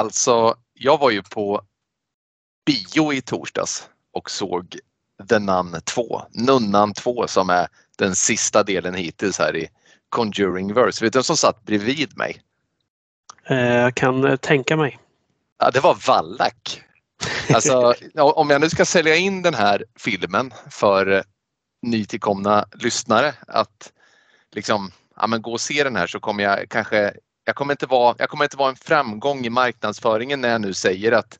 Alltså, 0.00 0.54
jag 0.74 0.98
var 0.98 1.10
ju 1.10 1.22
på 1.22 1.62
bio 2.66 3.12
i 3.12 3.22
torsdags 3.22 3.88
och 4.12 4.30
såg 4.30 4.78
The 5.28 5.38
Nun 5.38 5.80
2, 5.84 6.22
Nunnan 6.30 6.94
2 6.94 7.26
som 7.26 7.50
är 7.50 7.68
den 7.98 8.14
sista 8.14 8.62
delen 8.62 8.94
hittills 8.94 9.38
här 9.38 9.56
i 9.56 9.68
Conjuring 10.08 10.74
Verse. 10.74 11.04
Vet 11.04 11.12
du 11.12 11.16
vem 11.16 11.24
som 11.24 11.36
satt 11.36 11.64
bredvid 11.64 12.16
mig? 12.16 12.42
Jag 13.48 13.84
eh, 13.84 13.90
kan 13.90 14.38
tänka 14.38 14.76
mig. 14.76 14.98
Ja, 15.58 15.70
det 15.70 15.80
var 15.80 15.98
Wallach. 16.06 16.80
Alltså, 17.54 17.94
om 18.14 18.50
jag 18.50 18.60
nu 18.60 18.70
ska 18.70 18.84
sälja 18.84 19.16
in 19.16 19.42
den 19.42 19.54
här 19.54 19.84
filmen 19.98 20.52
för 20.70 21.24
nytillkomna 21.82 22.64
lyssnare 22.72 23.34
att 23.46 23.92
liksom, 24.52 24.90
ja, 25.16 25.26
men 25.26 25.42
gå 25.42 25.52
och 25.52 25.60
se 25.60 25.84
den 25.84 25.96
här 25.96 26.06
så 26.06 26.20
kommer 26.20 26.44
jag 26.44 26.68
kanske, 26.68 27.14
jag 27.50 27.56
kommer 27.56 27.74
inte 27.74 27.86
vara, 27.86 28.14
jag 28.18 28.28
kommer 28.28 28.44
inte 28.44 28.56
vara 28.56 28.70
en 28.70 28.76
framgång 28.76 29.46
i 29.46 29.50
marknadsföringen 29.50 30.40
när 30.40 30.48
jag 30.48 30.60
nu 30.60 30.74
säger 30.74 31.12
att 31.12 31.38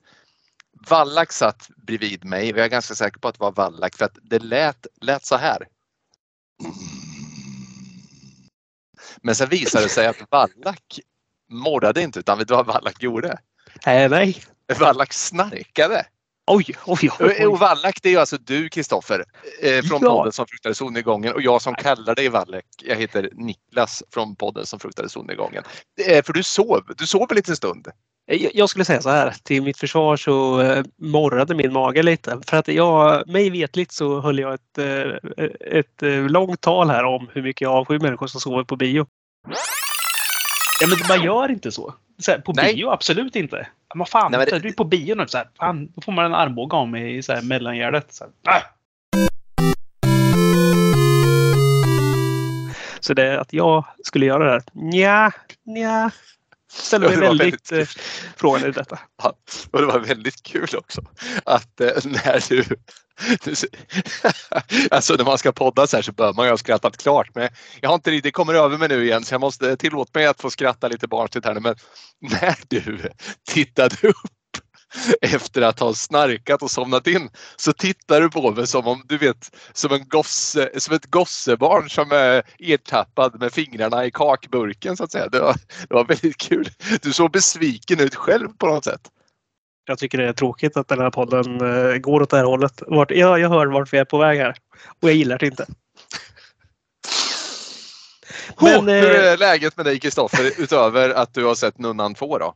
Wallach 0.88 1.32
satt 1.32 1.70
bredvid 1.76 2.24
mig 2.24 2.52
och 2.52 2.58
jag 2.58 2.64
är 2.64 2.68
ganska 2.68 2.94
säker 2.94 3.20
på 3.20 3.28
att 3.28 3.34
det 3.34 3.40
var 3.40 3.52
Wallach 3.52 3.96
för 3.96 4.04
att 4.04 4.18
det 4.22 4.38
lät, 4.38 4.86
lät 5.00 5.24
så 5.26 5.36
här. 5.36 5.66
Men 9.22 9.34
sen 9.34 9.48
visade 9.48 9.84
det 9.84 9.88
sig 9.88 10.06
att 10.06 10.16
Wallach 10.30 11.00
morrade 11.48 12.02
inte 12.02 12.18
utan 12.18 12.38
vet 12.38 12.48
du 12.48 12.54
vad 12.54 12.66
Wallach 12.66 13.00
gjorde? 13.00 13.38
Äh, 13.86 14.10
nej. 14.10 14.42
Wallach 14.80 15.12
snarkade. 15.12 16.06
Oj, 16.52 16.64
oj, 16.86 17.10
oj. 17.20 17.46
Och 17.46 17.58
Wallach 17.58 17.94
det 18.02 18.14
är 18.14 18.18
alltså 18.18 18.36
du 18.38 18.68
Kristoffer 18.68 19.24
eh, 19.62 19.82
från 19.82 19.98
ja. 20.02 20.08
podden 20.08 20.32
som 20.32 20.46
fruktade 20.46 20.74
solnedgången 20.74 21.34
och 21.34 21.42
jag 21.42 21.62
som 21.62 21.74
kallar 21.74 22.14
dig 22.14 22.28
Wallach. 22.28 22.64
Jag 22.82 22.96
heter 22.96 23.30
Niklas 23.32 24.02
från 24.14 24.36
podden 24.36 24.66
som 24.66 24.80
fruktade 24.80 25.08
solnedgången. 25.08 25.64
Eh, 26.06 26.24
för 26.24 26.32
du 26.32 26.42
sov, 26.42 26.82
du 26.96 27.06
sov 27.06 27.26
en 27.30 27.36
liten 27.36 27.56
stund. 27.56 27.88
Jag 28.52 28.68
skulle 28.68 28.84
säga 28.84 29.02
så 29.02 29.10
här, 29.10 29.34
till 29.42 29.62
mitt 29.62 29.78
försvar 29.78 30.16
så 30.16 30.60
eh, 30.60 30.84
morrade 30.98 31.54
min 31.54 31.72
mage 31.72 32.02
lite. 32.02 32.40
För 32.46 32.56
att 32.56 32.68
jag, 32.68 33.28
mig 33.28 33.50
vetligt 33.50 33.92
så 33.92 34.20
höll 34.20 34.38
jag 34.38 34.54
ett, 34.54 34.78
eh, 34.78 35.46
ett 35.60 36.02
eh, 36.02 36.28
långt 36.28 36.60
tal 36.60 36.90
här 36.90 37.04
om 37.04 37.28
hur 37.32 37.42
mycket 37.42 37.60
jag 37.60 37.72
avskyr 37.72 37.98
människor 37.98 38.26
som 38.26 38.40
sover 38.40 38.64
på 38.64 38.76
bio. 38.76 39.06
Ja 40.80 40.86
men 40.86 40.98
man 41.08 41.26
gör 41.26 41.50
inte 41.50 41.72
så. 41.72 41.94
så 42.18 42.30
här, 42.30 42.38
på 42.38 42.52
Nej. 42.52 42.74
bio 42.74 42.90
absolut 42.90 43.36
inte. 43.36 43.66
Men 43.94 44.06
fan, 44.06 44.32
Nej, 44.32 44.38
men 44.38 44.48
det... 44.48 44.58
du 44.58 44.68
är 44.68 44.72
på 44.72 44.84
bio 44.84 45.14
nu. 45.14 45.26
Så 45.26 45.38
här, 45.38 45.48
fan, 45.58 45.92
då 45.94 46.00
får 46.00 46.12
man 46.12 46.24
en 46.24 46.34
armbåge 46.34 46.76
av 46.76 46.88
mig 46.88 47.16
i 47.16 47.22
så 47.22 47.32
här, 47.32 47.42
mellangärdet. 47.42 48.12
Så, 48.12 48.24
här, 48.44 48.56
äh! 48.56 48.62
så 53.00 53.14
det 53.14 53.40
att 53.40 53.52
jag 53.52 53.84
skulle 54.04 54.26
göra 54.26 54.44
det 54.44 54.50
här? 54.50 54.62
Nja, 54.72 55.32
nja. 55.64 56.10
Ställer 56.72 57.08
mig 57.08 57.16
väldigt, 57.16 57.72
eh, 57.72 57.86
frågande 58.36 58.68
i 58.68 58.72
detta. 58.72 58.98
Ja, 59.22 59.34
och 59.70 59.80
det 59.80 59.86
var 59.86 59.98
väldigt 59.98 60.42
kul 60.42 60.68
också 60.78 61.02
att 61.44 61.80
eh, 61.80 61.90
när 62.04 62.48
du 62.48 62.64
alltså 64.90 65.14
när 65.14 65.24
man 65.24 65.38
ska 65.38 65.52
podda 65.52 65.86
så 65.86 65.96
här 65.96 66.02
så 66.02 66.12
bör 66.12 66.32
man 66.32 66.46
ju 66.46 66.50
ha 66.50 66.56
skrattat 66.56 66.96
klart. 66.96 67.34
Men 67.34 67.48
jag 67.80 67.88
har 67.88 67.94
inte 67.94 68.10
det 68.10 68.30
kommer 68.30 68.54
över 68.54 68.78
mig 68.78 68.88
nu 68.88 69.04
igen 69.04 69.24
så 69.24 69.34
jag 69.34 69.40
måste 69.40 69.76
tillåta 69.76 70.18
mig 70.18 70.26
att 70.26 70.40
få 70.40 70.50
skratta 70.50 70.88
lite 70.88 71.08
barnsligt 71.08 71.46
här 71.46 71.54
nu. 71.54 71.60
Men 71.60 71.74
när 72.20 72.56
du 72.68 72.98
tittade 73.48 74.08
upp 74.08 74.39
efter 75.20 75.62
att 75.62 75.80
ha 75.80 75.94
snarkat 75.94 76.62
och 76.62 76.70
somnat 76.70 77.06
in 77.06 77.30
så 77.56 77.72
tittar 77.72 78.20
du 78.20 78.30
på 78.30 78.50
mig 78.50 78.66
som 78.66 78.86
om 78.86 79.02
du 79.06 79.18
vet 79.18 79.56
som, 79.72 79.92
en 79.92 80.08
gosse, 80.08 80.70
som 80.80 80.94
ett 80.94 81.06
gossebarn 81.06 81.90
som 81.90 82.12
är 82.12 82.42
ertappad 82.58 83.40
med 83.40 83.52
fingrarna 83.52 84.06
i 84.06 84.10
kakburken 84.10 84.96
så 84.96 85.04
att 85.04 85.12
säga. 85.12 85.28
Det 85.28 85.40
var, 85.40 85.54
det 85.88 85.94
var 85.94 86.04
väldigt 86.04 86.36
kul. 86.36 86.68
Du 87.02 87.12
såg 87.12 87.30
besviken 87.30 88.00
ut 88.00 88.14
själv 88.14 88.48
på 88.58 88.66
något 88.66 88.84
sätt. 88.84 89.00
Jag 89.86 89.98
tycker 89.98 90.18
det 90.18 90.28
är 90.28 90.32
tråkigt 90.32 90.76
att 90.76 90.88
den 90.88 90.98
här 90.98 91.10
podden 91.10 91.60
eh, 91.60 91.96
går 91.96 92.22
åt 92.22 92.30
det 92.30 92.36
här 92.36 92.44
hållet. 92.44 92.82
Vart, 92.86 93.10
ja, 93.10 93.38
jag 93.38 93.48
hör 93.48 93.66
vart 93.66 93.92
vi 93.92 93.98
är 93.98 94.04
på 94.04 94.18
väg 94.18 94.38
här 94.38 94.56
och 95.02 95.08
jag 95.08 95.16
gillar 95.16 95.38
det 95.38 95.46
inte. 95.46 95.66
Men, 98.60 98.80
oh, 98.80 98.84
hur 98.84 99.10
är 99.10 99.36
läget 99.36 99.76
med 99.76 99.86
dig 99.86 100.00
Kristoffer 100.00 100.60
utöver 100.62 101.10
att 101.10 101.34
du 101.34 101.44
har 101.44 101.54
sett 101.54 101.78
Nunnan 101.78 102.14
2 102.14 102.38
då? 102.38 102.54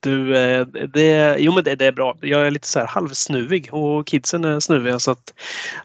Du, 0.00 0.36
eh, 0.36 0.66
det, 0.66 1.36
jo 1.38 1.52
men 1.54 1.64
det, 1.64 1.74
det, 1.74 1.86
är 1.86 1.92
bra. 1.92 2.16
Jag 2.20 2.46
är 2.46 2.50
lite 2.50 2.68
så 2.68 2.78
här 2.78 2.86
halvsnuvig 2.86 3.74
och 3.74 4.06
kidsen 4.06 4.44
är 4.44 4.60
snuviga 4.60 4.98
så 4.98 5.10
att 5.10 5.34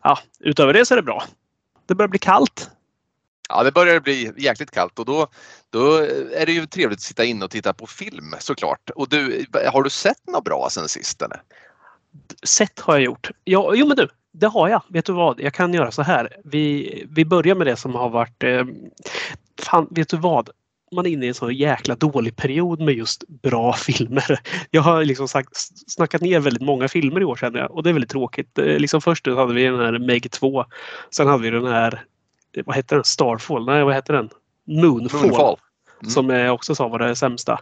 ja, 0.03 0.19
utöver 0.39 0.73
det 0.73 0.85
så 0.85 0.93
är 0.93 0.95
det 0.95 1.03
bra. 1.03 1.23
Det 1.85 1.95
börjar 1.95 2.09
bli 2.09 2.19
kallt. 2.19 2.69
Ja, 3.49 3.63
det 3.63 3.71
börjar 3.71 3.99
bli 3.99 4.31
jäkligt 4.37 4.71
kallt 4.71 4.99
och 4.99 5.05
då, 5.05 5.27
då 5.69 5.95
är 6.33 6.45
det 6.45 6.51
ju 6.51 6.65
trevligt 6.65 6.97
att 6.97 7.01
sitta 7.01 7.25
inne 7.25 7.45
och 7.45 7.51
titta 7.51 7.73
på 7.73 7.87
film 7.87 8.35
såklart. 8.39 8.89
Och 8.95 9.09
du, 9.09 9.45
har 9.71 9.83
du 9.83 9.89
sett 9.89 10.27
något 10.27 10.43
bra 10.43 10.67
sen 10.71 10.89
sist? 10.89 11.21
Eller? 11.21 11.41
Sett 12.43 12.79
har 12.79 12.93
jag 12.93 13.03
gjort. 13.03 13.31
Ja, 13.43 13.73
jo 13.75 13.87
men 13.87 13.97
du, 13.97 14.09
det 14.31 14.47
har 14.47 14.69
jag. 14.69 14.83
Vet 14.89 15.05
du 15.05 15.13
vad? 15.13 15.39
Jag 15.39 15.53
kan 15.53 15.73
göra 15.73 15.91
så 15.91 16.01
här. 16.01 16.37
Vi, 16.43 17.07
vi 17.09 17.25
börjar 17.25 17.55
med 17.55 17.67
det 17.67 17.75
som 17.75 17.95
har 17.95 18.09
varit... 18.09 18.43
Eh, 18.43 18.65
fan, 19.61 19.87
vet 19.91 20.09
du 20.09 20.17
vad? 20.17 20.49
Man 20.91 21.05
är 21.05 21.09
inne 21.09 21.25
i 21.25 21.29
en 21.29 21.33
så 21.33 21.51
jäkla 21.51 21.95
dålig 21.95 22.35
period 22.35 22.79
med 22.79 22.93
just 22.95 23.23
bra 23.27 23.73
filmer. 23.73 24.39
Jag 24.71 24.81
har 24.81 25.05
liksom 25.05 25.27
sagt, 25.27 25.49
snackat 25.87 26.21
ner 26.21 26.39
väldigt 26.39 26.63
många 26.63 26.87
filmer 26.87 27.21
i 27.21 27.25
år 27.25 27.35
känner 27.35 27.59
jag 27.59 27.71
och 27.71 27.83
det 27.83 27.89
är 27.89 27.93
väldigt 27.93 28.11
tråkigt. 28.11 28.59
Eh, 28.59 28.65
liksom 28.65 29.01
först 29.01 29.27
hade 29.27 29.53
vi 29.53 29.63
den 29.63 29.79
här 29.79 29.99
Meg 29.99 30.31
2. 30.31 30.65
Sen 31.11 31.27
hade 31.27 31.43
vi 31.43 31.49
den 31.49 31.67
här, 31.67 32.03
vad 32.65 32.75
heter 32.75 32.95
den? 32.95 33.05
Starfall? 33.05 33.65
Nej, 33.65 33.83
vad 33.83 33.95
heter 33.95 34.13
den? 34.13 34.29
Moonfall. 34.67 35.21
Moonfall. 35.21 35.57
Mm. 36.01 36.11
Som 36.11 36.29
jag 36.29 36.53
också 36.53 36.75
sa 36.75 36.87
var 36.87 36.99
det 36.99 37.15
sämsta. 37.15 37.59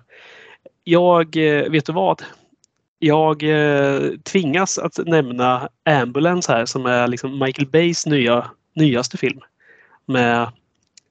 Jag, 0.83 1.37
eh, 1.37 1.69
vet 1.69 1.85
du 1.85 1.93
vad? 1.93 2.23
Jag 2.99 3.43
eh, 3.43 4.01
tvingas 4.23 4.77
att 4.77 4.97
nämna 4.97 5.69
Ambulance 5.85 6.51
här 6.51 6.65
som 6.65 6.85
är 6.85 7.07
liksom 7.07 7.39
Michael 7.39 7.67
Bays 7.67 8.05
nya, 8.05 8.51
nyaste 8.75 9.17
film. 9.17 9.39
Med, 10.05 10.51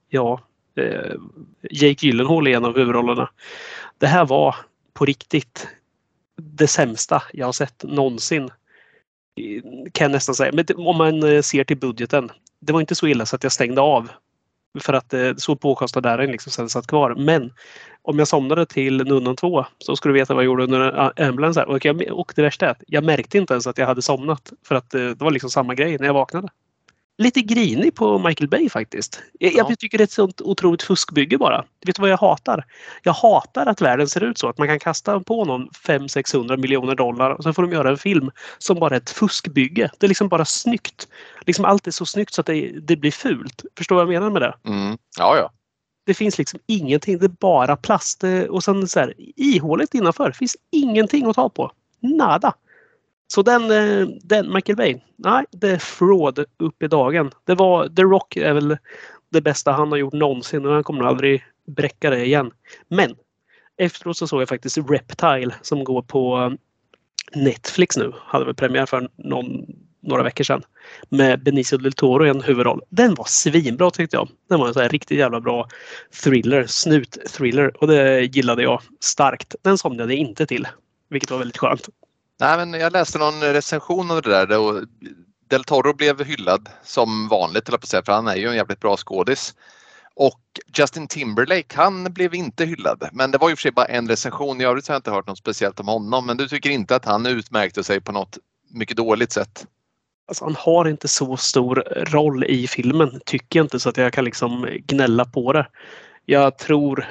ja, 0.08 0.40
eh, 0.76 1.14
Jake 1.70 2.06
Gyllenhaal 2.06 2.48
i 2.48 2.52
en 2.52 2.64
av 2.64 2.76
huvudrollerna. 2.76 3.28
Det 3.98 4.06
här 4.06 4.26
var 4.26 4.56
på 4.92 5.04
riktigt 5.04 5.68
det 6.36 6.66
sämsta 6.66 7.22
jag 7.32 7.46
har 7.46 7.52
sett 7.52 7.84
någonsin. 7.84 8.50
Kan 9.92 10.04
jag 10.04 10.12
nästan 10.12 10.34
säga. 10.34 10.52
Men 10.52 10.64
om 10.76 10.96
man 10.96 11.22
eh, 11.22 11.42
ser 11.42 11.64
till 11.64 11.78
budgeten. 11.78 12.30
Det 12.60 12.72
var 12.72 12.80
inte 12.80 12.94
så 12.94 13.06
illa 13.06 13.26
så 13.26 13.36
att 13.36 13.42
jag 13.42 13.52
stängde 13.52 13.80
av. 13.80 14.10
För 14.80 14.92
att 14.92 15.14
eh, 15.14 15.34
så 15.36 15.56
påkostad 15.56 16.06
är 16.06 16.18
den 16.18 16.32
liksom 16.32 16.52
sen 16.52 16.68
satt 16.68 16.86
kvar. 16.86 17.14
Men 17.14 17.52
om 18.02 18.18
jag 18.18 18.28
somnade 18.28 18.66
till 18.66 18.96
Nunnan 19.04 19.36
2 19.36 19.66
så 19.78 19.96
skulle 19.96 20.14
du 20.14 20.20
veta 20.20 20.34
vad 20.34 20.44
jag 20.44 20.46
gjorde 20.46 20.64
under 20.64 21.12
eh, 21.20 21.28
ambulance. 21.28 21.62
Och, 21.62 21.84
jag, 21.84 22.02
och 22.10 22.32
det 22.36 22.42
värsta 22.42 22.66
är 22.66 22.70
att 22.70 22.82
jag 22.86 23.04
märkte 23.04 23.38
inte 23.38 23.54
ens 23.54 23.66
att 23.66 23.78
jag 23.78 23.86
hade 23.86 24.02
somnat. 24.02 24.52
För 24.66 24.74
att 24.74 24.90
det 24.90 25.20
var 25.20 25.30
liksom 25.30 25.50
samma 25.50 25.74
grej 25.74 25.98
när 25.98 26.06
jag 26.06 26.14
vaknade 26.14 26.48
lite 27.18 27.40
grinig 27.40 27.94
på 27.94 28.18
Michael 28.18 28.48
Bay 28.48 28.68
faktiskt. 28.68 29.22
Jag, 29.38 29.52
ja. 29.52 29.66
jag 29.68 29.78
tycker 29.78 29.98
det 29.98 30.02
är 30.02 30.06
ett 30.06 30.10
sånt 30.10 30.40
otroligt 30.40 30.82
fuskbygge 30.82 31.38
bara. 31.38 31.64
Vet 31.86 31.96
du 31.96 32.02
vad 32.02 32.10
jag 32.10 32.16
hatar? 32.16 32.64
Jag 33.02 33.12
hatar 33.12 33.66
att 33.66 33.80
världen 33.80 34.08
ser 34.08 34.24
ut 34.24 34.38
så 34.38 34.48
att 34.48 34.58
man 34.58 34.68
kan 34.68 34.78
kasta 34.78 35.20
på 35.20 35.44
någon 35.44 35.68
500-600 35.68 36.56
miljoner 36.56 36.94
dollar 36.94 37.30
och 37.30 37.42
så 37.42 37.52
får 37.52 37.62
de 37.62 37.72
göra 37.72 37.90
en 37.90 37.98
film 37.98 38.30
som 38.58 38.78
bara 38.78 38.94
är 38.94 39.00
ett 39.00 39.10
fuskbygge. 39.10 39.90
Det 39.98 40.06
är 40.06 40.08
liksom 40.08 40.28
bara 40.28 40.44
snyggt. 40.44 41.08
Liksom 41.46 41.64
allt 41.64 41.86
är 41.86 41.90
så 41.90 42.06
snyggt 42.06 42.34
så 42.34 42.40
att 42.40 42.46
det, 42.46 42.80
det 42.80 42.96
blir 42.96 43.10
fult. 43.10 43.64
Förstår 43.76 43.96
du 43.96 44.04
vad 44.04 44.14
jag 44.14 44.20
menar 44.20 44.32
med 44.32 44.42
det? 44.42 44.70
Mm. 44.70 44.98
Ja, 45.18 45.36
ja. 45.36 45.50
Det 46.06 46.14
finns 46.14 46.38
liksom 46.38 46.60
ingenting. 46.66 47.18
Det 47.18 47.26
är 47.26 47.28
bara 47.28 47.76
plast 47.76 48.24
och 48.48 48.64
sen 48.64 48.88
så 48.88 49.00
här, 49.00 49.14
ihåligt 49.36 49.94
innanför. 49.94 50.26
Det 50.26 50.36
finns 50.36 50.56
ingenting 50.70 51.26
att 51.26 51.36
ta 51.36 51.48
på. 51.48 51.72
Nada. 52.00 52.54
Så 53.34 53.42
den, 53.42 53.70
eh, 53.70 54.08
den 54.22 54.52
Michael 54.52 54.76
Bay, 54.76 55.00
nej, 55.16 55.44
det 55.50 55.70
är 55.70 55.78
fraud 55.78 56.44
upp 56.58 56.82
i 56.82 56.88
dagen. 56.88 57.30
Det 57.44 57.54
var, 57.54 57.88
The 57.88 58.02
Rock 58.02 58.36
är 58.36 58.52
väl 58.52 58.76
det 59.30 59.40
bästa 59.40 59.72
han 59.72 59.90
har 59.90 59.98
gjort 59.98 60.12
någonsin 60.12 60.66
och 60.66 60.74
han 60.74 60.84
kommer 60.84 61.04
aldrig 61.04 61.44
bräcka 61.66 62.10
det 62.10 62.24
igen. 62.24 62.50
Men 62.88 63.14
efteråt 63.76 64.16
så 64.16 64.26
såg 64.26 64.40
jag 64.40 64.48
faktiskt 64.48 64.78
Reptile 64.78 65.54
som 65.62 65.84
går 65.84 66.02
på 66.02 66.52
Netflix 67.34 67.96
nu. 67.96 68.12
Hade 68.18 68.44
väl 68.44 68.54
premiär 68.54 68.86
för 68.86 69.08
någon, 69.16 69.66
några 70.02 70.22
veckor 70.22 70.44
sedan. 70.44 70.62
Med 71.08 71.42
Benicio 71.42 71.78
del 71.78 71.92
Toro 71.92 72.26
i 72.26 72.28
en 72.28 72.42
huvudroll. 72.42 72.82
Den 72.88 73.14
var 73.14 73.24
svinbra 73.28 73.90
tyckte 73.90 74.16
jag. 74.16 74.28
Den 74.48 74.60
var 74.60 74.68
en 74.68 74.74
så 74.74 74.80
här 74.80 74.88
riktigt 74.88 75.18
jävla 75.18 75.40
bra 75.40 75.68
thriller, 76.24 76.66
snut-thriller 76.66 77.82
och 77.82 77.86
det 77.86 78.20
gillade 78.20 78.62
jag 78.62 78.82
starkt. 79.00 79.54
Den 79.62 79.78
somnade 79.78 80.12
jag 80.12 80.20
inte 80.20 80.46
till. 80.46 80.68
Vilket 81.08 81.30
var 81.30 81.38
väldigt 81.38 81.58
skönt. 81.58 81.88
Nej, 82.42 82.56
men 82.56 82.80
jag 82.80 82.92
läste 82.92 83.18
någon 83.18 83.40
recension 83.40 84.10
av 84.10 84.22
det 84.22 84.30
där 84.30 84.58
och 84.58 84.84
Del 85.48 85.64
Toro 85.64 85.94
blev 85.94 86.24
hyllad 86.24 86.68
som 86.82 87.28
vanligt, 87.28 87.68
på 87.70 87.86
säga, 87.86 88.02
för 88.02 88.12
han 88.12 88.28
är 88.28 88.36
ju 88.36 88.48
en 88.48 88.56
jävligt 88.56 88.80
bra 88.80 88.96
skådis. 88.96 89.54
Och 90.14 90.40
Justin 90.78 91.08
Timberlake, 91.08 91.76
han 91.76 92.04
blev 92.04 92.34
inte 92.34 92.64
hyllad. 92.64 93.08
Men 93.12 93.30
det 93.30 93.38
var 93.38 93.48
ju 93.48 93.56
för 93.56 93.62
sig 93.62 93.72
bara 93.72 93.86
en 93.86 94.08
recension. 94.08 94.60
I 94.60 94.64
övrigt 94.64 94.88
har 94.88 94.94
jag 94.94 94.98
inte 94.98 95.10
hört 95.10 95.26
något 95.26 95.38
speciellt 95.38 95.80
om 95.80 95.88
honom. 95.88 96.26
Men 96.26 96.36
du 96.36 96.48
tycker 96.48 96.70
inte 96.70 96.96
att 96.96 97.04
han 97.04 97.26
utmärkte 97.26 97.84
sig 97.84 98.00
på 98.00 98.12
något 98.12 98.38
mycket 98.70 98.96
dåligt 98.96 99.32
sätt? 99.32 99.66
Alltså, 100.28 100.44
han 100.44 100.56
har 100.58 100.88
inte 100.88 101.08
så 101.08 101.36
stor 101.36 101.74
roll 101.96 102.44
i 102.44 102.66
filmen, 102.66 103.20
tycker 103.26 103.58
jag 103.58 103.64
inte, 103.64 103.80
så 103.80 103.88
att 103.88 103.96
jag 103.96 104.12
kan 104.12 104.24
liksom 104.24 104.68
gnälla 104.86 105.24
på 105.24 105.52
det. 105.52 105.66
Jag 106.24 106.58
tror 106.58 107.06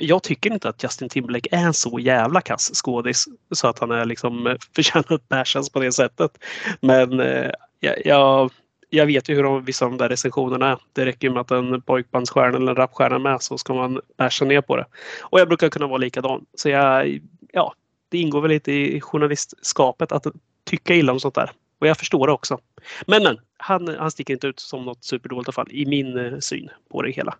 jag 0.00 0.22
tycker 0.22 0.52
inte 0.52 0.68
att 0.68 0.82
Justin 0.82 1.08
Timberlake 1.08 1.48
är 1.52 1.64
en 1.64 1.74
så 1.74 1.98
jävla 1.98 2.40
kass 2.40 2.70
skådis 2.74 3.24
så 3.54 3.68
att 3.68 3.78
han 3.78 3.90
är 3.90 4.04
liksom 4.04 4.46
eh, 4.46 4.56
förtjänar 4.74 5.12
att 5.12 5.28
bashas 5.28 5.70
på 5.70 5.80
det 5.80 5.92
sättet. 5.92 6.38
Men 6.80 7.20
eh, 7.20 7.50
jag, 7.80 8.50
jag 8.90 9.06
vet 9.06 9.28
ju 9.28 9.34
hur 9.34 9.42
de, 9.42 9.64
vissa 9.64 9.84
av 9.84 9.90
de 9.90 9.98
där 9.98 10.08
recensionerna 10.08 10.70
är. 10.70 10.78
Det 10.92 11.06
räcker 11.06 11.30
med 11.30 11.40
att 11.40 11.50
en 11.50 11.82
pojkbandsstjärna 11.82 12.56
eller 12.56 12.70
en 12.70 12.76
rapstjärna 12.76 13.14
är 13.14 13.20
med 13.20 13.42
så 13.42 13.58
ska 13.58 13.74
man 13.74 14.00
basha 14.18 14.44
ner 14.44 14.60
på 14.60 14.76
det. 14.76 14.86
Och 15.20 15.40
jag 15.40 15.48
brukar 15.48 15.68
kunna 15.68 15.86
vara 15.86 15.98
likadan. 15.98 16.46
Så 16.54 16.68
jag, 16.68 17.20
ja, 17.52 17.74
det 18.08 18.18
ingår 18.18 18.40
väl 18.40 18.50
lite 18.50 18.72
i 18.72 19.00
journalistskapet 19.00 20.12
att 20.12 20.26
tycka 20.64 20.94
illa 20.94 21.12
om 21.12 21.20
sånt 21.20 21.34
där. 21.34 21.50
Och 21.78 21.86
jag 21.86 21.98
förstår 21.98 22.26
det 22.26 22.32
också. 22.32 22.58
Men, 23.06 23.22
men 23.22 23.38
han, 23.56 23.96
han 23.98 24.10
sticker 24.10 24.34
inte 24.34 24.46
ut 24.46 24.60
som 24.60 24.84
något 24.84 25.04
superdåligt 25.04 25.54
fall 25.54 25.68
i 25.70 25.86
min 25.86 26.18
eh, 26.18 26.38
syn 26.38 26.70
på 26.90 27.02
det 27.02 27.10
hela. 27.10 27.34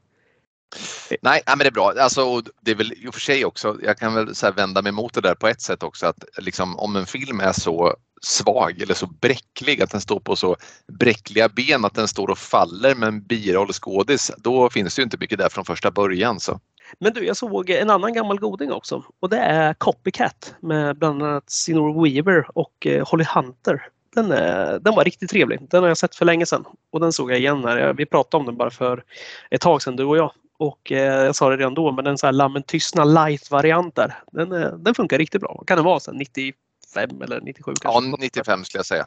Eh, 1.11 1.17
nej, 1.23 1.43
men 1.47 1.59
det 1.59 1.67
är 1.67 1.71
bra. 1.71 1.93
Alltså, 2.01 2.43
det 2.61 2.71
är 2.71 2.75
väl 2.75 2.93
i 2.93 3.09
och 3.09 3.15
för 3.15 3.21
sig 3.21 3.45
också, 3.45 3.79
jag 3.83 3.99
kan 3.99 4.15
väl 4.15 4.35
så 4.35 4.51
vända 4.51 4.83
mig 4.83 4.93
mot 4.93 5.15
det 5.15 5.21
där 5.21 5.35
på 5.35 5.49
ett 5.49 5.61
sätt 5.61 5.83
också 5.83 6.07
att 6.07 6.25
liksom, 6.39 6.79
om 6.79 6.97
en 6.97 7.07
film 7.07 7.41
är 7.41 7.53
så 7.53 7.97
svag 8.23 8.83
eller 8.83 8.95
så 8.95 9.07
bräcklig, 9.07 9.83
att 9.83 9.91
den 9.91 10.01
står 10.01 10.21
på 10.21 10.37
så 10.37 10.57
bräckliga 10.99 11.49
ben 11.49 11.85
att 11.85 11.95
den 11.95 12.09
står 12.09 12.31
och 12.31 12.39
faller 12.39 12.95
med 12.95 13.07
en 13.07 13.23
birollskådis, 13.23 14.33
då 14.37 14.71
finns 14.71 14.95
det 14.95 15.01
ju 15.01 15.05
inte 15.05 15.17
mycket 15.21 15.39
där 15.39 15.49
från 15.49 15.65
första 15.65 15.91
början. 15.91 16.41
Så. 16.41 16.61
Men 16.99 17.13
du, 17.13 17.27
jag 17.27 17.37
såg 17.37 17.71
en 17.71 17.91
annan 17.91 18.13
gammal 18.13 18.41
goding 18.41 18.73
också 18.73 19.05
och 19.21 19.29
det 19.29 19.39
är 19.39 19.75
Copycat 19.75 20.55
med 20.61 20.99
bland 20.99 21.23
annat 21.23 21.51
Signor 21.51 22.05
Weaver 22.05 22.47
och 22.55 22.87
eh, 22.87 23.09
Holly 23.09 23.25
Hunter. 23.35 23.89
Den, 24.15 24.33
är, 24.33 24.79
den 24.79 24.95
var 24.95 25.05
riktigt 25.05 25.31
trevlig. 25.31 25.61
Den 25.71 25.83
har 25.83 25.89
jag 25.89 25.99
sett 25.99 26.15
för 26.15 26.25
länge 26.25 26.47
sedan 26.47 26.65
och 26.91 27.01
den 27.01 27.13
såg 27.13 27.31
jag 27.31 27.39
igen 27.39 27.65
här. 27.65 27.93
Vi 27.93 28.07
pratade 28.07 28.41
om 28.41 28.47
den 28.47 28.57
bara 28.57 28.71
för 28.71 29.05
ett 29.51 29.61
tag 29.61 29.83
sedan 29.83 29.97
du 29.97 30.05
och 30.05 30.17
jag 30.17 30.33
och 30.59 30.93
eh, 30.93 31.25
jag 31.25 31.37
sa 31.37 31.51
det 31.51 31.57
redan 31.57 31.75
då, 31.75 31.93
men 31.93 32.07
en 32.07 32.19
sån 32.19 32.27
här 32.27 32.33
Lammen 32.33 32.63
tystna 32.63 33.05
light-variant 33.05 33.95
där. 33.95 34.23
Den, 34.33 34.53
eh, 34.53 34.73
den 34.73 34.95
funkar 34.95 35.19
riktigt 35.19 35.41
bra. 35.41 35.63
Kan 35.67 35.77
den 35.77 35.85
vara? 35.85 36.01
Så 36.01 36.13
95 36.13 37.23
eller 37.23 37.41
97 37.41 37.73
kanske? 37.81 38.11
Ja, 38.11 38.17
95 38.19 38.65
skulle 38.65 38.79
jag 38.79 38.87
säga. 38.87 39.07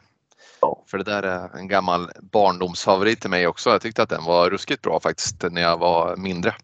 Ja. 0.60 0.84
För 0.86 0.98
det 0.98 1.04
där 1.04 1.22
är 1.22 1.58
en 1.58 1.68
gammal 1.68 2.10
barndomsfavorit 2.20 3.20
till 3.20 3.30
mig 3.30 3.46
också. 3.46 3.70
Jag 3.70 3.82
tyckte 3.82 4.02
att 4.02 4.08
den 4.08 4.24
var 4.24 4.50
ruskigt 4.50 4.82
bra 4.82 5.00
faktiskt 5.00 5.44
när 5.50 5.62
jag 5.62 5.78
var 5.78 6.16
mindre. 6.16 6.54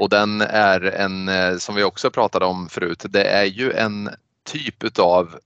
Och 0.00 0.08
den 0.08 0.40
är 0.40 0.80
en, 0.80 1.28
eh, 1.28 1.56
som 1.56 1.74
vi 1.74 1.84
också 1.84 2.10
pratade 2.10 2.44
om 2.44 2.68
förut, 2.68 3.04
det 3.08 3.24
är 3.24 3.44
ju 3.44 3.72
en 3.72 4.10
typ 4.44 4.84
utav 4.84 5.38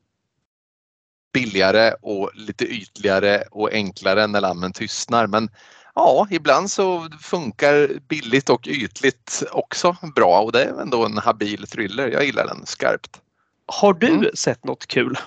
billigare 1.33 1.95
och 2.03 2.31
lite 2.35 2.65
ytligare 2.65 3.45
och 3.51 3.73
enklare 3.73 4.27
när 4.27 4.41
lammen 4.41 4.73
tystnar. 4.73 5.27
Men 5.27 5.51
ja, 5.99 6.27
ibland 6.31 6.71
så 6.71 7.09
funkar 7.21 7.91
billigt 8.09 8.50
och 8.50 8.67
ytligt 8.67 9.43
också 9.53 9.97
bra 10.15 10.41
och 10.41 10.53
det 10.53 10.65
är 10.65 10.81
ändå 10.81 11.05
en 11.05 11.19
habil 11.19 11.67
thriller. 11.67 12.09
Jag 12.09 12.25
gillar 12.25 12.47
den 12.47 12.67
skarpt. 12.67 13.21
Har 13.67 13.93
du 13.93 14.06
mm. 14.06 14.31
sett 14.35 14.65
något 14.65 14.87
kul? 14.87 15.19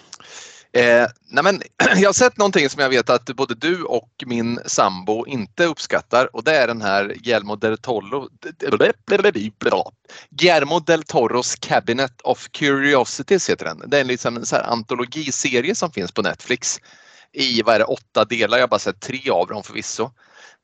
Eh, 0.73 1.07
nej 1.29 1.44
men, 1.44 1.62
jag 1.95 2.09
har 2.09 2.13
sett 2.13 2.38
någonting 2.38 2.69
som 2.69 2.81
jag 2.81 2.89
vet 2.89 3.09
att 3.09 3.25
både 3.25 3.56
du 3.56 3.83
och 3.83 4.09
min 4.25 4.59
sambo 4.65 5.25
inte 5.27 5.65
uppskattar 5.65 6.35
och 6.35 6.44
det 6.44 6.56
är 6.56 6.68
den 6.68 6.81
här 6.81 7.15
Guillermo 7.18 7.56
del 7.56 7.77
Toro 7.77 8.29
Guillermo 10.29 10.79
del 10.79 11.03
Toros 11.03 11.56
Cabinet 11.56 12.21
of 12.21 12.47
Curiosities 12.51 13.50
heter 13.50 13.65
den. 13.65 13.83
Det 13.88 13.97
är 13.97 14.01
en 14.01 14.07
liksom 14.07 14.38
en 14.38 14.45
så 14.45 14.56
här 14.56 14.63
antologiserie 14.63 15.75
som 15.75 15.91
finns 15.91 16.12
på 16.12 16.21
Netflix 16.21 16.79
i 17.33 17.62
vad 17.62 17.75
är 17.75 17.79
det, 17.79 17.85
åtta 17.85 18.25
delar. 18.25 18.57
Jag 18.57 18.63
har 18.63 18.69
bara 18.69 18.79
sett 18.79 19.00
tre 19.00 19.29
av 19.29 19.47
dem 19.47 19.63
förvisso. 19.63 20.12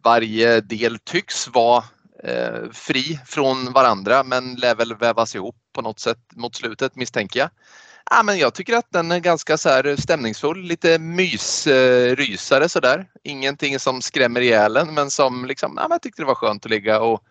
Varje 0.04 0.62
del 0.62 1.00
tycks 1.00 1.48
vara 1.48 1.84
eh, 2.24 2.72
fri 2.72 3.20
från 3.26 3.74
varandra 3.74 4.24
men 4.24 4.56
lär 4.56 4.76
väl 4.76 4.96
vävas 4.96 5.36
ihop 5.36 5.56
på 5.74 5.82
något 5.82 6.00
sätt 6.00 6.20
mot 6.36 6.56
slutet 6.56 6.96
misstänker 6.96 7.40
jag. 7.40 7.50
Ja, 8.10 8.24
men 8.24 8.38
jag 8.38 8.54
tycker 8.54 8.76
att 8.76 8.92
den 8.92 9.12
är 9.12 9.20
ganska 9.20 9.58
så 9.58 9.70
här 9.70 9.96
stämningsfull, 9.96 10.64
lite 10.64 11.00
mysrysare 11.00 12.64
eh, 12.64 12.68
sådär. 12.68 13.08
Ingenting 13.24 13.80
som 13.80 14.02
skrämmer 14.02 14.42
ihjäl 14.42 14.78
en 14.78 14.94
men 14.94 15.12
som 15.12 15.46
liksom, 15.46 15.74
ja, 15.78 15.88
jag 15.90 16.02
tyckte 16.02 16.22
det 16.22 16.26
var 16.26 16.36
skönt 16.36 16.66
att 16.66 16.72
ligga 16.72 17.00
och 17.00 17.24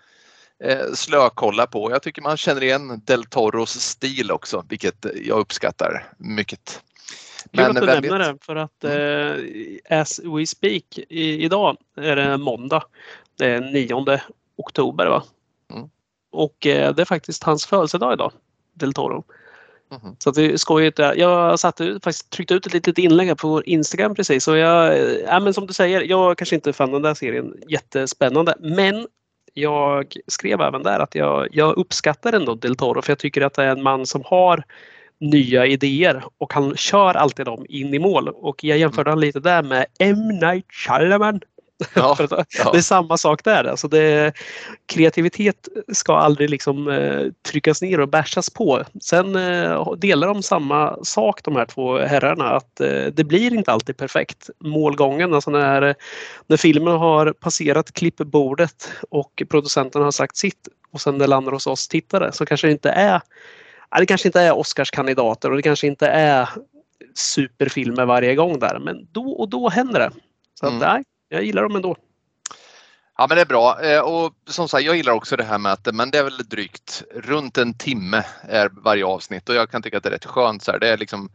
eh, 0.64 0.92
slökolla 0.94 1.66
på. 1.66 1.90
Jag 1.90 2.02
tycker 2.02 2.22
man 2.22 2.36
känner 2.36 2.62
igen 2.62 3.02
Del 3.04 3.24
Toros 3.24 3.80
stil 3.80 4.30
också, 4.30 4.64
vilket 4.68 5.06
jag 5.24 5.38
uppskattar 5.38 6.12
mycket. 6.18 6.82
Kul 7.52 7.60
att 7.60 7.74
du 7.74 7.86
nämner 7.86 8.18
det 8.18 8.36
för 8.40 8.56
att 8.56 8.84
mm. 8.84 9.78
eh, 9.88 10.00
as 10.00 10.20
we 10.24 10.46
speak 10.46 10.98
i, 11.08 11.44
idag 11.44 11.76
är 11.96 12.16
det 12.16 12.36
måndag. 12.36 12.82
Det 13.38 13.46
är 13.46 13.60
9 13.60 14.20
oktober 14.56 15.06
va? 15.06 15.22
Mm. 15.72 15.88
Och 16.32 16.66
eh, 16.66 16.94
det 16.94 17.02
är 17.02 17.06
faktiskt 17.06 17.42
hans 17.42 17.66
födelsedag 17.66 18.12
idag, 18.12 18.32
Del 18.74 18.92
Toro. 18.92 19.24
Mm. 19.90 20.16
Så 20.18 20.30
det 20.30 20.42
är 20.42 20.56
skojigt. 20.56 20.98
Jag 20.98 21.58
satte, 21.58 22.00
faktiskt 22.02 22.30
tryckte 22.30 22.54
ut 22.54 22.66
ett 22.66 22.72
litet 22.72 22.98
inlägg 22.98 23.38
på 23.38 23.48
vår 23.48 23.68
Instagram 23.68 24.14
precis. 24.14 24.48
Och 24.48 24.56
jag, 24.56 24.98
ja, 25.26 25.40
men 25.40 25.54
som 25.54 25.66
du 25.66 25.72
säger, 25.72 26.00
jag 26.00 26.38
kanske 26.38 26.54
inte 26.54 26.72
fann 26.72 26.92
den 26.92 27.02
där 27.02 27.14
serien 27.14 27.54
jättespännande. 27.68 28.54
Men 28.60 29.06
jag 29.54 30.16
skrev 30.26 30.60
även 30.60 30.82
där 30.82 31.00
att 31.00 31.14
jag, 31.14 31.48
jag 31.52 31.76
uppskattar 31.76 32.32
ändå 32.32 32.54
Del 32.54 32.76
Toro 32.76 33.02
för 33.02 33.10
jag 33.10 33.18
tycker 33.18 33.42
att 33.42 33.54
det 33.54 33.64
är 33.64 33.68
en 33.68 33.82
man 33.82 34.06
som 34.06 34.22
har 34.24 34.64
nya 35.20 35.66
idéer 35.66 36.24
och 36.38 36.52
han 36.52 36.76
kör 36.76 37.14
alltid 37.14 37.46
dem 37.46 37.66
in 37.68 37.94
i 37.94 37.98
mål. 37.98 38.28
Och 38.28 38.64
jag 38.64 38.78
jämförde 38.78 39.10
mm. 39.10 39.20
lite 39.20 39.40
där 39.40 39.62
med 39.62 39.86
M. 39.98 40.28
Night 40.28 40.66
Shyamalan 40.72 41.40
Ja, 41.94 42.16
ja. 42.58 42.72
Det 42.72 42.78
är 42.78 42.82
samma 42.82 43.16
sak 43.16 43.44
där. 43.44 43.64
Alltså 43.64 43.88
det, 43.88 44.32
kreativitet 44.86 45.68
ska 45.92 46.16
aldrig 46.16 46.50
liksom, 46.50 46.88
eh, 46.88 47.26
tryckas 47.50 47.82
ner 47.82 48.00
och 48.00 48.08
bärsas 48.08 48.50
på. 48.50 48.82
Sen 49.00 49.36
eh, 49.36 49.92
delar 49.92 50.28
de 50.28 50.42
samma 50.42 51.04
sak 51.04 51.44
de 51.44 51.56
här 51.56 51.66
två 51.66 51.98
herrarna 51.98 52.50
att 52.50 52.80
eh, 52.80 53.04
det 53.12 53.24
blir 53.24 53.54
inte 53.54 53.72
alltid 53.72 53.96
perfekt. 53.96 54.50
Målgången, 54.58 55.34
alltså 55.34 55.50
när, 55.50 55.94
när 56.46 56.56
filmen 56.56 56.96
har 56.96 57.32
passerat 57.32 57.92
klippbordet 57.92 58.90
och 59.10 59.42
producenten 59.48 60.02
har 60.02 60.10
sagt 60.10 60.36
sitt 60.36 60.68
och 60.92 61.00
sen 61.00 61.18
det 61.18 61.26
landar 61.26 61.52
hos 61.52 61.66
oss 61.66 61.88
tittare 61.88 62.32
så 62.32 62.46
kanske 62.46 62.66
det 62.66 62.72
inte 62.72 62.90
är 62.90 63.20
det 63.98 64.06
kanske 64.06 64.28
inte 64.28 64.40
är 64.40 64.58
Oscarskandidater 64.58 65.50
och 65.50 65.56
det 65.56 65.62
kanske 65.62 65.86
inte 65.86 66.06
är 66.06 66.48
superfilmer 67.14 68.06
varje 68.06 68.34
gång 68.34 68.58
där 68.58 68.78
men 68.78 69.08
då 69.12 69.30
och 69.30 69.48
då 69.48 69.68
händer 69.68 70.00
det. 70.00 70.10
Så 70.60 70.66
mm. 70.66 70.78
nej, 70.78 71.04
jag 71.28 71.44
gillar 71.44 71.62
dem 71.62 71.76
ändå. 71.76 71.96
Ja 73.18 73.26
men 73.28 73.36
det 73.36 73.40
är 73.40 73.46
bra 73.46 73.82
eh, 73.82 74.00
och 74.00 74.32
som 74.48 74.68
sagt 74.68 74.84
jag 74.84 74.96
gillar 74.96 75.12
också 75.12 75.36
det 75.36 75.44
här 75.44 75.58
med 75.58 75.72
att 75.72 75.94
men 75.94 76.10
det 76.10 76.18
är 76.18 76.24
väl 76.24 76.48
drygt 76.48 77.02
runt 77.14 77.58
en 77.58 77.74
timme 77.74 78.24
är 78.42 78.70
varje 78.72 79.04
avsnitt 79.04 79.48
och 79.48 79.54
jag 79.54 79.70
kan 79.70 79.82
tycka 79.82 79.96
att 79.96 80.02
det 80.02 80.08
är 80.08 80.12
rätt 80.12 80.24
skönt. 80.24 80.62
Så 80.62 80.72
här. 80.72 80.78
Det 80.78 80.88
är 80.88 80.96
liksom 80.96 81.30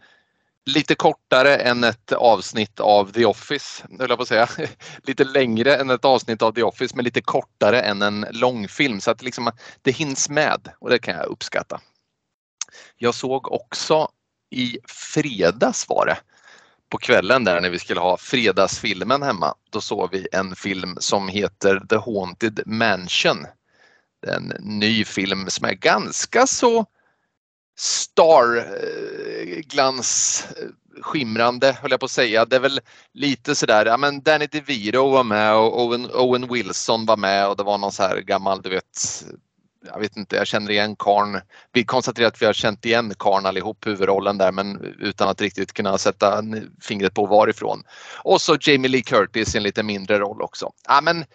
lite 0.65 0.95
kortare 0.95 1.55
än 1.55 1.83
ett 1.83 2.11
avsnitt 2.11 2.79
av 2.79 3.11
The 3.11 3.25
Office, 3.25 3.83
höll 3.99 4.09
jag 4.09 4.17
på 4.17 4.21
att 4.21 4.27
säga. 4.27 4.47
lite 5.03 5.23
längre 5.23 5.75
än 5.75 5.89
ett 5.89 6.05
avsnitt 6.05 6.41
av 6.41 6.51
The 6.51 6.63
Office 6.63 6.95
men 6.95 7.05
lite 7.05 7.21
kortare 7.21 7.81
än 7.81 8.01
en 8.01 8.25
långfilm 8.31 9.01
så 9.01 9.11
att 9.11 9.21
liksom, 9.21 9.51
det 9.81 9.91
hinns 9.91 10.29
med 10.29 10.69
och 10.79 10.89
det 10.89 10.99
kan 10.99 11.15
jag 11.15 11.25
uppskatta. 11.25 11.81
Jag 12.97 13.15
såg 13.15 13.51
också 13.51 14.09
i 14.49 14.77
fredags 14.87 15.89
var 15.89 16.05
det 16.05 16.17
på 16.91 16.97
kvällen 16.97 17.43
där 17.43 17.61
när 17.61 17.69
vi 17.69 17.79
skulle 17.79 17.99
ha 17.99 18.17
fredagsfilmen 18.17 19.23
hemma, 19.23 19.55
då 19.69 19.81
såg 19.81 20.11
vi 20.11 20.27
en 20.31 20.55
film 20.55 20.97
som 20.99 21.27
heter 21.27 21.81
The 21.89 21.95
Haunted 21.95 22.61
Mansion. 22.65 23.45
En 24.27 24.53
ny 24.59 25.05
film 25.05 25.49
som 25.49 25.65
är 25.65 25.73
ganska 25.73 26.47
så 26.47 26.85
starglans 27.79 28.85
eh, 30.57 30.63
eh, 30.63 30.69
skimrande 31.01 31.77
höll 31.81 31.91
jag 31.91 31.99
på 31.99 32.05
att 32.05 32.11
säga. 32.11 32.45
Det 32.45 32.55
är 32.55 32.59
väl 32.59 32.79
lite 33.13 33.55
sådär, 33.55 33.85
ja 33.85 33.97
men 33.97 34.21
Danny 34.21 34.47
DeVito 34.47 35.09
var 35.09 35.23
med 35.23 35.55
och 35.55 35.81
Owen, 35.81 36.11
Owen 36.13 36.47
Wilson 36.53 37.05
var 37.05 37.17
med 37.17 37.47
och 37.47 37.57
det 37.57 37.63
var 37.63 37.77
någon 37.77 37.91
så 37.91 38.03
här 38.03 38.17
gammal, 38.17 38.61
du 38.61 38.69
vet, 38.69 39.23
jag 39.85 39.99
vet 39.99 40.17
inte, 40.17 40.35
jag 40.35 40.47
känner 40.47 40.71
igen 40.71 40.95
Karn. 40.95 41.41
Vi 41.73 41.83
konstaterar 41.83 42.27
att 42.27 42.41
vi 42.41 42.45
har 42.45 42.53
känt 42.53 42.85
igen 42.85 43.13
Karn 43.19 43.45
allihop, 43.45 43.87
huvudrollen 43.87 44.37
där, 44.37 44.51
men 44.51 44.95
utan 44.99 45.29
att 45.29 45.41
riktigt 45.41 45.73
kunna 45.73 45.97
sätta 45.97 46.43
fingret 46.81 47.13
på 47.13 47.25
varifrån. 47.25 47.83
Och 48.23 48.41
så 48.41 48.57
Jamie 48.61 48.89
Lee 48.89 49.01
Curtis 49.01 49.55
i 49.55 49.57
en 49.57 49.63
lite 49.63 49.83
mindre 49.83 50.19
roll 50.19 50.41
också. 50.41 50.71
Ja, 50.87 51.01
men, 51.01 51.25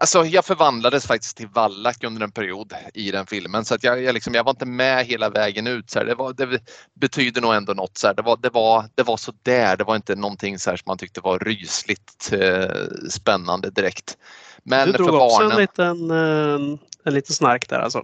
alltså, 0.00 0.24
jag 0.24 0.44
förvandlades 0.44 1.06
faktiskt 1.06 1.36
till 1.36 1.48
Wallach 1.48 2.04
under 2.04 2.22
en 2.22 2.32
period 2.32 2.72
i 2.94 3.10
den 3.10 3.26
filmen 3.26 3.64
så 3.64 3.74
att 3.74 3.84
jag, 3.84 4.02
jag, 4.02 4.14
liksom, 4.14 4.34
jag 4.34 4.44
var 4.44 4.50
inte 4.50 4.66
med 4.66 5.06
hela 5.06 5.30
vägen 5.30 5.66
ut. 5.66 5.90
Så 5.90 5.98
här. 5.98 6.06
Det, 6.06 6.14
var, 6.14 6.32
det 6.32 6.60
betyder 6.94 7.40
nog 7.40 7.54
ändå 7.54 7.72
något. 7.72 7.98
Så 7.98 8.06
här. 8.06 8.14
Det, 8.14 8.22
var, 8.22 8.36
det, 8.36 8.50
var, 8.50 8.84
det 8.94 9.02
var 9.02 9.16
så 9.16 9.32
där. 9.42 9.76
det 9.76 9.84
var 9.84 9.96
inte 9.96 10.14
någonting 10.14 10.58
så 10.58 10.70
här 10.70 10.76
som 10.76 10.84
man 10.86 10.98
tyckte 10.98 11.20
var 11.20 11.38
rysligt 11.38 12.32
eh, 12.32 13.08
spännande 13.10 13.70
direkt. 13.70 14.18
Men 14.62 14.86
du 14.86 14.92
drog 14.92 15.08
för 15.08 15.16
också 15.16 15.38
barnen... 15.38 15.52
en 15.52 15.58
liten, 15.58 16.10
eh, 16.10 16.78
en 17.04 17.14
liten 17.14 17.34
snark 17.34 17.68
där 17.68 17.78
alltså? 17.78 17.98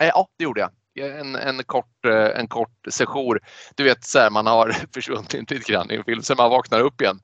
Eh, 0.00 0.08
ja, 0.08 0.28
det 0.38 0.44
gjorde 0.44 0.60
jag. 0.60 0.70
En, 1.20 1.36
en, 1.36 1.64
kort, 1.64 2.04
eh, 2.06 2.40
en 2.40 2.48
kort 2.48 2.86
session. 2.90 3.38
Du 3.74 3.84
vet, 3.84 4.04
så 4.04 4.18
här, 4.18 4.30
man 4.30 4.46
har 4.46 4.76
försvunnit 4.94 5.50
lite 5.50 5.72
grann 5.72 5.90
i 5.90 5.94
en 5.94 6.04
film, 6.04 6.22
sen 6.22 6.36
man 6.36 6.50
vaknar 6.50 6.80
upp 6.80 7.00
igen 7.00 7.20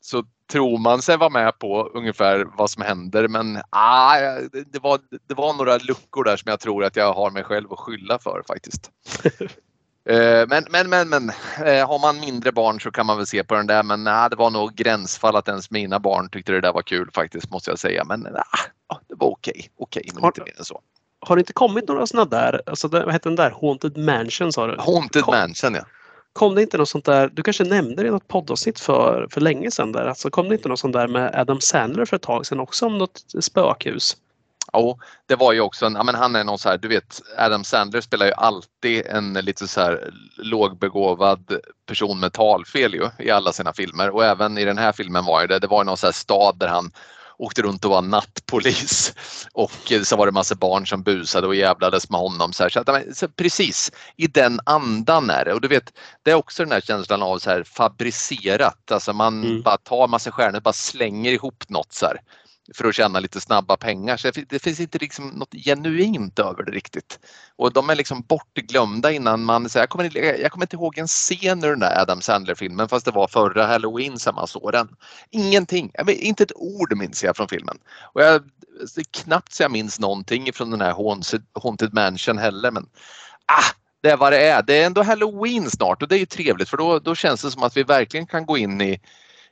så 0.00 0.24
tror 0.52 0.78
man 0.78 1.02
sig 1.02 1.16
vara 1.16 1.30
med 1.30 1.58
på 1.58 1.90
ungefär 1.94 2.46
vad 2.56 2.70
som 2.70 2.82
händer 2.82 3.28
men 3.28 3.62
ah, 3.70 4.18
det, 4.66 4.78
var, 4.82 5.00
det 5.28 5.34
var 5.34 5.54
några 5.54 5.76
luckor 5.78 6.24
där 6.24 6.36
som 6.36 6.50
jag 6.50 6.60
tror 6.60 6.84
att 6.84 6.96
jag 6.96 7.12
har 7.12 7.30
mig 7.30 7.44
själv 7.44 7.72
att 7.72 7.78
skylla 7.78 8.18
för 8.18 8.42
faktiskt. 8.48 8.90
Eh, 10.08 10.46
men, 10.48 10.64
men, 10.70 10.88
men, 10.88 11.08
men 11.08 11.30
eh, 11.64 11.88
har 11.88 11.98
man 11.98 12.20
mindre 12.20 12.52
barn 12.52 12.80
så 12.80 12.90
kan 12.90 13.06
man 13.06 13.16
väl 13.16 13.26
se 13.26 13.44
på 13.44 13.54
den 13.54 13.66
där 13.66 13.82
men 13.82 14.04
nah, 14.04 14.28
det 14.28 14.36
var 14.36 14.50
nog 14.50 14.74
gränsfall 14.74 15.36
att 15.36 15.48
ens 15.48 15.70
mina 15.70 15.98
barn 15.98 16.28
tyckte 16.28 16.52
det 16.52 16.60
där 16.60 16.72
var 16.72 16.82
kul 16.82 17.10
faktiskt 17.14 17.50
måste 17.50 17.70
jag 17.70 17.78
säga. 17.78 18.04
Men 18.04 18.20
nah, 18.20 18.42
det 19.08 19.14
var 19.14 19.28
okej, 19.28 19.70
okej 19.78 20.08
men 20.14 20.22
har, 20.22 20.28
inte 20.28 20.40
mer 20.40 20.58
än 20.58 20.64
så. 20.64 20.80
Har 21.20 21.36
det 21.36 21.40
inte 21.40 21.52
kommit 21.52 21.88
några 21.88 22.06
sådana 22.06 22.30
där, 22.30 22.62
alltså, 22.66 22.88
vad 22.88 23.12
hette 23.12 23.28
den 23.28 23.36
där, 23.36 23.54
Haunted 23.60 23.96
Mansion 23.96 24.52
sa 24.52 24.66
du? 24.66 24.76
Haunted 24.78 25.24
Mansion 25.26 25.74
ja. 25.74 25.84
Kom 26.38 26.54
det 26.54 26.62
inte 26.62 26.78
något 26.78 26.88
sånt 26.88 27.04
där, 27.04 27.28
du 27.32 27.42
kanske 27.42 27.64
nämnde 27.64 28.02
det 28.02 28.08
i 28.08 28.10
något 28.10 28.28
poddavsnitt 28.28 28.80
för, 28.80 29.26
för 29.30 29.40
länge 29.40 29.70
sedan 29.70 29.92
där, 29.92 30.06
alltså 30.06 30.30
kom 30.30 30.48
det 30.48 30.54
inte 30.54 30.68
något 30.68 30.78
sånt 30.78 30.92
där 30.92 31.08
med 31.08 31.34
Adam 31.34 31.60
Sandler 31.60 32.04
för 32.04 32.16
ett 32.16 32.22
tag 32.22 32.46
sedan 32.46 32.60
också 32.60 32.86
om 32.86 32.98
något 32.98 33.24
spökhus? 33.40 34.16
Ja, 34.72 34.98
det 35.26 35.36
var 35.36 35.52
ju 35.52 35.60
också 35.60 35.86
en, 35.86 35.94
ja 35.94 36.02
men 36.02 36.14
han 36.14 36.36
är 36.36 36.44
någon 36.44 36.58
så 36.58 36.68
här, 36.68 36.78
du 36.78 36.88
vet 36.88 37.20
Adam 37.38 37.64
Sandler 37.64 38.00
spelar 38.00 38.26
ju 38.26 38.32
alltid 38.32 39.06
en 39.06 39.32
lite 39.32 39.68
så 39.68 39.80
här 39.80 40.10
lågbegåvad 40.36 41.60
person 41.86 42.20
med 42.20 42.32
talfel 42.32 42.94
ju 42.94 43.08
i 43.18 43.30
alla 43.30 43.52
sina 43.52 43.72
filmer 43.72 44.10
och 44.10 44.24
även 44.24 44.58
i 44.58 44.64
den 44.64 44.78
här 44.78 44.92
filmen 44.92 45.24
var 45.24 45.46
det, 45.46 45.58
det 45.58 45.66
var 45.66 45.84
någon 45.84 45.96
så 45.96 46.06
här 46.06 46.12
stad 46.12 46.58
där 46.58 46.68
han 46.68 46.90
åkte 47.38 47.62
runt 47.62 47.84
och 47.84 47.90
var 47.90 48.02
nattpolis 48.02 49.14
och 49.52 49.92
så 50.04 50.16
var 50.16 50.26
det 50.26 50.32
massa 50.32 50.54
barn 50.54 50.86
som 50.86 51.02
busade 51.02 51.46
och 51.46 51.54
jävlades 51.54 52.10
med 52.10 52.20
honom. 52.20 52.52
Så, 52.52 52.62
här. 52.62 52.70
så, 52.70 52.80
att, 52.80 53.16
så 53.16 53.28
precis 53.28 53.92
i 54.16 54.26
den 54.26 54.60
andan 54.66 55.30
är 55.30 55.44
det 55.44 55.54
och 55.54 55.60
du 55.60 55.68
vet 55.68 55.92
det 56.22 56.30
är 56.30 56.34
också 56.34 56.62
den 56.62 56.72
här 56.72 56.80
känslan 56.80 57.22
av 57.22 57.38
så 57.38 57.50
här 57.50 57.62
fabricerat, 57.62 58.92
alltså 58.92 59.12
man 59.12 59.44
mm. 59.44 59.62
bara 59.62 59.76
tar 59.76 60.08
massa 60.08 60.30
stjärnor, 60.30 60.60
bara 60.60 60.72
slänger 60.72 61.32
ihop 61.32 61.64
något 61.68 61.92
så 61.92 62.06
här 62.06 62.20
för 62.74 62.88
att 62.88 62.94
tjäna 62.94 63.20
lite 63.20 63.40
snabba 63.40 63.76
pengar. 63.76 64.16
Så 64.16 64.30
det 64.48 64.58
finns 64.58 64.80
inte 64.80 64.98
liksom 64.98 65.28
något 65.28 65.54
genuint 65.54 66.38
över 66.38 66.62
det 66.62 66.72
riktigt. 66.72 67.18
Och 67.56 67.72
de 67.72 67.90
är 67.90 67.94
liksom 67.94 68.22
bortglömda 68.22 69.12
innan 69.12 69.44
man, 69.44 69.68
så 69.68 69.78
jag, 69.78 69.88
kommer, 69.88 70.18
jag 70.18 70.52
kommer 70.52 70.64
inte 70.64 70.76
ihåg 70.76 70.98
en 70.98 71.06
scen 71.06 71.64
ur 71.64 71.70
den 71.70 71.80
där 71.80 72.00
Adam 72.00 72.20
Sandler-filmen 72.20 72.88
fast 72.88 73.04
det 73.04 73.10
var 73.10 73.28
förra 73.28 73.66
halloween 73.66 74.18
som 74.18 74.34
man 74.34 74.46
såg 74.46 74.72
den. 74.72 74.88
Ingenting, 75.30 75.92
inte 76.08 76.42
ett 76.42 76.52
ord 76.56 76.96
minns 76.96 77.24
jag 77.24 77.36
från 77.36 77.48
filmen. 77.48 77.78
Och 78.12 78.22
jag, 78.22 78.42
knappt 79.10 79.52
så 79.52 79.62
jag 79.62 79.70
minns 79.70 80.00
någonting 80.00 80.52
från 80.52 80.70
den 80.70 80.80
här 80.80 80.92
Haunted, 80.92 81.42
Haunted 81.62 81.94
Mansion 81.94 82.38
heller 82.38 82.70
men 82.70 82.86
ah, 83.46 83.74
det 84.00 84.10
är 84.10 84.16
vad 84.16 84.32
det 84.32 84.46
är. 84.46 84.62
Det 84.62 84.82
är 84.82 84.86
ändå 84.86 85.02
halloween 85.02 85.70
snart 85.70 86.02
och 86.02 86.08
det 86.08 86.16
är 86.16 86.18
ju 86.18 86.26
trevligt 86.26 86.68
för 86.68 86.76
då, 86.76 86.98
då 86.98 87.14
känns 87.14 87.42
det 87.42 87.50
som 87.50 87.62
att 87.62 87.76
vi 87.76 87.82
verkligen 87.82 88.26
kan 88.26 88.46
gå 88.46 88.58
in 88.58 88.80
i 88.80 89.00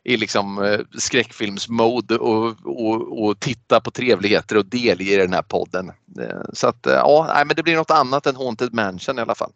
i 0.07 0.17
liksom 0.17 0.65
eh, 0.65 0.81
skräckfilmsmode 0.99 2.17
och, 2.17 2.57
och, 2.65 3.25
och, 3.25 3.41
titta 3.41 3.81
på 3.81 3.91
trevligheter 3.91 4.57
och 4.57 4.67
delge 4.67 5.17
den 5.17 5.33
här 5.33 5.43
podden. 5.43 5.93
Eh, 6.21 6.41
så 6.53 6.69
att 6.69 6.87
eh, 6.87 6.93
ja, 6.93 7.43
men 7.47 7.57
det 7.57 7.63
blir 7.63 7.77
något 7.77 7.91
annat 7.91 8.27
än 8.27 8.37
Haunted 8.37 8.75
Mansion 8.75 9.19
i 9.19 9.23
alla 9.23 9.35
fall. 9.35 9.53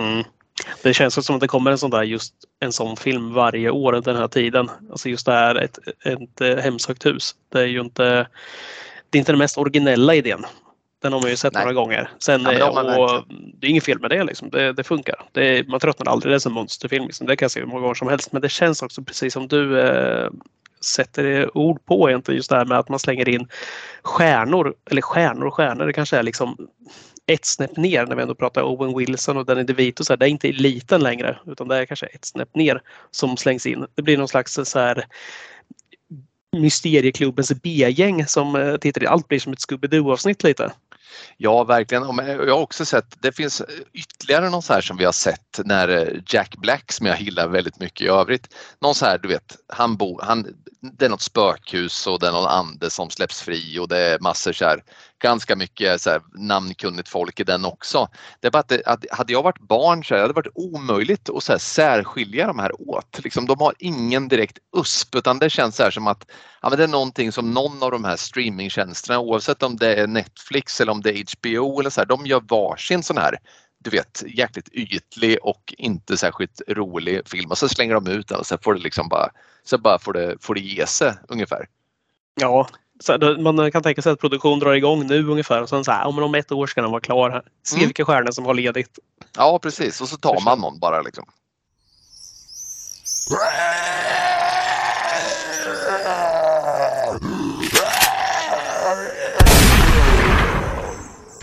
Mm. 0.00 0.24
Det 0.82 0.94
känns 0.94 1.26
som 1.26 1.34
att 1.34 1.40
det 1.40 1.48
kommer 1.48 1.70
en 1.70 1.78
sån 1.78 1.90
där 1.90 2.02
just 2.02 2.34
en 2.60 2.72
sån 2.72 2.96
film 2.96 3.32
varje 3.32 3.70
år 3.70 3.92
den 3.92 4.16
här 4.16 4.28
tiden. 4.28 4.70
Alltså 4.90 5.08
just 5.08 5.26
det 5.26 5.32
här 5.32 5.54
ett, 5.54 5.78
ett, 6.04 6.40
ett 6.40 6.64
hemsökt 6.64 7.06
hus. 7.06 7.34
Det 7.48 7.60
är 7.60 7.66
ju 7.66 7.80
inte 7.80 8.28
det 9.10 9.18
är 9.18 9.20
inte 9.20 9.32
den 9.32 9.38
mest 9.38 9.58
originella 9.58 10.14
idén. 10.14 10.44
Den 11.04 11.12
har 11.12 11.20
man 11.20 11.30
ju 11.30 11.36
sett 11.36 11.54
Nej. 11.54 11.62
några 11.62 11.74
gånger. 11.74 12.10
Sen, 12.18 12.42
ja, 12.42 12.98
och, 12.98 13.24
det 13.58 13.66
är 13.66 13.70
inget 13.70 13.84
fel 13.84 14.00
med 14.00 14.10
det. 14.10 14.24
Liksom. 14.24 14.50
Det, 14.50 14.72
det 14.72 14.84
funkar. 14.84 15.22
Det, 15.32 15.68
man 15.68 15.80
tröttnar 15.80 16.12
aldrig. 16.12 16.32
Det 16.32 16.36
är 16.36 16.48
en 16.48 16.52
monsterfilm. 16.52 17.04
Liksom. 17.04 17.26
Det 17.26 17.36
kan 17.36 17.44
jag 17.44 17.50
se 17.50 17.60
hur 17.60 17.66
många 17.66 17.80
gånger 17.80 17.94
som 17.94 18.08
helst. 18.08 18.32
Men 18.32 18.42
det 18.42 18.48
känns 18.48 18.82
också 18.82 19.02
precis 19.02 19.32
som 19.32 19.48
du 19.48 19.80
eh, 19.80 20.30
sätter 20.80 21.56
ord 21.56 21.84
på 21.84 22.08
egentligen 22.10 22.36
just 22.36 22.50
det 22.50 22.56
här 22.56 22.64
med 22.64 22.78
att 22.78 22.88
man 22.88 22.98
slänger 22.98 23.28
in 23.28 23.48
stjärnor. 24.02 24.74
Eller 24.90 25.02
stjärnor 25.02 25.46
och 25.46 25.54
stjärnor. 25.54 25.86
Det 25.86 25.92
kanske 25.92 26.16
är 26.16 26.22
liksom 26.22 26.68
ett 27.26 27.44
snäpp 27.44 27.76
ner 27.76 28.06
när 28.06 28.16
vi 28.16 28.22
ändå 28.22 28.34
pratar 28.34 28.62
Owen 28.62 28.98
Wilson 28.98 29.36
och 29.36 29.46
Danny 29.46 29.62
DeVito. 29.62 30.04
Så 30.04 30.12
här, 30.12 30.16
det 30.16 30.26
är 30.26 30.30
inte 30.30 30.48
eliten 30.48 31.00
längre 31.00 31.38
utan 31.46 31.68
det 31.68 31.76
är 31.76 31.86
kanske 31.86 32.06
ett 32.06 32.24
snäpp 32.24 32.54
ner 32.54 32.82
som 33.10 33.36
slängs 33.36 33.66
in. 33.66 33.86
Det 33.94 34.02
blir 34.02 34.18
någon 34.18 34.28
slags 34.28 34.58
så 34.64 34.78
här 34.78 35.04
Mysterieklubbens 36.54 37.52
B-gäng 37.62 38.26
som 38.26 38.56
eh, 38.56 38.76
tittar. 38.76 39.04
Allt 39.04 39.28
blir 39.28 39.38
som 39.38 39.52
ett 39.52 39.58
Scooby-Doo 39.58 40.12
avsnitt 40.12 40.44
lite. 40.44 40.72
Ja, 41.36 41.64
verkligen. 41.64 42.18
Eh, 42.18 42.26
jag 42.28 42.54
har 42.54 42.62
också 42.62 42.84
sett, 42.84 43.22
det 43.22 43.32
finns 43.32 43.60
eh, 43.60 43.66
ytterligare 43.92 44.50
någon 44.50 44.62
så 44.62 44.72
här 44.72 44.80
som 44.80 44.96
vi 44.96 45.04
har 45.04 45.12
sett 45.12 45.60
när 45.64 45.88
eh, 45.88 46.20
Jack 46.26 46.56
Black 46.56 46.92
som 46.92 47.06
jag 47.06 47.20
gillar 47.20 47.48
väldigt 47.48 47.80
mycket 47.80 48.00
i 48.00 48.08
övrigt. 48.08 48.54
Någon 48.80 48.94
så 48.94 49.06
här, 49.06 49.18
du 49.18 49.28
vet, 49.28 49.56
han 49.68 49.96
bor, 49.96 50.20
han, 50.22 50.46
det 50.80 51.04
är 51.04 51.08
något 51.08 51.22
spökhus 51.22 52.06
och 52.06 52.20
det 52.20 52.26
är 52.26 52.32
någon 52.32 52.46
ande 52.46 52.90
som 52.90 53.10
släpps 53.10 53.42
fri 53.42 53.78
och 53.78 53.88
det 53.88 53.98
är 53.98 54.18
massor 54.18 54.52
så 54.52 54.64
här, 54.64 54.82
ganska 55.24 55.56
mycket 55.56 56.00
så 56.00 56.10
här, 56.10 56.22
namnkunnigt 56.34 57.08
folk 57.08 57.40
i 57.40 57.44
den 57.44 57.64
också. 57.64 58.08
Det 58.40 58.46
är 58.46 58.50
bara 58.50 58.58
att, 58.58 58.68
det, 58.68 58.82
att 58.86 59.04
hade 59.10 59.32
jag 59.32 59.42
varit 59.42 59.60
barn 59.60 60.04
så 60.04 60.14
hade 60.14 60.26
det 60.26 60.32
varit 60.32 60.52
omöjligt 60.54 61.30
att 61.30 61.42
så 61.42 61.52
här, 61.52 61.58
särskilja 61.58 62.46
de 62.46 62.58
här 62.58 62.90
åt. 62.90 63.20
Liksom, 63.24 63.46
de 63.46 63.60
har 63.60 63.74
ingen 63.78 64.28
direkt 64.28 64.58
USP 64.76 65.14
utan 65.14 65.38
det 65.38 65.50
känns 65.50 65.76
så 65.76 65.82
här 65.82 65.90
som 65.90 66.06
att 66.06 66.26
ja, 66.62 66.68
men 66.68 66.78
det 66.78 66.84
är 66.84 66.88
någonting 66.88 67.32
som 67.32 67.50
någon 67.50 67.82
av 67.82 67.90
de 67.90 68.04
här 68.04 68.16
streamingtjänsterna 68.16 69.18
oavsett 69.18 69.62
om 69.62 69.76
det 69.76 69.94
är 69.94 70.06
Netflix 70.06 70.80
eller 70.80 70.92
om 70.92 71.02
det 71.04 71.24
HBO 71.38 71.80
eller 71.80 71.90
så 71.90 72.00
här, 72.00 72.06
de 72.06 72.26
gör 72.26 72.42
varsin 72.48 73.02
sån 73.02 73.18
här 73.18 73.38
du 73.84 73.90
vet, 73.90 74.22
jäkligt 74.26 74.68
ytlig 74.68 75.38
och 75.42 75.74
inte 75.78 76.16
särskilt 76.16 76.62
rolig 76.68 77.28
film 77.28 77.50
och 77.50 77.58
så 77.58 77.68
slänger 77.68 77.94
de 77.94 78.06
ut 78.06 78.28
den 78.28 78.38
och 78.38 78.46
så 78.46 78.58
får 78.58 78.74
det 78.74 78.80
liksom 78.80 79.08
bara, 79.08 79.30
så 79.64 79.78
bara 79.78 79.98
får 79.98 80.12
det, 80.12 80.36
får 80.40 80.54
det 80.54 80.60
ge 80.60 80.86
sig 80.86 81.12
ungefär. 81.28 81.68
Ja, 82.40 82.68
man 83.38 83.72
kan 83.72 83.82
tänka 83.82 84.02
sig 84.02 84.12
att 84.12 84.20
produktion 84.20 84.58
drar 84.58 84.72
igång 84.72 85.06
nu 85.06 85.28
ungefär 85.28 85.62
och 85.62 85.68
sen 85.68 85.84
så 85.84 85.92
här, 85.92 86.06
om 86.06 86.34
ett 86.34 86.52
år 86.52 86.66
ska 86.66 86.82
den 86.82 86.90
vara 86.90 87.00
klar. 87.00 87.42
Se 87.62 87.76
mm. 87.76 87.86
vilka 87.86 88.04
stjärnor 88.04 88.30
som 88.30 88.46
har 88.46 88.54
ledigt. 88.54 88.98
Ja 89.36 89.58
precis 89.58 90.00
och 90.00 90.08
så 90.08 90.16
tar 90.16 90.44
man 90.44 90.60
någon 90.60 90.78
bara 90.78 91.02
liksom. 91.02 91.24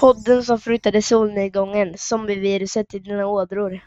Podden 0.01 0.43
som 0.43 0.59
flyttade 0.59 1.01
solnedgången, 1.01 1.93
zombieviruset 1.97 2.93
i 2.93 2.99
dina 2.99 3.27
ådror. 3.27 3.85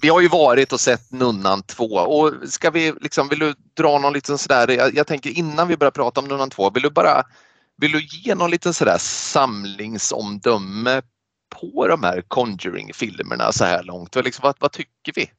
Vi 0.00 0.08
har 0.08 0.20
ju 0.20 0.28
varit 0.28 0.72
och 0.72 0.80
sett 0.80 1.12
Nunnan 1.12 1.62
2 1.62 1.84
och 1.84 2.32
ska 2.48 2.70
vi 2.70 2.92
liksom, 3.00 3.28
vill 3.28 3.38
du 3.38 3.54
dra 3.74 3.98
någon 3.98 4.12
liten 4.12 4.38
sådär, 4.38 4.70
jag, 4.70 4.94
jag 4.94 5.06
tänker 5.06 5.30
innan 5.30 5.68
vi 5.68 5.76
börjar 5.76 5.90
prata 5.90 6.20
om 6.20 6.28
Nunnan 6.28 6.50
2, 6.50 6.70
vill 6.70 6.82
du 6.82 6.90
bara, 6.90 7.22
vill 7.76 7.92
du 7.92 8.06
ge 8.06 8.34
någon 8.34 8.50
liten 8.50 8.74
sådär 8.74 8.98
samlingsomdöme 8.98 11.02
på 11.48 11.88
de 11.88 12.02
här 12.02 12.22
Conjuring-filmerna 12.28 13.52
så 13.52 13.64
här 13.64 13.82
långt? 13.82 14.14
Liksom, 14.14 14.42
vad, 14.42 14.56
vad 14.58 14.72
tycker 14.72 15.12
vi? 15.14 15.30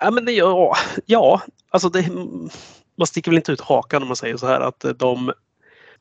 Ja, 0.00 0.10
men 0.10 0.24
det, 0.24 0.32
ja, 0.32 0.76
ja, 1.06 1.42
alltså 1.70 1.88
det, 1.88 2.10
man 2.98 3.06
sticker 3.06 3.30
väl 3.30 3.38
inte 3.38 3.52
ut 3.52 3.60
hakan 3.60 4.02
om 4.02 4.08
man 4.08 4.16
säger 4.16 4.36
så 4.36 4.46
här 4.46 4.60
att 4.60 4.84
de 4.98 5.32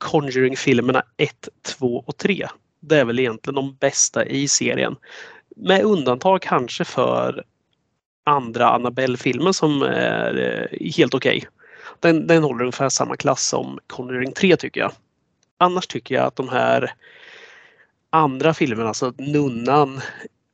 Conjuring-filmerna 0.04 1.04
1, 1.18 1.50
2 1.62 2.04
och 2.08 2.18
3. 2.18 2.48
Det 2.80 3.00
är 3.00 3.06
väl 3.06 3.20
egentligen 3.20 3.56
de 3.56 3.76
bästa 3.76 4.26
i 4.26 4.48
serien. 4.48 4.96
Med 5.56 5.84
undantag 5.84 6.42
kanske 6.42 6.84
för 6.86 7.44
andra 8.24 8.70
Annabelle-filmen 8.70 9.54
som 9.54 9.82
är 9.82 10.68
eh, 10.72 10.92
helt 10.98 11.14
okej. 11.14 11.38
Okay. 11.38 11.50
Den, 12.00 12.28
den 12.28 12.44
håller 12.44 12.62
ungefär 12.62 12.90
samma 12.90 13.16
klass 13.16 13.48
som 13.48 13.80
Conjuring 13.88 14.32
3 14.32 14.56
tycker 14.56 14.82
jag. 14.82 14.92
Annars 15.58 15.88
tycker 15.88 16.16
jag 16.16 16.26
att 16.26 16.36
de 16.36 16.50
här 16.50 16.94
andra 18.10 18.54
filmerna, 18.54 18.88
alltså 18.88 19.14
Nunnan, 19.18 20.02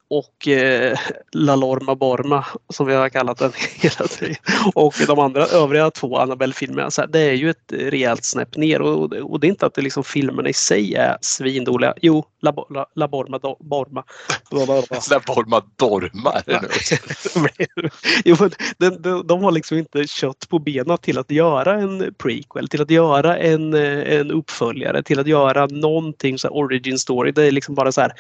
och 0.10 0.48
eh, 0.48 0.98
La 1.32 1.56
Lorma 1.56 1.96
Borma 1.96 2.46
som 2.70 2.88
vi 2.88 2.96
har 2.96 3.10
kallat 3.10 3.38
den 3.38 3.52
hela 3.76 4.08
tiden. 4.08 4.36
Och 4.74 4.94
de 5.08 5.20
andra 5.20 5.46
övriga 5.46 5.92
två 5.92 6.18
Annabelle-filmerna. 6.18 6.90
Det 7.10 7.20
är 7.20 7.34
ju 7.34 7.50
ett 7.50 7.74
rejält 7.74 8.24
snäpp 8.24 8.58
ner 8.58 8.82
och, 8.82 9.14
och 9.14 9.40
det 9.40 9.48
är 9.48 9.50
inte 9.50 9.66
att 9.66 9.74
det 9.74 9.82
liksom 9.82 10.04
filmerna 10.04 10.50
i 10.50 10.54
sig 10.54 10.96
är 10.96 11.18
svindåliga. 11.22 11.94
Jo, 12.02 12.26
La, 12.42 12.54
La, 12.70 12.86
La 12.96 13.08
Borma 13.08 13.38
do, 13.38 13.58
Borma. 13.60 14.04
La 14.52 15.20
Borma 15.28 15.62
Dorma 15.76 16.32
är 16.32 16.44
det 16.46 16.62
nu. 16.62 17.50
jo, 18.26 18.36
de, 18.78 18.90
de, 18.90 19.28
de 19.28 19.44
har 19.44 19.52
liksom 19.52 19.78
inte 19.78 20.08
kött 20.08 20.50
på 20.50 20.60
benen 20.60 20.98
till 20.98 21.18
att 21.18 21.32
göra 21.32 21.74
en 21.80 22.14
prequel, 22.18 22.68
till 22.68 22.82
att 22.82 22.92
göra 22.92 23.38
en, 23.38 23.74
en 23.74 24.32
uppföljare, 24.32 25.04
till 25.04 25.20
att 25.20 25.28
göra 25.28 25.66
någonting 25.66 26.38
så 26.38 26.50
origin 26.50 27.00
story. 27.00 27.32
Det 27.32 27.44
är 27.44 27.52
liksom 27.52 27.76
bara 27.76 27.92
så 27.92 28.02
här. 28.02 28.14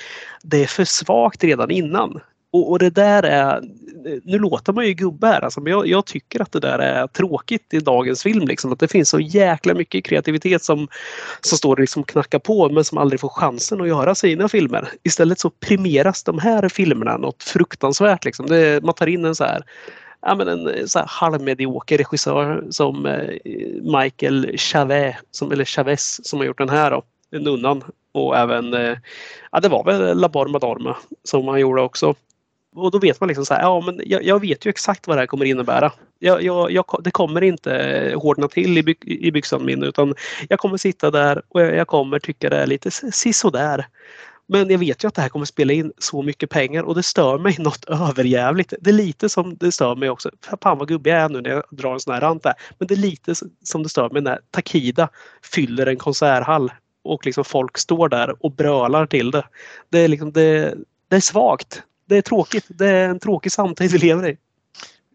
Det 0.44 0.64
är 0.64 0.68
för 0.68 0.86
svagt 0.86 1.44
redan 1.44 1.72
innan. 1.72 2.20
Och, 2.52 2.72
och, 2.72 2.80
det 2.80 2.90
där 2.90 3.24
är, 3.24 3.62
nu 4.24 4.40
låter 4.40 4.74
man 4.74 4.86
ju 4.86 4.94
gubbe 4.94 5.28
här 5.28 5.42
alltså, 5.42 5.62
men 5.62 5.72
jag, 5.72 5.88
jag, 5.88 6.06
tycker 6.06 6.42
att 6.42 6.52
det 6.52 6.60
där 6.60 6.80
är 6.80 7.08
tråkigt 7.08 7.74
i 7.74 7.80
dagens 7.80 8.24
film. 8.24 8.48
Liksom, 8.48 8.74
att 8.74 8.80
det 8.80 8.88
finns 8.88 9.10
så 9.10 9.20
jäkla 9.20 9.74
mycket 9.74 10.06
kreativitet 10.06 10.64
som, 10.64 10.88
som 11.42 11.58
står 11.58 11.72
och 11.72 11.80
liksom 11.80 12.04
knackar 12.04 12.40
på 12.40 12.70
men 12.70 12.84
som 12.84 12.98
aldrig 12.98 13.20
får 13.20 13.30
chansen 13.30 13.82
att 13.82 13.88
göra 13.88 14.16
sina 14.16 14.50
filmer. 14.50 14.90
Istället 15.04 15.40
så 15.40 15.50
primeras 15.50 16.24
de 16.24 16.40
här 16.40 16.70
filmerna 16.70 17.18
något 17.18 17.44
fruktansvärt. 17.44 18.26
Liksom. 18.26 18.46
Det, 18.46 18.84
man 18.84 18.94
tar 18.94 19.08
in 19.08 19.26
en 19.26 19.36
så 19.36 19.44
här 19.44 19.64
ja, 20.22 20.36
men 20.36 20.48
en 20.48 20.88
så 20.90 21.00
här 21.00 21.08
halvmedioker 21.10 21.98
regissör 21.98 22.64
som 22.70 23.06
eh, 23.06 23.30
Michael 24.02 24.58
Chavez, 24.58 25.16
som, 25.32 25.52
eller 25.52 25.66
Chavez 25.66 26.20
som 26.24 26.40
har 26.40 26.46
gjort 26.46 26.58
den 26.58 26.70
här 26.70 26.92
då, 26.92 27.04
Nunnan. 27.40 27.84
Och 28.12 28.38
även, 28.38 28.74
eh, 28.74 28.98
ja 29.52 29.60
det 29.60 29.70
var 29.70 29.84
väl 29.84 30.18
La 30.18 30.30
Barma 30.30 30.60
Dorma 30.60 30.98
som 31.24 31.48
han 31.48 31.60
gjorde 31.60 31.82
också. 31.82 32.16
Och 32.76 32.92
då 32.92 33.00
vet 33.00 33.20
man 33.20 33.28
liksom 33.28 33.46
så 33.46 33.54
här, 33.54 33.62
ja 33.62 33.82
men 33.86 34.02
jag, 34.06 34.24
jag 34.24 34.42
vet 34.42 34.66
ju 34.66 34.70
exakt 34.70 35.08
vad 35.08 35.18
det 35.18 35.22
här 35.22 35.28
kommer 35.28 35.46
innebära. 35.46 35.92
Jag, 36.20 36.44
jag, 36.44 36.72
jag, 36.72 36.86
det 37.04 37.12
kommer 37.12 37.42
inte 37.42 38.14
hårdna 38.16 38.48
till 38.48 38.78
i, 38.78 38.84
by, 38.84 38.96
i 39.02 39.32
byxan 39.32 39.66
min 39.66 39.84
utan 39.84 40.16
jag 40.50 40.60
kommer 40.60 40.78
sitta 40.78 41.12
där 41.12 41.42
och 41.50 41.62
jag, 41.62 41.76
jag 41.76 41.88
kommer 41.88 42.20
tycka 42.20 42.50
det 42.50 42.58
är 42.58 42.68
lite 42.68 42.92
sisådär. 42.92 43.86
Men 44.52 44.70
jag 44.70 44.80
vet 44.80 45.04
ju 45.04 45.08
att 45.08 45.16
det 45.16 45.22
här 45.22 45.30
kommer 45.30 45.46
spela 45.46 45.74
in 45.74 45.92
så 45.98 46.22
mycket 46.22 46.50
pengar 46.50 46.84
och 46.84 46.96
det 46.96 47.04
stör 47.04 47.38
mig 47.38 47.56
något 47.60 47.86
överjävligt. 47.86 48.74
Det 48.82 48.90
är 48.90 48.94
lite 48.94 49.30
som 49.30 49.58
det 49.58 49.72
stör 49.72 49.96
mig 49.96 50.10
också. 50.10 50.30
Fan 50.62 50.78
vad 50.78 50.88
gubbig 50.88 51.12
jag 51.12 51.20
är 51.20 51.30
nu 51.30 51.42
när 51.42 51.50
jag 51.50 51.64
drar 51.72 51.94
en 51.94 52.00
sån 52.00 52.14
här 52.14 52.22
rant 52.22 52.44
där. 52.44 52.54
Men 52.78 52.88
det 52.88 52.94
är 52.94 52.98
lite 52.98 53.36
som 53.64 53.84
det 53.84 53.90
stör 53.90 54.10
mig 54.10 54.22
när 54.22 54.40
Takida 54.52 55.10
fyller 55.44 55.86
en 55.86 55.98
konserthall 55.98 56.72
och 57.04 57.26
liksom 57.26 57.46
folk 57.46 57.78
står 57.78 58.10
där 58.10 58.46
och 58.46 58.52
brölar 58.52 59.06
till 59.06 59.32
det. 59.32 59.44
Det 59.90 60.00
är, 60.00 60.08
liksom, 60.08 60.32
det, 60.32 60.76
det 61.10 61.16
är 61.16 61.20
svagt. 61.20 61.84
Det 62.10 62.18
är 62.18 62.22
tråkigt. 62.22 62.66
Det 62.70 62.88
är 62.88 63.10
en 63.10 63.20
tråkig 63.20 63.52
samtid 63.52 63.92
vi 63.92 63.98
lever 63.98 64.30
i. 64.30 64.38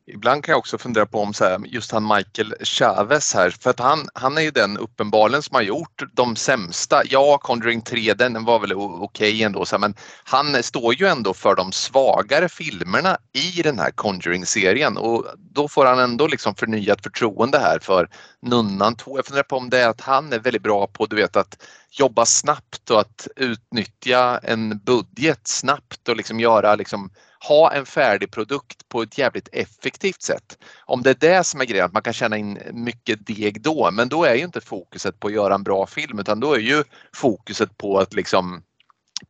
Ibland 0.06 0.44
kan 0.44 0.52
jag 0.52 0.58
också 0.58 0.78
fundera 0.78 1.06
på 1.06 1.20
om 1.20 1.34
så 1.34 1.44
här, 1.44 1.60
just 1.66 1.92
han 1.92 2.06
Michael 2.06 2.54
Chavez 2.60 3.34
här, 3.34 3.50
för 3.50 3.70
att 3.70 3.80
han, 3.80 4.08
han 4.14 4.38
är 4.38 4.42
ju 4.42 4.50
den 4.50 4.78
uppenbarligen 4.78 5.42
som 5.42 5.54
har 5.54 5.62
gjort 5.62 6.02
de 6.12 6.36
sämsta. 6.36 7.02
Ja, 7.04 7.38
Conjuring 7.38 7.82
3 7.82 8.14
den 8.14 8.44
var 8.44 8.58
väl 8.58 8.72
okej 8.72 9.00
okay 9.00 9.42
ändå, 9.42 9.64
så 9.64 9.74
här, 9.74 9.80
men 9.80 9.94
han 10.24 10.62
står 10.62 10.94
ju 10.94 11.06
ändå 11.06 11.34
för 11.34 11.54
de 11.54 11.72
svagare 11.72 12.48
filmerna 12.48 13.18
i 13.32 13.62
den 13.62 13.78
här 13.78 13.90
Conjuring-serien 13.90 14.96
och 14.96 15.26
då 15.36 15.68
får 15.68 15.86
han 15.86 15.98
ändå 15.98 16.26
liksom 16.26 16.54
förnyat 16.54 17.02
förtroende 17.02 17.58
här 17.58 17.78
för 17.78 18.08
Nunnan 18.42 18.96
2. 18.96 19.18
Jag 19.18 19.26
funderar 19.26 19.44
på 19.44 19.56
om 19.56 19.70
det 19.70 19.78
är 19.78 19.88
att 19.88 20.00
han 20.00 20.32
är 20.32 20.38
väldigt 20.38 20.62
bra 20.62 20.86
på 20.86 21.06
du 21.06 21.16
vet 21.16 21.36
att 21.36 21.62
jobba 21.90 22.26
snabbt 22.26 22.90
och 22.90 23.00
att 23.00 23.28
utnyttja 23.36 24.38
en 24.38 24.78
budget 24.78 25.40
snabbt 25.44 26.08
och 26.08 26.16
liksom 26.16 26.40
göra 26.40 26.74
liksom 26.74 27.10
ha 27.48 27.72
en 27.72 27.86
färdig 27.86 28.30
produkt 28.30 28.88
på 28.88 29.02
ett 29.02 29.18
jävligt 29.18 29.48
effektivt 29.52 30.22
sätt. 30.22 30.58
Om 30.84 31.02
det 31.02 31.10
är 31.10 31.16
det 31.20 31.44
som 31.44 31.60
är 31.60 31.64
grejen, 31.64 31.86
att 31.86 31.92
man 31.92 32.02
kan 32.02 32.12
tjäna 32.12 32.36
in 32.36 32.58
mycket 32.72 33.26
deg 33.26 33.60
då, 33.60 33.90
men 33.90 34.08
då 34.08 34.24
är 34.24 34.34
ju 34.34 34.44
inte 34.44 34.60
fokuset 34.60 35.20
på 35.20 35.28
att 35.28 35.34
göra 35.34 35.54
en 35.54 35.62
bra 35.62 35.86
film 35.86 36.18
utan 36.18 36.40
då 36.40 36.54
är 36.54 36.58
ju 36.58 36.84
fokuset 37.12 37.76
på 37.76 37.98
att 37.98 38.14
liksom 38.14 38.62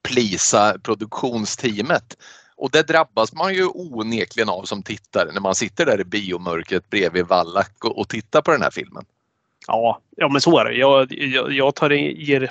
plisa 0.03 0.79
produktionsteamet. 0.83 2.17
Och 2.57 2.71
det 2.71 2.83
drabbas 2.83 3.33
man 3.33 3.55
ju 3.55 3.67
onekligen 3.67 4.49
av 4.49 4.65
som 4.65 4.83
tittare 4.83 5.33
när 5.33 5.41
man 5.41 5.55
sitter 5.55 5.87
där 5.87 6.01
i 6.01 6.05
biomörkret 6.05 6.91
bredvid 6.91 7.27
Wallach 7.27 7.71
och, 7.81 7.99
och 7.99 8.09
tittar 8.09 8.43
på 8.43 8.51
den 8.51 8.63
här 8.63 8.71
filmen. 8.71 9.05
Ja, 9.67 10.01
ja 10.17 10.29
men 10.29 10.41
så 10.41 10.59
är 10.59 10.65
det. 10.65 10.73
Jag, 10.73 11.13
jag, 11.13 11.53
jag, 11.53 11.75
tar 11.75 11.91
ger, 11.91 12.51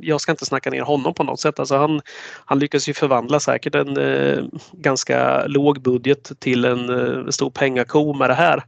jag 0.00 0.20
ska 0.20 0.32
inte 0.32 0.46
snacka 0.46 0.70
ner 0.70 0.82
honom 0.82 1.14
på 1.14 1.24
något 1.24 1.40
sätt. 1.40 1.58
Alltså 1.58 1.76
han, 1.76 2.00
han 2.44 2.58
lyckas 2.58 2.88
ju 2.88 2.94
förvandla 2.94 3.40
säkert 3.40 3.74
en 3.74 3.96
eh, 3.96 4.44
ganska 4.72 5.46
låg 5.46 5.82
budget 5.82 6.32
till 6.38 6.64
en 6.64 6.88
eh, 6.88 7.28
stor 7.28 7.50
pengako 7.50 8.14
med 8.14 8.30
det 8.30 8.34
här. 8.34 8.64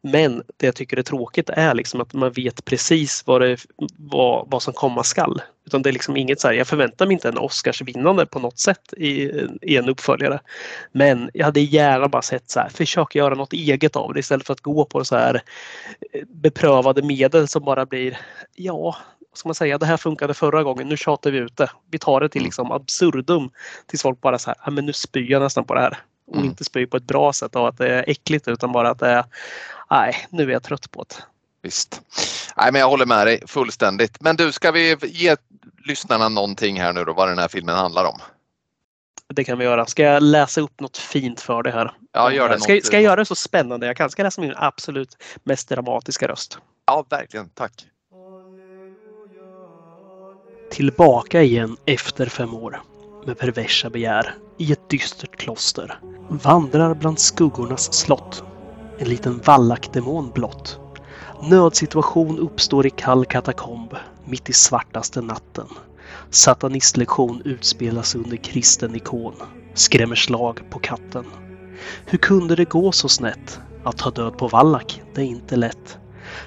Men 0.00 0.42
det 0.56 0.66
jag 0.66 0.74
tycker 0.74 0.96
är 0.96 1.02
tråkigt 1.02 1.50
är 1.50 1.74
liksom 1.74 2.00
att 2.00 2.12
man 2.14 2.32
vet 2.32 2.64
precis 2.64 3.22
vad, 3.26 3.40
det, 3.40 3.56
vad, 3.96 4.50
vad 4.50 4.62
som 4.62 4.72
komma 4.72 5.04
skall. 5.04 5.40
Utan 5.66 5.82
det 5.82 5.90
är 5.90 5.92
liksom 5.92 6.16
inget 6.16 6.40
så 6.40 6.48
här, 6.48 6.54
jag 6.54 6.66
förväntar 6.66 7.06
mig 7.06 7.12
inte 7.12 7.28
en 7.28 7.38
Oscarsvinnande 7.38 8.26
på 8.26 8.38
något 8.38 8.58
sätt 8.58 8.92
i, 8.96 9.30
i 9.62 9.76
en 9.76 9.88
uppföljare. 9.88 10.40
Men 10.92 11.30
jag 11.34 11.44
hade 11.44 11.60
gärna 11.60 12.08
bara 12.08 12.22
sett 12.22 12.50
så 12.50 12.60
här, 12.60 12.68
försök 12.68 13.14
göra 13.14 13.34
något 13.34 13.52
eget 13.52 13.96
av 13.96 14.14
det 14.14 14.20
istället 14.20 14.46
för 14.46 14.52
att 14.52 14.60
gå 14.60 14.84
på 14.84 15.04
så 15.04 15.16
här 15.16 15.42
eh, 16.12 16.22
beprövade 16.28 17.02
medel 17.02 17.48
som 17.48 17.64
bara 17.66 17.86
blir, 17.86 18.18
ja, 18.54 18.96
vad 19.30 19.38
ska 19.38 19.48
man 19.48 19.54
säga, 19.54 19.78
det 19.78 19.86
här 19.86 19.96
funkade 19.96 20.34
förra 20.34 20.62
gången, 20.62 20.88
nu 20.88 20.96
tjatar 20.96 21.30
vi 21.30 21.38
ut 21.38 21.56
det. 21.56 21.70
Vi 21.90 21.98
tar 21.98 22.20
det 22.20 22.28
till 22.28 22.40
mm. 22.40 22.46
liksom 22.46 22.72
absurdum 22.72 23.50
tills 23.86 24.02
folk 24.02 24.20
bara 24.20 24.38
så 24.38 24.54
här, 24.58 24.70
men 24.70 24.86
nu 24.86 24.92
spyr 24.92 25.30
jag 25.30 25.42
nästan 25.42 25.64
på 25.64 25.74
det 25.74 25.80
här. 25.80 25.98
Och 26.26 26.36
mm. 26.36 26.46
inte 26.46 26.64
spyr 26.64 26.86
på 26.86 26.96
ett 26.96 27.06
bra 27.06 27.32
sätt 27.32 27.56
av 27.56 27.66
att 27.66 27.78
det 27.78 27.94
är 27.94 28.04
äckligt 28.10 28.48
utan 28.48 28.72
bara 28.72 28.90
att 28.90 28.98
det 28.98 29.08
är, 29.08 29.24
nej, 29.90 30.26
nu 30.30 30.42
är 30.42 30.48
jag 30.48 30.62
trött 30.62 30.90
på 30.90 31.04
det. 31.08 31.14
Visst. 31.62 32.02
Nej, 32.56 32.72
men 32.72 32.80
jag 32.80 32.88
håller 32.88 33.06
med 33.06 33.26
dig 33.26 33.42
fullständigt. 33.46 34.20
Men 34.20 34.36
du, 34.36 34.52
ska 34.52 34.70
vi 34.70 34.96
ge 35.02 35.36
lyssnarna 35.84 36.28
någonting 36.28 36.80
här 36.80 36.92
nu 36.92 37.04
då, 37.04 37.12
vad 37.12 37.28
den 37.28 37.38
här 37.38 37.48
filmen 37.48 37.76
handlar 37.76 38.04
om? 38.04 38.20
Det 39.28 39.44
kan 39.44 39.58
vi 39.58 39.64
göra. 39.64 39.86
Ska 39.86 40.02
jag 40.02 40.22
läsa 40.22 40.60
upp 40.60 40.80
något 40.80 40.96
fint 40.96 41.40
för 41.40 41.62
dig 41.62 41.72
här? 41.72 41.92
Ja, 42.12 42.32
gör 42.32 42.48
det. 42.48 42.60
Ska, 42.60 42.80
ska 42.82 42.96
jag 42.96 43.02
göra 43.02 43.16
det 43.16 43.24
så 43.24 43.34
spännande 43.34 43.86
jag 43.86 43.96
kan? 43.96 44.10
Ska 44.10 44.22
jag 44.22 44.26
läsa 44.26 44.40
min 44.40 44.54
absolut 44.56 45.16
mest 45.44 45.68
dramatiska 45.68 46.28
röst? 46.28 46.58
Ja, 46.86 47.04
verkligen. 47.10 47.48
Tack. 47.48 47.86
Tillbaka 50.70 51.42
igen 51.42 51.76
efter 51.84 52.26
fem 52.26 52.54
år 52.54 52.82
med 53.26 53.38
perversa 53.38 53.90
begär 53.90 54.34
i 54.58 54.72
ett 54.72 54.90
dystert 54.90 55.36
kloster. 55.36 56.00
Vandrar 56.28 56.94
bland 56.94 57.18
skuggornas 57.18 57.92
slott. 57.92 58.44
En 58.98 59.08
liten 59.08 59.40
vallakdemon 59.44 60.30
blott. 60.34 60.80
Nödsituation 61.42 62.38
uppstår 62.38 62.86
i 62.86 62.90
kall 62.90 63.24
katakomb 63.24 63.94
mitt 64.24 64.50
i 64.50 64.52
svartaste 64.52 65.20
natten. 65.20 65.66
Satanistlektion 66.30 67.42
utspelas 67.44 68.14
under 68.14 68.36
kristen 68.36 68.96
ikon. 68.96 69.34
Skrämmer 69.74 70.16
slag 70.16 70.60
på 70.70 70.78
katten. 70.78 71.24
Hur 72.06 72.18
kunde 72.18 72.56
det 72.56 72.64
gå 72.64 72.92
så 72.92 73.08
snett? 73.08 73.60
Att 73.84 73.98
ta 73.98 74.10
död 74.10 74.38
på 74.38 74.48
Wallach, 74.48 75.00
det 75.14 75.20
är 75.20 75.26
inte 75.26 75.56
lätt. 75.56 75.98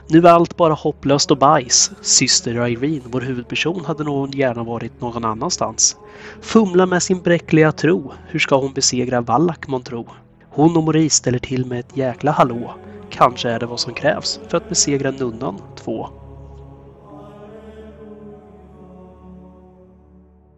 Nu 0.07 0.27
är 0.27 0.31
allt 0.31 0.57
bara 0.57 0.73
hopplöst 0.73 1.31
och 1.31 1.37
bajs. 1.37 1.91
Syster 2.01 2.67
Irene, 2.67 3.01
vår 3.05 3.21
huvudperson, 3.21 3.85
hade 3.85 4.03
nog 4.03 4.35
gärna 4.35 4.63
varit 4.63 5.01
någon 5.01 5.25
annanstans. 5.25 5.97
Fumla 6.41 6.85
med 6.85 7.03
sin 7.03 7.21
bräckliga 7.21 7.71
tro. 7.71 8.13
Hur 8.27 8.39
ska 8.39 8.55
hon 8.55 8.73
besegra 8.73 9.21
Wallach 9.21 9.67
månntro? 9.67 10.07
Hon 10.49 10.77
och 10.77 10.83
Maurice 10.83 11.15
ställer 11.15 11.39
till 11.39 11.65
med 11.65 11.79
ett 11.79 11.97
jäkla 11.97 12.31
hallå. 12.31 12.75
Kanske 13.09 13.49
är 13.49 13.59
det 13.59 13.65
vad 13.65 13.79
som 13.79 13.93
krävs 13.93 14.39
för 14.47 14.57
att 14.57 14.69
besegra 14.69 15.11
Nunnan 15.11 15.61
2. 15.83 16.09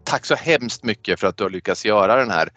Tack 0.04 0.26
så 0.26 0.34
hemskt 0.34 0.84
mycket 0.84 1.20
för 1.20 1.26
att 1.26 1.36
du 1.36 1.44
har 1.44 1.50
lyckats 1.50 1.84
göra 1.84 2.16
den 2.16 2.30
här 2.30 2.48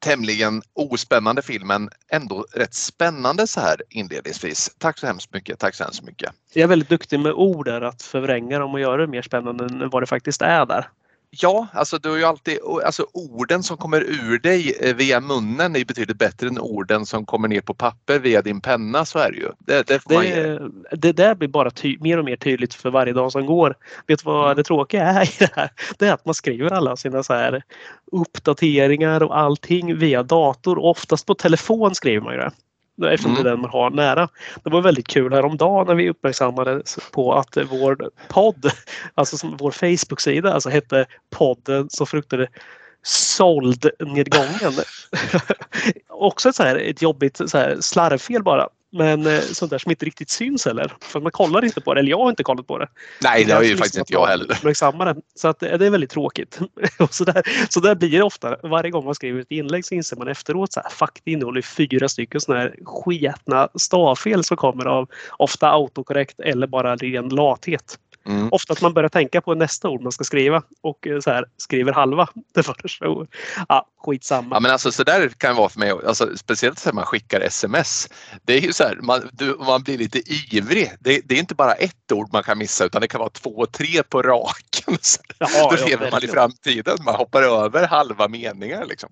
tämligen 0.00 0.62
ospännande 0.72 1.42
filmen 1.42 1.90
ändå 2.08 2.46
rätt 2.52 2.74
spännande 2.74 3.46
så 3.46 3.60
här 3.60 3.82
inledningsvis. 3.90 4.70
Tack 4.78 4.98
så 4.98 5.06
hemskt 5.06 5.32
mycket. 5.32 5.58
Tack 5.58 5.74
så 5.74 5.84
hemskt 5.84 6.02
mycket. 6.02 6.32
Jag 6.52 6.62
är 6.62 6.68
väldigt 6.68 6.88
duktig 6.88 7.20
med 7.20 7.32
ord 7.32 7.66
där, 7.66 7.80
att 7.80 8.02
förvränga 8.02 8.58
dem 8.58 8.74
och 8.74 8.80
göra 8.80 8.96
det 8.96 9.06
mer 9.06 9.22
spännande 9.22 9.64
än 9.64 9.90
vad 9.90 10.02
det 10.02 10.06
faktiskt 10.06 10.42
är 10.42 10.66
där. 10.66 10.88
Ja, 11.40 11.66
alltså 11.72 11.98
du 11.98 12.10
har 12.10 12.16
ju 12.16 12.24
alltid, 12.24 12.58
alltså 12.84 13.06
orden 13.12 13.62
som 13.62 13.76
kommer 13.76 14.00
ur 14.00 14.38
dig 14.38 14.76
eh, 14.80 14.96
via 14.96 15.20
munnen 15.20 15.76
är 15.76 15.84
betydligt 15.84 16.18
bättre 16.18 16.48
än 16.48 16.58
orden 16.58 17.06
som 17.06 17.26
kommer 17.26 17.48
ner 17.48 17.60
på 17.60 17.74
papper 17.74 18.18
via 18.18 18.42
din 18.42 18.60
penna, 18.60 19.04
så 19.04 19.18
är 19.18 19.30
det 19.30 19.36
ju. 19.36 19.50
Det, 19.58 19.86
det, 19.86 20.02
det, 20.08 20.60
det 20.92 21.12
där 21.12 21.34
blir 21.34 21.48
bara 21.48 21.70
ty, 21.70 21.96
mer 22.00 22.18
och 22.18 22.24
mer 22.24 22.36
tydligt 22.36 22.74
för 22.74 22.90
varje 22.90 23.12
dag 23.12 23.32
som 23.32 23.46
går. 23.46 23.76
Vet 24.06 24.18
du 24.18 24.24
vad 24.24 24.44
mm. 24.44 24.56
det 24.56 24.64
tråkiga 24.64 25.02
är 25.02 25.24
i 25.24 25.36
det 25.38 25.50
här? 25.56 25.70
Det 25.98 26.06
är 26.06 26.12
att 26.12 26.24
man 26.24 26.34
skriver 26.34 26.70
alla 26.70 26.96
sina 26.96 27.22
så 27.22 27.34
här 27.34 27.62
uppdateringar 28.12 29.22
och 29.22 29.38
allting 29.38 29.98
via 29.98 30.22
dator. 30.22 30.78
Oftast 30.78 31.26
på 31.26 31.34
telefon 31.34 31.94
skriver 31.94 32.20
man 32.20 32.34
ju 32.34 32.40
det 32.40 32.50
eftersom 33.02 33.30
mm. 33.30 33.44
det 33.44 33.50
är 33.50 33.52
den 33.52 33.60
man 33.60 33.70
har 33.70 33.90
nära. 33.90 34.28
Det 34.64 34.70
var 34.70 34.82
väldigt 34.82 35.08
kul 35.08 35.32
häromdagen 35.32 35.86
när 35.86 35.94
vi 35.94 36.10
uppmärksammade 36.10 36.82
på 37.12 37.34
att 37.34 37.58
vår 37.70 38.10
podd, 38.28 38.70
alltså 39.14 39.36
som 39.36 39.56
vår 39.56 39.70
Facebook-sida, 39.70 40.52
alltså 40.52 40.68
hette 40.68 41.06
podden 41.30 41.90
som 41.90 42.06
fruktade 42.06 42.48
såld-nedgången. 43.02 44.72
Också 46.08 46.48
ett, 46.48 46.56
så 46.56 46.62
här, 46.62 46.76
ett 46.76 47.02
jobbigt 47.02 47.40
så 47.46 47.58
här, 47.58 47.76
slarvfel 47.80 48.42
bara. 48.42 48.68
Men 48.94 49.26
eh, 49.26 49.40
sånt 49.40 49.70
där 49.70 49.78
som 49.78 49.90
inte 49.90 50.06
riktigt 50.06 50.30
syns 50.30 50.64
heller. 50.64 50.92
För 51.00 51.20
man 51.20 51.32
kollar 51.32 51.64
inte 51.64 51.80
på 51.80 51.94
det. 51.94 52.00
Eller 52.00 52.10
jag 52.10 52.18
har 52.18 52.30
inte 52.30 52.42
kollat 52.42 52.66
på 52.66 52.78
det. 52.78 52.88
Nej, 53.22 53.44
det 53.44 53.52
har 53.52 53.62
ju 53.62 53.76
faktiskt 53.76 53.98
inte 53.98 54.12
jag 54.12 54.26
heller. 54.26 54.58
Så 55.34 55.48
att, 55.48 55.62
eh, 55.62 55.78
det 55.78 55.86
är 55.86 55.90
väldigt 55.90 56.10
tråkigt. 56.10 56.58
och 56.98 57.14
så, 57.14 57.24
där, 57.24 57.42
så 57.68 57.80
där 57.80 57.94
blir 57.94 58.10
det 58.10 58.22
ofta. 58.22 58.56
Varje 58.62 58.90
gång 58.90 59.04
man 59.04 59.14
skriver 59.14 59.40
ett 59.40 59.50
inlägg 59.50 59.84
så 59.84 59.94
inser 59.94 60.16
man 60.16 60.28
efteråt 60.28 60.72
så 60.72 60.80
här, 60.80 60.90
fuck 60.90 61.20
det 61.24 61.30
innehåller 61.30 61.62
fyra 61.62 62.08
stycken 62.08 62.40
sådana 62.40 62.60
här 62.60 62.74
sketna 62.84 63.68
stavfel 63.74 64.44
som 64.44 64.56
kommer 64.56 64.86
av 64.86 65.08
ofta 65.38 65.70
autokorrekt 65.70 66.40
eller 66.40 66.66
bara 66.66 66.96
ren 66.96 67.28
lathet. 67.28 67.98
Mm. 68.26 68.48
Ofta 68.52 68.72
att 68.72 68.80
man 68.80 68.94
börjar 68.94 69.08
tänka 69.08 69.40
på 69.40 69.54
nästa 69.54 69.88
ord 69.88 70.02
man 70.02 70.12
ska 70.12 70.24
skriva 70.24 70.62
och 70.80 71.06
eh, 71.06 71.20
så 71.20 71.30
här, 71.30 71.44
skriver 71.56 71.92
halva 71.92 72.28
det 72.54 72.62
första 72.62 73.08
ordet. 73.08 73.30
Ja, 73.68 73.86
skitsamma. 74.04 74.56
Ja, 74.56 74.60
men 74.60 74.70
alltså, 74.70 74.92
så 74.92 75.04
där 75.04 75.28
kan 75.28 75.50
det 75.50 75.56
vara 75.58 75.68
för 75.68 75.78
mig, 75.78 75.90
alltså, 75.90 76.36
speciellt 76.36 76.86
när 76.86 76.92
man 76.92 77.04
skickar 77.04 77.40
sms. 77.40 78.08
Det 78.42 78.52
är 78.52 78.60
ju 78.60 78.72
så 78.72 78.84
här, 78.84 78.98
man, 79.02 79.28
du, 79.32 79.56
man 79.58 79.82
blir 79.82 79.98
lite 79.98 80.18
ivrig. 80.54 80.92
Det, 81.00 81.20
det, 81.24 81.34
är 81.34 81.38
inte 81.38 81.54
bara 81.54 81.72
ett 81.72 82.12
ord 82.12 82.28
man 82.32 82.42
kan 82.42 82.58
missa 82.58 82.84
utan 82.84 83.00
det 83.00 83.08
kan 83.08 83.18
vara 83.18 83.30
två, 83.30 83.66
tre 83.66 84.02
på 84.02 84.22
raken. 84.22 84.98
Jaha, 85.38 85.76
Då 85.76 85.86
lever 85.86 86.10
man 86.10 86.24
i 86.24 86.28
framtiden. 86.28 86.96
Man 87.04 87.14
hoppar 87.14 87.42
över 87.42 87.86
halva 87.86 88.28
meningar. 88.28 88.86
Liksom. 88.86 89.10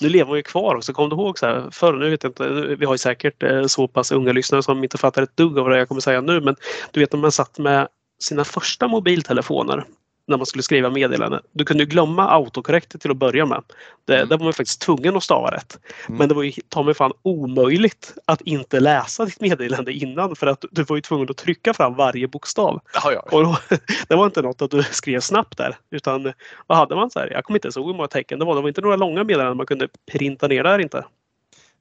nu 0.00 0.08
lever 0.08 0.28
hon 0.28 0.36
ju 0.36 0.42
kvar 0.42 0.74
också. 0.74 0.92
Kom 0.92 1.08
du 1.08 1.16
ihåg 1.16 1.38
så 1.38 1.46
här, 1.46 1.68
förr, 1.72 1.92
nu 1.92 2.10
vet 2.10 2.22
jag 2.22 2.30
inte, 2.30 2.48
vi 2.78 2.86
har 2.86 2.94
ju 2.94 2.98
säkert 2.98 3.42
eh, 3.42 3.66
så 3.66 3.88
pass 3.88 4.12
unga 4.12 4.32
lyssnare 4.32 4.62
som 4.62 4.84
inte 4.84 4.98
fattar 4.98 5.22
ett 5.22 5.36
dugg 5.36 5.58
av 5.58 5.64
vad 5.64 5.80
jag 5.80 5.88
kommer 5.88 6.00
säga 6.00 6.20
nu, 6.20 6.40
men 6.40 6.56
du 6.90 7.00
vet 7.00 7.12
när 7.12 7.20
man 7.20 7.32
satt 7.32 7.58
med 7.58 7.88
sina 8.22 8.44
första 8.44 8.88
mobiltelefoner 8.88 9.84
när 10.26 10.36
man 10.36 10.46
skulle 10.46 10.62
skriva 10.62 10.90
meddelanden. 10.90 11.40
Du 11.52 11.64
kunde 11.64 11.84
glömma 11.84 12.28
autokorrekt 12.28 13.00
till 13.00 13.10
att 13.10 13.16
börja 13.16 13.46
med. 13.46 13.62
Det, 14.04 14.16
mm. 14.16 14.28
Där 14.28 14.38
var 14.38 14.44
man 14.44 14.52
faktiskt 14.52 14.80
tvungen 14.80 15.16
att 15.16 15.22
stava 15.22 15.50
rätt. 15.50 15.78
Mm. 16.08 16.18
Men 16.18 16.28
det 16.28 16.34
var 16.34 16.42
ju 16.42 16.52
ta 16.68 16.82
mig 16.82 16.94
fan 16.94 17.12
omöjligt 17.22 18.14
att 18.24 18.40
inte 18.40 18.80
läsa 18.80 19.24
ditt 19.24 19.40
meddelande 19.40 19.92
innan 19.92 20.36
för 20.36 20.46
att 20.46 20.64
du 20.70 20.82
var 20.84 20.96
ju 20.96 21.02
tvungen 21.02 21.30
att 21.30 21.36
trycka 21.36 21.74
fram 21.74 21.94
varje 21.94 22.28
bokstav. 22.28 22.80
Ja, 22.94 23.12
ja. 23.12 23.20
Och 23.20 23.42
då, 23.42 23.58
det 24.08 24.14
var 24.14 24.26
inte 24.26 24.42
något 24.42 24.62
att 24.62 24.70
du 24.70 24.82
skrev 24.82 25.20
snabbt 25.20 25.58
där 25.58 25.76
utan 25.90 26.32
vad 26.66 26.78
hade 26.78 26.94
man 26.94 27.10
så 27.10 27.18
här? 27.18 27.30
Jag 27.30 27.44
kommer 27.44 27.58
inte 27.58 27.78
ihåg 27.78 27.86
hur 27.86 27.94
många 27.94 28.08
tecken 28.08 28.38
det 28.38 28.44
var. 28.44 28.54
Det 28.54 28.60
var 28.60 28.68
inte 28.68 28.80
några 28.80 28.96
långa 28.96 29.24
meddelanden 29.24 29.56
man 29.56 29.66
kunde 29.66 29.88
printa 30.12 30.48
ner 30.48 30.64
där 30.64 30.78
inte. 30.78 31.04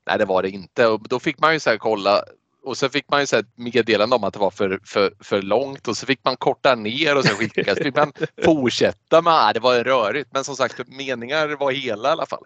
Nej 0.08 0.18
det 0.18 0.26
var 0.26 0.44
det 0.44 0.50
inte 0.50 0.88
och 0.88 1.08
då 1.10 1.20
fick 1.20 1.40
man 1.40 1.54
ju 1.54 1.60
så 1.60 1.78
kolla 1.80 2.24
och 2.64 2.78
så 2.78 2.90
fick 2.90 3.10
man 3.10 3.20
ju 3.20 3.24
ett 3.24 3.46
meddelande 3.56 4.16
om 4.16 4.24
att 4.24 4.34
det 4.34 4.40
var 4.40 4.52
för, 4.52 4.80
för, 4.84 5.14
för 5.20 5.42
långt 5.42 5.88
och 5.88 5.98
så 5.98 6.06
fick 6.06 6.26
man 6.26 6.38
korta 6.38 6.76
ner 6.76 7.18
och 7.18 7.26
så 7.26 7.36
skicka. 7.36 7.76
Så 7.76 7.84
fick 7.84 7.96
man 7.96 8.14
fortsätta 8.46 9.22
med, 9.22 9.54
det 9.54 9.60
var 9.60 9.84
rörigt 9.84 10.30
men 10.34 10.44
som 10.44 10.56
sagt 10.56 10.88
meningar 10.88 11.48
var 11.60 11.72
hela 11.72 12.10
i 12.10 12.12
alla 12.12 12.26
fall. 12.26 12.44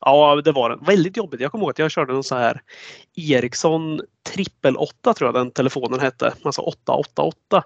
Ja, 0.00 0.40
det 0.44 0.52
var 0.52 0.78
väldigt 0.86 1.16
jobbigt. 1.16 1.40
Jag 1.40 1.52
kommer 1.52 1.64
ihåg 1.64 1.70
att 1.70 1.78
jag 1.78 1.90
körde 1.90 2.12
en 2.12 2.22
så 2.22 2.34
här 2.34 2.62
Ericsson 3.16 4.00
trippel 4.32 4.76
8 4.76 5.14
tror 5.14 5.28
jag 5.28 5.34
den 5.34 5.50
telefonen 5.50 6.00
hette. 6.00 6.34
Alltså 6.42 6.62
888. 6.62 7.62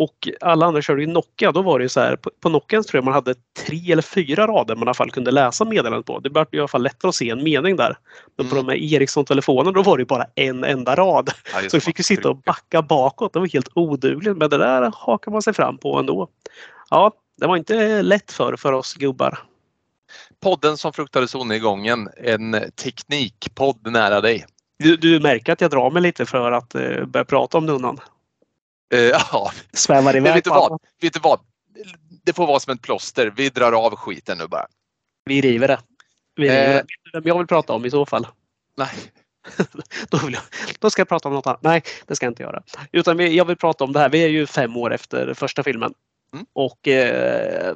Och 0.00 0.28
alla 0.40 0.66
andra 0.66 0.82
körde 0.82 1.00
ju 1.00 1.06
Nokia. 1.06 1.52
Då 1.52 1.62
var 1.62 1.78
det 1.78 1.88
så 1.88 2.00
här, 2.00 2.16
på, 2.16 2.30
på 2.40 2.48
Nokia 2.48 2.82
tror 2.82 2.98
jag 2.98 3.04
man 3.04 3.14
hade 3.14 3.34
tre 3.66 3.92
eller 3.92 4.02
fyra 4.02 4.46
rader 4.46 4.74
man 4.74 4.82
i 4.82 4.86
alla 4.86 4.94
fall 4.94 5.10
kunde 5.10 5.30
läsa 5.30 5.64
meddelandet 5.64 6.06
på. 6.06 6.18
Det 6.18 6.30
blev 6.30 6.46
i 6.52 6.58
alla 6.58 6.68
fall 6.68 6.82
lättare 6.82 7.08
att 7.08 7.14
se 7.14 7.30
en 7.30 7.42
mening 7.42 7.76
där. 7.76 7.98
Men 8.36 8.46
mm. 8.46 8.50
på 8.50 8.56
de 8.56 8.68
här 8.68 8.94
Ericsson-telefonerna 8.94 9.72
då 9.72 9.82
var 9.82 9.98
det 9.98 10.04
bara 10.04 10.24
en 10.34 10.64
enda 10.64 10.94
rad. 10.94 11.30
Ja, 11.54 11.70
så 11.70 11.76
vi 11.76 11.80
fick 11.80 11.98
ju 11.98 12.04
sitta 12.04 12.30
och 12.30 12.36
backa 12.36 12.82
bakåt. 12.82 13.32
Det 13.32 13.38
var 13.38 13.46
helt 13.46 13.68
odugligt. 13.74 14.36
Men 14.36 14.50
det 14.50 14.58
där 14.58 14.92
hakar 14.94 15.32
man 15.32 15.42
sig 15.42 15.52
fram 15.52 15.78
på 15.78 15.98
ändå. 15.98 16.28
Ja, 16.90 17.12
det 17.40 17.46
var 17.46 17.56
inte 17.56 18.02
lätt 18.02 18.32
för, 18.32 18.56
för 18.56 18.72
oss 18.72 18.94
gubbar. 18.94 19.38
Podden 20.42 20.76
som 20.76 20.92
fruktade 20.92 21.28
solnedgången, 21.28 22.08
en 22.16 22.56
teknikpodd 22.82 23.92
nära 23.92 24.20
dig. 24.20 24.44
Du, 24.78 24.96
du 24.96 25.20
märker 25.20 25.52
att 25.52 25.60
jag 25.60 25.70
drar 25.70 25.90
mig 25.90 26.02
lite 26.02 26.26
för 26.26 26.52
att 26.52 26.74
uh, 26.74 27.04
börja 27.04 27.24
prata 27.24 27.58
om 27.58 27.66
nunnan. 27.66 27.98
Uh, 28.94 29.00
ja. 29.32 29.52
Svävar 29.72 30.16
iväg. 30.16 30.34
vet, 30.34 30.44
du 30.44 30.50
vad? 30.50 30.80
vet 31.00 31.14
du 31.14 31.20
vad? 31.20 31.40
Det 32.24 32.32
får 32.32 32.46
vara 32.46 32.60
som 32.60 32.72
ett 32.72 32.82
plåster. 32.82 33.32
Vi 33.36 33.48
drar 33.48 33.72
av 33.72 33.96
skiten 33.96 34.38
nu 34.38 34.46
bara. 34.46 34.66
Vi 35.24 35.40
river 35.40 35.68
det. 35.68 35.78
Vi 36.36 36.42
river 36.42 36.68
uh, 36.68 36.74
det. 36.74 36.86
vem 37.12 37.22
jag 37.24 37.38
vill 37.38 37.46
prata 37.46 37.72
om 37.72 37.84
i 37.84 37.90
så 37.90 38.06
fall? 38.06 38.26
Nej. 38.76 38.88
då, 40.08 40.18
jag, 40.30 40.42
då, 40.78 40.90
ska 40.90 41.00
jag 41.00 41.08
prata 41.08 41.28
om 41.28 41.34
något 41.34 41.46
annat. 41.46 41.62
Nej, 41.62 41.82
det 42.06 42.16
ska 42.16 42.26
jag 42.26 42.30
inte 42.30 42.42
göra. 42.42 42.62
Utan 42.92 43.34
jag 43.34 43.44
vill 43.44 43.56
prata 43.56 43.84
om 43.84 43.92
det 43.92 44.00
här. 44.00 44.08
Vi 44.08 44.24
är 44.24 44.28
ju 44.28 44.46
fem 44.46 44.76
år 44.76 44.94
efter 44.94 45.34
första 45.34 45.62
filmen. 45.62 45.94
Mm. 46.32 46.46
Och 46.52 46.88
eh, 46.88 47.74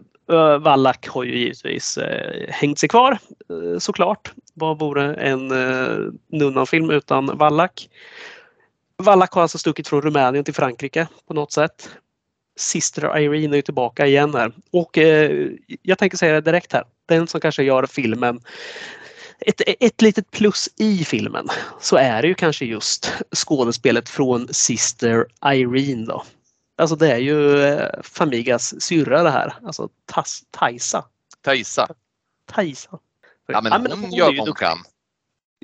Wallach 0.60 1.08
har 1.08 1.24
ju 1.24 1.38
givetvis 1.38 1.98
eh, 1.98 2.48
hängt 2.48 2.78
sig 2.78 2.88
kvar 2.88 3.18
eh, 3.50 3.78
såklart. 3.78 4.32
Vad 4.54 4.78
vore 4.78 5.14
en 5.14 5.50
eh, 5.50 6.12
Nunnan-film 6.28 6.90
utan 6.90 7.26
Wallach? 7.38 7.88
Wallach 9.02 9.30
har 9.32 9.42
alltså 9.42 9.58
stuckit 9.58 9.88
från 9.88 10.02
Rumänien 10.02 10.44
till 10.44 10.54
Frankrike 10.54 11.08
på 11.26 11.34
något 11.34 11.52
sätt. 11.52 11.88
Sister 12.56 13.18
Irene 13.18 13.54
är 13.54 13.56
ju 13.56 13.62
tillbaka 13.62 14.06
igen 14.06 14.34
här. 14.34 14.52
Och 14.70 14.98
eh, 14.98 15.50
jag 15.82 15.98
tänker 15.98 16.16
säga 16.16 16.32
det 16.32 16.40
direkt 16.40 16.72
här. 16.72 16.84
Den 17.08 17.26
som 17.26 17.40
kanske 17.40 17.62
gör 17.62 17.86
filmen 17.86 18.40
ett, 19.46 19.60
ett 19.80 20.02
litet 20.02 20.30
plus 20.30 20.68
i 20.76 21.04
filmen 21.04 21.48
så 21.80 21.96
är 21.96 22.22
det 22.22 22.28
ju 22.28 22.34
kanske 22.34 22.64
just 22.64 23.12
skådespelet 23.34 24.08
från 24.08 24.48
Sister 24.50 25.26
Irene 25.46 26.06
då. 26.06 26.24
Alltså 26.78 26.96
det 26.96 27.12
är 27.12 27.18
ju 27.18 27.62
eh, 27.62 27.88
Famigas 28.02 28.82
syrra 28.82 29.22
det 29.22 29.30
här. 29.30 29.54
Alltså 29.64 29.88
Tas, 30.06 30.42
Taisa. 30.50 31.04
Taisa. 31.40 31.88
Taisa. 32.52 32.98
Ja 33.46 33.60
men, 33.60 33.72
ja, 33.72 33.78
men 33.78 33.92
hon, 33.92 34.00
hon 34.00 34.12
gör 34.12 34.26
vad 34.26 34.48
hon 34.48 34.54
kan. 34.54 34.78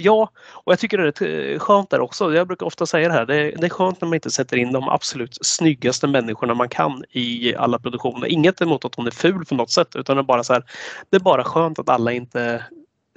Ja, 0.00 0.30
och 0.50 0.72
jag 0.72 0.78
tycker 0.78 0.98
det 0.98 1.20
är 1.20 1.52
eh, 1.52 1.58
skönt 1.58 1.90
där 1.90 2.00
också. 2.00 2.34
Jag 2.34 2.46
brukar 2.46 2.66
ofta 2.66 2.87
säga 2.87 3.08
det 3.08 3.14
här. 3.14 3.26
Det 3.26 3.37
är, 3.37 3.56
det 3.56 3.66
är 3.66 3.70
skönt 3.70 4.00
när 4.00 4.08
man 4.08 4.14
inte 4.14 4.30
sätter 4.30 4.56
in 4.56 4.72
de 4.72 4.88
absolut 4.88 5.38
snyggaste 5.40 6.06
människorna 6.06 6.54
man 6.54 6.68
kan 6.68 7.04
i 7.11 7.54
alla 7.54 7.78
produktioner. 7.78 8.26
Inget 8.26 8.61
emot 8.61 8.84
att 8.84 8.94
hon 8.94 9.06
är 9.06 9.11
ful 9.11 9.44
på 9.44 9.54
något 9.54 9.70
sätt 9.70 9.96
utan 9.96 10.16
det 10.16 10.20
är 10.20 10.24
bara 10.24 10.44
så 10.44 10.52
här. 10.52 10.64
Det 11.11 11.16
är 11.16 11.20
bara 11.20 11.44
skönt 11.44 11.78
att 11.78 11.88
alla 11.88 12.12
inte 12.12 12.64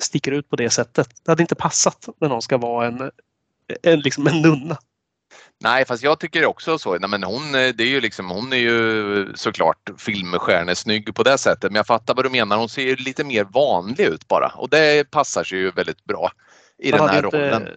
sticker 0.01 0.31
ut 0.31 0.49
på 0.49 0.55
det 0.55 0.69
sättet. 0.69 1.09
Det 1.23 1.31
hade 1.31 1.43
inte 1.43 1.55
passat 1.55 2.09
när 2.21 2.29
någon 2.29 2.41
ska 2.41 2.57
vara 2.57 2.87
en, 2.87 3.11
en, 3.83 3.99
liksom 3.99 4.27
en 4.27 4.41
nunna. 4.41 4.77
Nej, 5.63 5.85
fast 5.85 6.03
jag 6.03 6.19
tycker 6.19 6.45
också 6.45 6.77
så. 6.77 6.97
Nej, 6.97 7.09
men 7.09 7.23
hon, 7.23 7.55
eh, 7.55 7.69
det 7.69 7.83
är 7.83 7.87
ju 7.87 8.01
liksom, 8.01 8.29
hon 8.29 8.53
är 8.53 8.57
ju 8.57 9.33
såklart 9.35 9.89
filmstjärnesnygg 9.97 11.15
på 11.15 11.23
det 11.23 11.37
sättet. 11.37 11.71
Men 11.71 11.75
jag 11.75 11.87
fattar 11.87 12.15
vad 12.15 12.25
du 12.25 12.29
menar. 12.29 12.57
Hon 12.57 12.69
ser 12.69 12.95
lite 12.95 13.23
mer 13.23 13.43
vanlig 13.43 14.05
ut 14.05 14.27
bara 14.27 14.47
och 14.47 14.69
det 14.69 15.11
passar 15.11 15.43
sig 15.43 15.57
ju 15.57 15.71
väldigt 15.71 16.05
bra 16.05 16.31
i 16.81 16.91
den 16.91 16.99
här 16.99 17.25
inte, 17.25 17.37
rollen. 17.37 17.69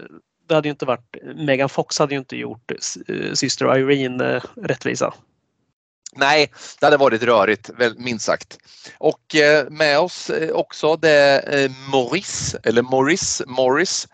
Det 0.49 0.55
hade 0.55 0.69
ju 0.69 0.71
inte 0.71 0.87
varit, 0.87 1.17
Megan 1.37 1.69
Fox 1.69 1.99
hade 1.99 2.15
ju 2.15 2.19
inte 2.19 2.37
gjort 2.37 2.71
eh, 2.71 3.33
Syster 3.33 3.77
Irene 3.77 4.35
eh, 4.35 4.43
rättvisa. 4.57 5.15
Nej, 6.17 6.53
det 6.81 6.87
hade 6.87 6.97
varit 6.97 7.23
rörigt, 7.23 7.71
minst 7.97 8.25
sagt. 8.25 8.59
Och 8.99 9.37
med 9.69 9.99
oss 9.99 10.31
också 10.53 10.97
det 10.97 11.11
är 11.11 11.91
Morris, 11.91 12.57
eller 12.63 12.83
Morris, 12.83 13.43
Morris 13.47 14.09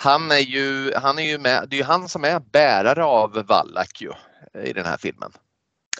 han 0.00 0.30
är 0.30 0.38
ju, 0.38 0.92
han 0.94 1.18
är 1.18 1.22
ju 1.22 1.38
med, 1.38 1.68
det 1.68 1.76
är 1.76 1.78
ju 1.78 1.84
han 1.84 2.08
som 2.08 2.24
är 2.24 2.40
bärare 2.40 3.04
av 3.04 3.46
Wallach 3.46 4.02
ju, 4.02 4.12
i 4.64 4.72
den 4.72 4.86
här 4.86 4.96
filmen. 4.96 5.32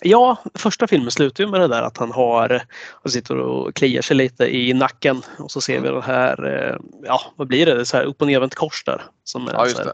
Ja, 0.01 0.37
första 0.55 0.87
filmen 0.87 1.11
slutar 1.11 1.45
ju 1.45 1.51
med 1.51 1.61
det 1.61 1.69
där 1.69 1.83
att 1.83 1.97
han 1.97 2.13
har, 2.13 2.63
han 3.03 3.13
sitter 3.13 3.39
och 3.39 3.75
kliar 3.75 4.03
sig 4.03 4.17
lite 4.17 4.57
i 4.57 4.73
nacken 4.73 5.23
och 5.39 5.51
så 5.51 5.61
ser 5.61 5.81
vi 5.81 5.89
mm. 5.89 6.01
det 6.01 6.07
här, 6.07 6.47
eh, 6.47 6.77
ja 7.05 7.21
vad 7.37 7.49
blir 7.49 7.67
det, 7.67 7.87
så 7.87 7.97
här 7.97 8.05
upp 8.05 8.21
och 8.21 8.27
nervänt 8.27 8.55
kors 8.55 8.85
där 8.85 9.03
som 9.25 9.49
är 9.49 9.53
ja, 9.53 9.67
här, 9.79 9.93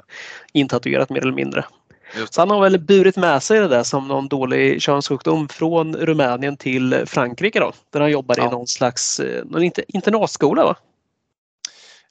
intatuerat 0.52 1.10
mer 1.10 1.20
eller 1.20 1.32
mindre. 1.32 1.64
Så 2.30 2.40
han 2.40 2.50
har 2.50 2.60
väl 2.60 2.78
burit 2.78 3.16
med 3.16 3.42
sig 3.42 3.60
det 3.60 3.68
där 3.68 3.82
som 3.82 4.08
någon 4.08 4.28
dålig 4.28 4.82
könssjukdom 4.82 5.48
från 5.48 5.96
Rumänien 5.96 6.56
till 6.56 7.02
Frankrike 7.06 7.60
då, 7.60 7.72
där 7.92 8.00
han 8.00 8.10
jobbar 8.10 8.34
ja. 8.38 8.46
i 8.46 8.50
någon 8.50 8.66
slags 8.66 9.20
eh, 9.20 9.44
någon 9.44 9.62
internatskola 9.88 10.64
va? 10.64 10.76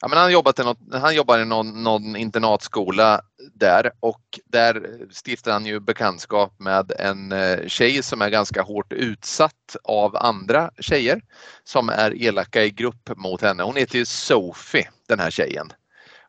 Ja, 0.00 0.08
men 0.08 0.18
han, 0.18 0.32
jobbat 0.32 0.58
i 0.58 0.62
något, 0.62 0.78
han 0.92 1.14
jobbar 1.14 1.38
i 1.38 1.44
någon, 1.44 1.82
någon 1.82 2.16
internatskola 2.16 3.20
där 3.52 3.92
och 4.00 4.40
där 4.44 4.98
stiftar 5.24 5.52
han 5.52 5.66
ju 5.66 5.80
bekantskap 5.80 6.54
med 6.58 6.92
en 6.98 7.32
eh, 7.32 7.66
tjej 7.66 8.02
som 8.02 8.22
är 8.22 8.30
ganska 8.30 8.62
hårt 8.62 8.92
utsatt 8.92 9.76
av 9.84 10.16
andra 10.16 10.70
tjejer 10.78 11.22
som 11.64 11.88
är 11.88 12.22
elaka 12.22 12.64
i 12.64 12.70
grupp 12.70 13.10
mot 13.16 13.42
henne. 13.42 13.62
Hon 13.62 13.76
heter 13.76 13.98
ju 13.98 14.04
Sophie, 14.04 14.88
den 15.08 15.20
här 15.20 15.30
tjejen. 15.30 15.72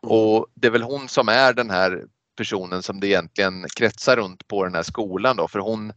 Mm. 0.02 0.16
Och 0.16 0.46
det 0.54 0.66
är 0.66 0.70
väl 0.70 0.82
hon 0.82 1.08
som 1.08 1.28
är 1.28 1.52
den 1.52 1.70
här 1.70 2.04
personen 2.36 2.82
som 2.82 3.00
det 3.00 3.06
egentligen 3.06 3.66
kretsar 3.76 4.16
runt 4.16 4.48
på 4.48 4.64
den 4.64 4.74
här 4.74 4.82
skolan 4.82 5.36
då 5.36 5.48
för 5.48 5.58
hon, 5.58 5.92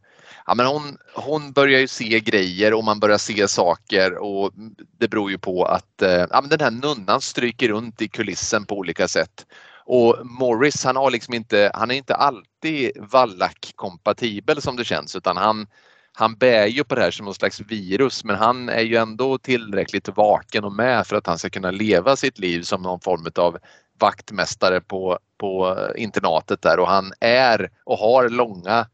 ja, 0.45 0.55
men 0.55 0.65
hon, 0.65 0.97
hon 1.13 1.51
börjar 1.51 1.79
ju 1.79 1.87
se 1.87 2.19
grejer 2.19 2.73
och 2.73 2.83
man 2.83 2.99
börjar 2.99 3.17
se 3.17 3.47
saker 3.47 4.17
och 4.17 4.51
det 4.97 5.07
beror 5.07 5.31
ju 5.31 5.37
på 5.37 5.65
att 5.65 6.01
eh, 6.01 6.25
ja, 6.29 6.41
men 6.41 6.49
den 6.49 6.59
här 6.59 6.71
nunnan 6.71 7.21
stryker 7.21 7.67
runt 7.67 8.01
i 8.01 8.07
kulissen 8.07 8.65
på 8.65 8.77
olika 8.77 9.07
sätt. 9.07 9.45
Och 9.91 10.17
Morris 10.23 10.83
han 10.83 10.95
har 10.95 11.11
liksom 11.11 11.33
inte, 11.33 11.71
han 11.73 11.91
är 11.91 11.95
inte 11.95 12.15
alltid 12.15 12.91
Wallach-kompatibel 12.97 14.61
som 14.61 14.75
det 14.75 14.83
känns 14.83 15.15
utan 15.15 15.37
han, 15.37 15.67
han 16.13 16.35
bär 16.35 16.67
ju 16.67 16.83
på 16.83 16.95
det 16.95 17.01
här 17.01 17.11
som 17.11 17.25
någon 17.25 17.33
slags 17.33 17.61
virus 17.61 18.23
men 18.23 18.35
han 18.35 18.69
är 18.69 18.81
ju 18.81 18.95
ändå 18.95 19.37
tillräckligt 19.37 20.07
vaken 20.07 20.63
och 20.63 20.71
med 20.71 21.07
för 21.07 21.15
att 21.15 21.27
han 21.27 21.37
ska 21.37 21.49
kunna 21.49 21.71
leva 21.71 22.15
sitt 22.15 22.39
liv 22.39 22.61
som 22.61 22.81
någon 22.81 22.99
form 22.99 23.27
av 23.35 23.57
vaktmästare 23.99 24.81
på, 24.81 25.19
på 25.37 25.77
eh, 25.77 26.03
internatet 26.03 26.61
där 26.61 26.79
och 26.79 26.87
han 26.87 27.13
är 27.19 27.69
och 27.83 27.97
har 27.97 28.29
långa 28.29 28.87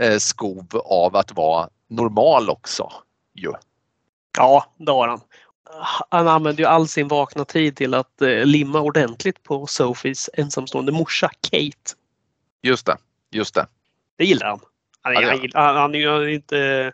eh, 0.00 0.18
skov 0.18 0.66
av 0.84 1.16
att 1.16 1.36
vara 1.36 1.68
normal 1.88 2.50
också. 2.50 2.92
Ju. 3.34 3.52
Ja, 4.38 4.66
det 4.76 4.92
har 4.92 5.08
han. 5.08 5.20
Han 6.08 6.28
använder 6.28 6.62
ju 6.62 6.68
all 6.68 6.88
sin 6.88 7.08
vakna 7.08 7.44
tid 7.44 7.76
till 7.76 7.94
att 7.94 8.22
eh, 8.22 8.44
limma 8.44 8.80
ordentligt 8.80 9.42
på 9.42 9.66
Sophies 9.66 10.30
ensamstående 10.34 10.92
morsa 10.92 11.30
Kate. 11.50 11.96
Just 12.62 12.86
det, 12.86 12.96
just 13.30 13.54
det. 13.54 13.66
Det 14.18 14.24
gillar 14.24 14.46
han. 14.46 14.60
Han, 15.02 15.16
är, 15.16 15.22
han, 15.22 15.50
han, 15.54 15.76
han, 15.76 15.94
är 15.94 16.28
inte, 16.28 16.92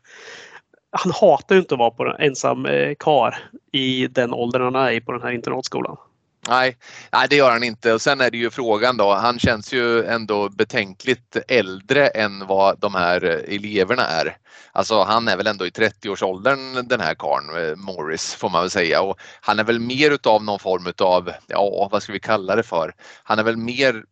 han 0.91 1.13
hatar 1.13 1.55
ju 1.55 1.61
inte 1.61 1.75
att 1.75 1.79
vara 1.79 1.91
på 1.91 2.05
en 2.05 2.27
ensam 2.27 2.67
eh, 2.67 2.95
kar 2.99 3.51
i 3.73 4.07
den 4.07 4.33
åldern 4.33 4.63
han 4.63 4.75
är 4.75 4.91
i 4.91 5.01
på 5.01 5.13
den 5.13 5.23
här 5.23 5.31
internatskolan. 5.31 5.97
Nej, 6.47 6.77
nej, 7.13 7.27
det 7.31 7.37
gör 7.37 7.51
han 7.51 7.63
inte. 7.63 7.93
Och 7.93 8.03
sen 8.03 8.21
är 8.21 8.31
det 8.31 8.39
ju 8.39 8.51
frågan 8.51 8.97
då. 8.97 9.15
Han 9.15 9.39
känns 9.39 9.73
ju 9.73 10.05
ändå 10.05 10.49
betänkligt 10.49 11.37
äldre 11.49 12.07
än 12.07 12.47
vad 12.47 12.81
de 12.81 12.95
här 12.95 13.25
eh, 13.25 13.55
eleverna 13.55 14.03
är. 14.03 14.37
Alltså 14.73 15.03
han 15.03 15.29
är 15.29 15.37
väl 15.37 15.47
ändå 15.47 15.67
i 15.67 15.71
30-årsåldern 15.71 16.89
den 16.89 17.01
här 17.01 17.15
karln, 17.15 17.71
eh, 17.71 17.77
Morris 17.77 18.35
får 18.35 18.51
man 18.51 18.61
väl 18.61 18.71
säga. 18.71 19.03
Och 19.03 19.19
han 19.41 19.59
är 19.59 19.65
väl 19.65 19.81
mer 19.81 20.11
utav 20.11 20.45
någon 20.45 20.59
form 20.59 20.87
utav, 20.87 21.33
ja 21.47 21.89
vad 21.93 22.03
ska 22.03 22.13
vi 22.13 22.21
kalla 22.21 22.57
det 22.57 22.63
för? 22.63 22.95
Han 23.23 23.39
är 23.39 23.43
väl 23.43 23.57
mer 23.57 24.05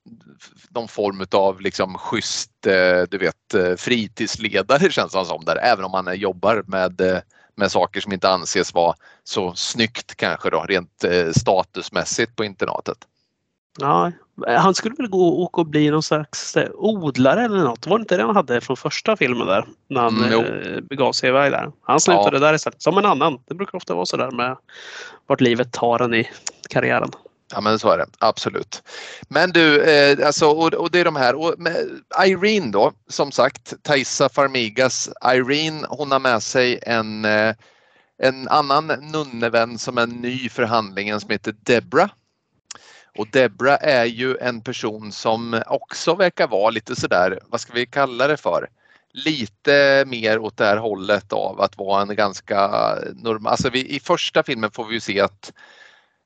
någon 0.71 0.89
form 0.89 1.21
utav 1.21 1.61
liksom 1.61 1.99
schysst, 1.99 2.67
eh, 2.67 3.03
du 3.11 3.19
vet 3.19 3.81
fritidsledare 3.81 4.91
känns 4.91 5.15
han 5.15 5.27
som 5.27 5.45
där. 5.45 5.57
Även 5.57 5.85
om 5.85 5.95
han 5.95 6.19
jobbar 6.19 6.65
med 6.67 7.23
med 7.57 7.73
saker 7.73 8.01
som 8.01 8.13
inte 8.13 8.29
anses 8.29 8.75
vara 8.75 8.95
så 9.25 9.55
snyggt 9.55 10.15
kanske 10.17 10.51
då 10.51 10.65
rent 10.69 11.05
statusmässigt 11.33 12.37
på 12.37 12.45
internatet. 12.45 12.99
Ja, 13.79 14.13
han 14.47 14.75
skulle 14.75 14.95
väl 14.95 15.09
gå 15.09 15.29
och, 15.29 15.59
och 15.59 15.67
bli 15.67 15.91
någon 15.91 16.03
slags 16.03 16.57
eh, 16.57 16.71
odlare 16.75 17.45
eller 17.45 17.59
något. 17.59 17.87
Var 17.87 17.99
det 17.99 18.03
inte 18.03 18.17
det 18.17 18.23
han 18.23 18.37
hade 18.37 18.61
från 18.61 18.77
första 18.77 19.17
filmen 19.17 19.47
där? 19.47 19.67
När 19.89 20.01
han 20.01 20.25
mm, 20.25 20.33
eh, 20.33 20.81
begav 20.81 21.13
sig 21.13 21.29
iväg 21.29 21.53
där. 21.53 21.73
Han 21.83 22.01
slutade 22.01 22.37
ja. 22.37 22.41
där 22.41 22.55
istället. 22.55 22.83
Som 22.83 22.99
en 22.99 23.07
annan. 23.07 23.39
Det 23.47 23.55
brukar 23.55 23.77
ofta 23.77 23.95
vara 23.95 24.07
sådär 24.07 24.31
med 24.31 24.57
vart 25.27 25.41
livet 25.41 25.73
tar 25.73 26.03
en 26.03 26.15
i 26.15 26.31
karriären. 26.71 27.11
Ja 27.53 27.61
men 27.61 27.79
så 27.79 27.91
är 27.91 27.99
det, 27.99 28.07
absolut. 28.19 28.83
Men 29.29 29.51
du, 29.51 29.83
eh, 29.83 30.27
alltså, 30.27 30.47
och, 30.47 30.75
och, 30.75 30.91
det 30.91 31.01
är 31.01 31.05
de 31.05 31.17
här. 31.17 31.35
Och 31.35 31.55
Irene 32.27 32.71
då, 32.71 32.93
som 33.09 33.33
sagt, 33.33 33.75
Taisa 33.83 34.29
Farmigas 34.29 35.11
Irene, 35.25 35.87
hon 35.89 36.13
har 36.13 36.19
med 36.19 36.43
sig 36.43 36.79
en, 36.83 37.25
eh, 37.25 37.55
en 38.19 38.49
annan 38.49 38.87
nunnevän 38.87 39.79
som 39.79 39.99
är 39.99 40.07
ny 40.07 40.49
för 40.49 40.63
handlingen 40.63 41.21
som 41.21 41.31
heter 41.31 41.55
Debra 41.63 42.11
och 43.17 43.29
Debra 43.33 43.77
är 43.77 44.05
ju 44.05 44.37
en 44.37 44.61
person 44.61 45.13
som 45.13 45.63
också 45.67 46.15
verkar 46.15 46.49
vara 46.49 46.71
lite 46.71 46.97
sådär, 46.97 47.41
vad 47.47 47.61
ska 47.61 47.73
vi 47.73 47.87
kalla 47.87 48.27
det 48.27 48.37
för? 48.37 48.69
Lite 49.13 50.05
mer 50.07 50.39
åt 50.39 50.57
det 50.57 50.65
här 50.65 50.77
hållet 50.77 51.33
av 51.33 51.61
att 51.61 51.79
vara 51.79 52.03
en 52.03 52.17
ganska 52.17 52.71
normal, 53.15 53.51
alltså 53.51 53.71
vi, 53.71 53.97
i 53.97 54.01
första 54.01 54.43
filmen 54.43 54.71
får 54.71 54.85
vi 54.85 54.95
ju 54.95 55.01
se 55.01 55.21
att 55.21 55.53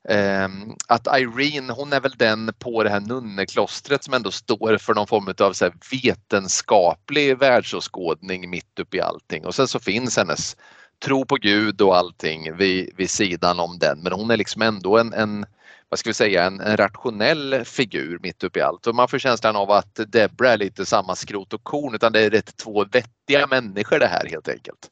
Ehm, 0.08 0.74
att 0.88 1.06
Irene, 1.06 1.72
hon 1.72 1.92
är 1.92 2.00
väl 2.00 2.14
den 2.16 2.52
på 2.58 2.82
det 2.82 2.90
här 2.90 3.00
nunneklostret 3.00 4.04
som 4.04 4.14
ändå 4.14 4.30
står 4.30 4.78
för 4.78 4.94
någon 4.94 5.06
form 5.06 5.34
av 5.38 5.52
så 5.52 5.70
vetenskaplig 5.92 7.38
världsåskådning 7.38 8.50
mitt 8.50 8.78
uppe 8.78 8.96
i 8.96 9.00
allting 9.00 9.46
och 9.46 9.54
sen 9.54 9.68
så 9.68 9.80
finns 9.80 10.16
hennes 10.16 10.56
tro 11.04 11.24
på 11.24 11.36
Gud 11.36 11.80
och 11.80 11.96
allting 11.96 12.56
vid, 12.56 12.90
vid 12.96 13.10
sidan 13.10 13.60
om 13.60 13.78
den 13.78 14.02
men 14.02 14.12
hon 14.12 14.30
är 14.30 14.36
liksom 14.36 14.62
ändå 14.62 14.98
en, 14.98 15.12
en 15.12 15.46
vad 15.88 15.98
ska 15.98 16.10
vi 16.10 16.14
säga, 16.14 16.44
en, 16.44 16.60
en 16.60 16.76
rationell 16.76 17.64
figur 17.64 18.18
mitt 18.22 18.44
uppe 18.44 18.58
i 18.58 18.62
allt. 18.62 18.86
Och 18.86 18.94
man 18.94 19.08
får 19.08 19.18
känslan 19.18 19.56
av 19.56 19.70
att 19.70 20.00
Debra 20.08 20.52
är 20.52 20.56
lite 20.56 20.86
samma 20.86 21.14
skrot 21.14 21.52
och 21.52 21.64
korn 21.64 21.94
utan 21.94 22.12
det 22.12 22.20
är 22.20 22.30
rätt 22.30 22.56
två 22.56 22.84
vettiga 22.84 23.46
människor 23.46 23.98
det 23.98 24.06
här 24.06 24.26
helt 24.26 24.48
enkelt. 24.48 24.88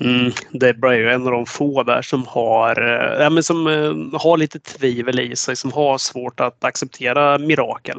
Mm, 0.00 0.32
Debra 0.50 0.94
är 0.94 0.98
ju 0.98 1.10
en 1.10 1.26
av 1.26 1.32
de 1.32 1.46
få 1.46 1.82
där 1.82 2.02
som 2.02 2.26
har, 2.26 2.82
eh, 2.82 3.22
ja, 3.22 3.30
men 3.30 3.42
som 3.42 3.66
uh, 3.66 4.20
har 4.20 4.36
lite 4.36 4.60
tvivel 4.60 5.20
i 5.20 5.36
sig, 5.36 5.56
som 5.56 5.72
har 5.72 5.98
svårt 5.98 6.40
att 6.40 6.64
acceptera 6.64 7.38
mirakel. 7.38 7.98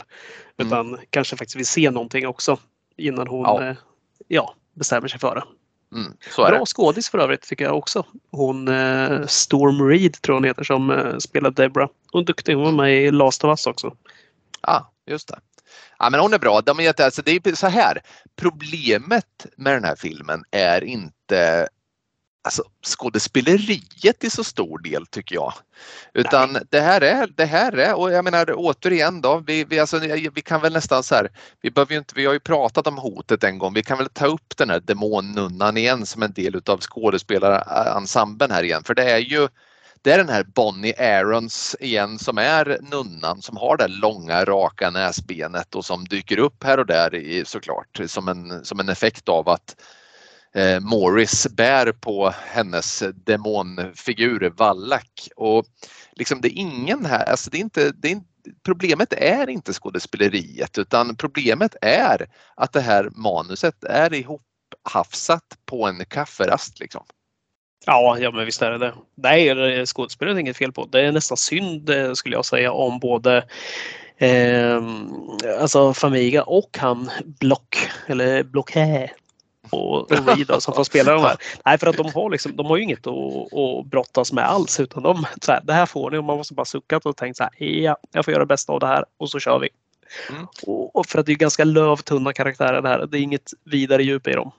Mm. 0.57 0.67
Utan 0.67 0.97
kanske 1.09 1.37
faktiskt 1.37 1.55
vill 1.55 1.65
se 1.65 1.91
någonting 1.91 2.27
också 2.27 2.57
innan 2.97 3.27
hon 3.27 3.43
ja. 3.43 3.69
Uh, 3.69 3.75
ja 4.27 4.55
bestämmer 4.73 5.07
sig 5.07 5.19
för 5.19 5.35
det. 5.35 5.43
Mm, 5.95 6.13
Bra 6.35 6.65
skådis 6.65 7.09
för 7.09 7.17
övrigt 7.17 7.41
tycker 7.41 7.65
jag 7.65 7.77
också. 7.77 8.05
Hon 8.31 8.67
eh, 8.67 9.25
Storm 9.25 9.89
Reed 9.89 10.21
tror 10.21 10.33
hon 10.33 10.43
heter 10.43 10.63
som 10.63 10.91
eh, 10.91 11.17
spelar 11.17 11.51
Debra. 11.51 11.89
Hon 12.11 12.21
är 12.21 12.25
duktig. 12.25 12.55
Hon 12.55 12.63
var 12.63 12.71
med 12.71 13.03
i 13.03 13.11
Last 13.11 13.43
of 13.43 13.49
Us 13.49 13.67
också. 13.67 13.95
Ja, 14.61 14.91
just 15.07 15.27
det. 15.27 15.39
Ja, 15.99 16.09
men 16.09 16.19
hon 16.19 16.33
är 16.33 16.39
bra. 16.39 16.61
De 16.61 16.79
är, 16.79 17.01
alltså, 17.01 17.21
det 17.21 17.31
är 17.31 17.55
så 17.55 17.67
här. 17.67 18.01
Problemet 18.35 19.45
med 19.57 19.73
den 19.73 19.83
här 19.83 19.95
filmen 19.95 20.43
är 20.51 20.83
inte 20.83 21.67
alltså, 22.45 22.63
skådespeleriet 22.85 24.23
i 24.23 24.29
så 24.29 24.43
stor 24.43 24.79
del 24.79 25.05
tycker 25.05 25.35
jag. 25.35 25.53
Utan 26.13 26.57
det 26.69 26.79
här 26.79 27.01
är, 27.01 27.27
det 27.35 27.45
här 27.45 27.77
är, 27.77 27.95
och 27.95 28.11
jag 28.11 28.23
menar 28.23 28.53
återigen 28.55 29.21
då, 29.21 29.43
vi, 29.47 29.63
vi, 29.63 29.79
alltså, 29.79 29.99
vi 30.33 30.41
kan 30.45 30.61
väl 30.61 30.73
nästan 30.73 31.03
så 31.03 31.15
här, 31.15 31.29
vi 31.61 31.71
behöver 31.71 31.93
ju 31.93 31.97
inte, 31.97 32.13
vi 32.15 32.25
har 32.25 32.33
ju 32.33 32.39
pratat 32.39 32.87
om 32.87 32.97
hotet 32.97 33.43
en 33.43 33.57
gång, 33.57 33.73
vi 33.73 33.83
kan 33.83 33.97
väl 33.97 34.09
ta 34.09 34.25
upp 34.25 34.57
den 34.57 34.69
här 34.69 34.79
demonnunnan 34.79 35.77
igen 35.77 36.05
som 36.05 36.23
en 36.23 36.33
del 36.33 36.55
utav 36.55 36.79
skådespelarensemblen 36.79 38.51
här 38.51 38.63
igen, 38.63 38.83
för 38.83 38.95
det 38.95 39.11
är 39.11 39.19
ju 39.19 39.47
det 40.01 40.11
är 40.11 40.17
den 40.17 40.29
här 40.29 40.43
Bonnie 40.43 40.93
Aarons 40.97 41.75
igen 41.79 42.19
som 42.19 42.37
är 42.37 42.79
nunnan 42.81 43.41
som 43.41 43.57
har 43.57 43.77
det 43.77 43.87
långa 43.87 44.45
raka 44.45 44.89
näsbenet 44.89 45.75
och 45.75 45.85
som 45.85 46.05
dyker 46.05 46.39
upp 46.39 46.63
här 46.63 46.79
och 46.79 46.85
där 46.85 47.15
i, 47.15 47.45
såklart 47.45 47.99
som 48.07 48.27
en, 48.27 48.65
som 48.65 48.79
en 48.79 48.89
effekt 48.89 49.29
av 49.29 49.49
att 49.49 49.75
eh, 50.55 50.79
Morris 50.79 51.47
bär 51.47 51.91
på 51.91 52.33
hennes 52.45 53.03
demonfigur 53.15 54.53
Wallach. 54.57 55.29
Och 55.35 55.65
liksom 56.11 56.41
det 56.41 56.47
är 56.47 56.59
ingen 56.59 57.05
här, 57.05 57.29
alltså 57.29 57.49
det 57.49 57.57
är 57.57 57.61
inte, 57.61 57.91
det 57.91 58.11
är, 58.11 58.21
problemet 58.65 59.13
är 59.13 59.49
inte 59.49 59.73
skådespeleriet 59.73 60.77
utan 60.77 61.15
problemet 61.15 61.75
är 61.81 62.27
att 62.55 62.73
det 62.73 62.81
här 62.81 63.09
manuset 63.15 63.83
är 63.83 64.13
ihophafsat 64.13 65.57
på 65.65 65.87
en 65.87 66.05
kafferast. 66.05 66.79
Liksom. 66.79 67.03
Ja, 67.85 68.17
ja 68.19 68.31
men 68.31 68.45
visst 68.45 68.61
är 68.61 68.71
det 68.71 68.77
det. 68.77 68.93
Nej, 69.15 69.85
skådespeleriet 69.85 70.37
är 70.37 70.41
inget 70.41 70.57
fel 70.57 70.71
på. 70.71 70.85
Det 70.85 71.01
är 71.01 71.11
nästan 71.11 71.37
synd 71.37 71.89
eh, 71.89 72.13
skulle 72.13 72.35
jag 72.35 72.45
säga 72.45 72.71
om 72.71 72.99
både 72.99 73.45
eh, 74.17 74.83
alltså 75.59 75.93
Famiga 75.93 76.43
och 76.43 76.77
han 76.77 77.11
Block 77.39 77.89
eller 78.07 78.43
Blocké 78.43 79.09
och, 79.69 80.11
och 80.11 80.27
Reed 80.27 80.61
som 80.63 80.73
får 80.75 80.83
spela 80.83 81.11
de 81.13 81.21
här. 81.21 81.37
Nej, 81.65 81.77
för 81.77 81.87
att 81.87 81.97
de 81.97 82.11
har, 82.13 82.29
liksom, 82.29 82.55
de 82.55 82.65
har 82.65 82.77
ju 82.77 82.83
inget 82.83 83.07
att, 83.07 83.53
att 83.53 83.85
brottas 83.85 84.33
med 84.33 84.45
alls 84.45 84.79
utan 84.79 85.03
de, 85.03 85.25
så 85.41 85.51
här, 85.51 85.61
det 85.63 85.73
här 85.73 85.85
får 85.85 86.11
ni 86.11 86.17
och 86.17 86.23
man 86.23 86.37
måste 86.37 86.53
bara 86.53 86.65
suckat 86.65 87.05
och 87.05 87.17
tänkt 87.17 87.37
så 87.37 87.43
här, 87.43 87.63
ja, 87.63 87.97
jag 88.11 88.25
får 88.25 88.31
göra 88.31 88.43
det 88.43 88.47
bästa 88.47 88.73
av 88.73 88.79
det 88.79 88.87
här 88.87 89.05
och 89.17 89.29
så 89.29 89.39
kör 89.39 89.59
vi. 89.59 89.69
Mm. 90.29 90.47
Och, 90.67 90.95
och, 90.95 91.05
för 91.05 91.19
att 91.19 91.25
det 91.25 91.31
är 91.31 91.35
ganska 91.35 91.63
lövtunna 91.63 92.33
karaktärer 92.33 92.81
det 92.81 92.89
här. 92.89 93.07
Det 93.07 93.17
är 93.17 93.21
inget 93.21 93.51
vidare 93.63 94.03
djup 94.03 94.27
i 94.27 94.31
dem. 94.31 94.51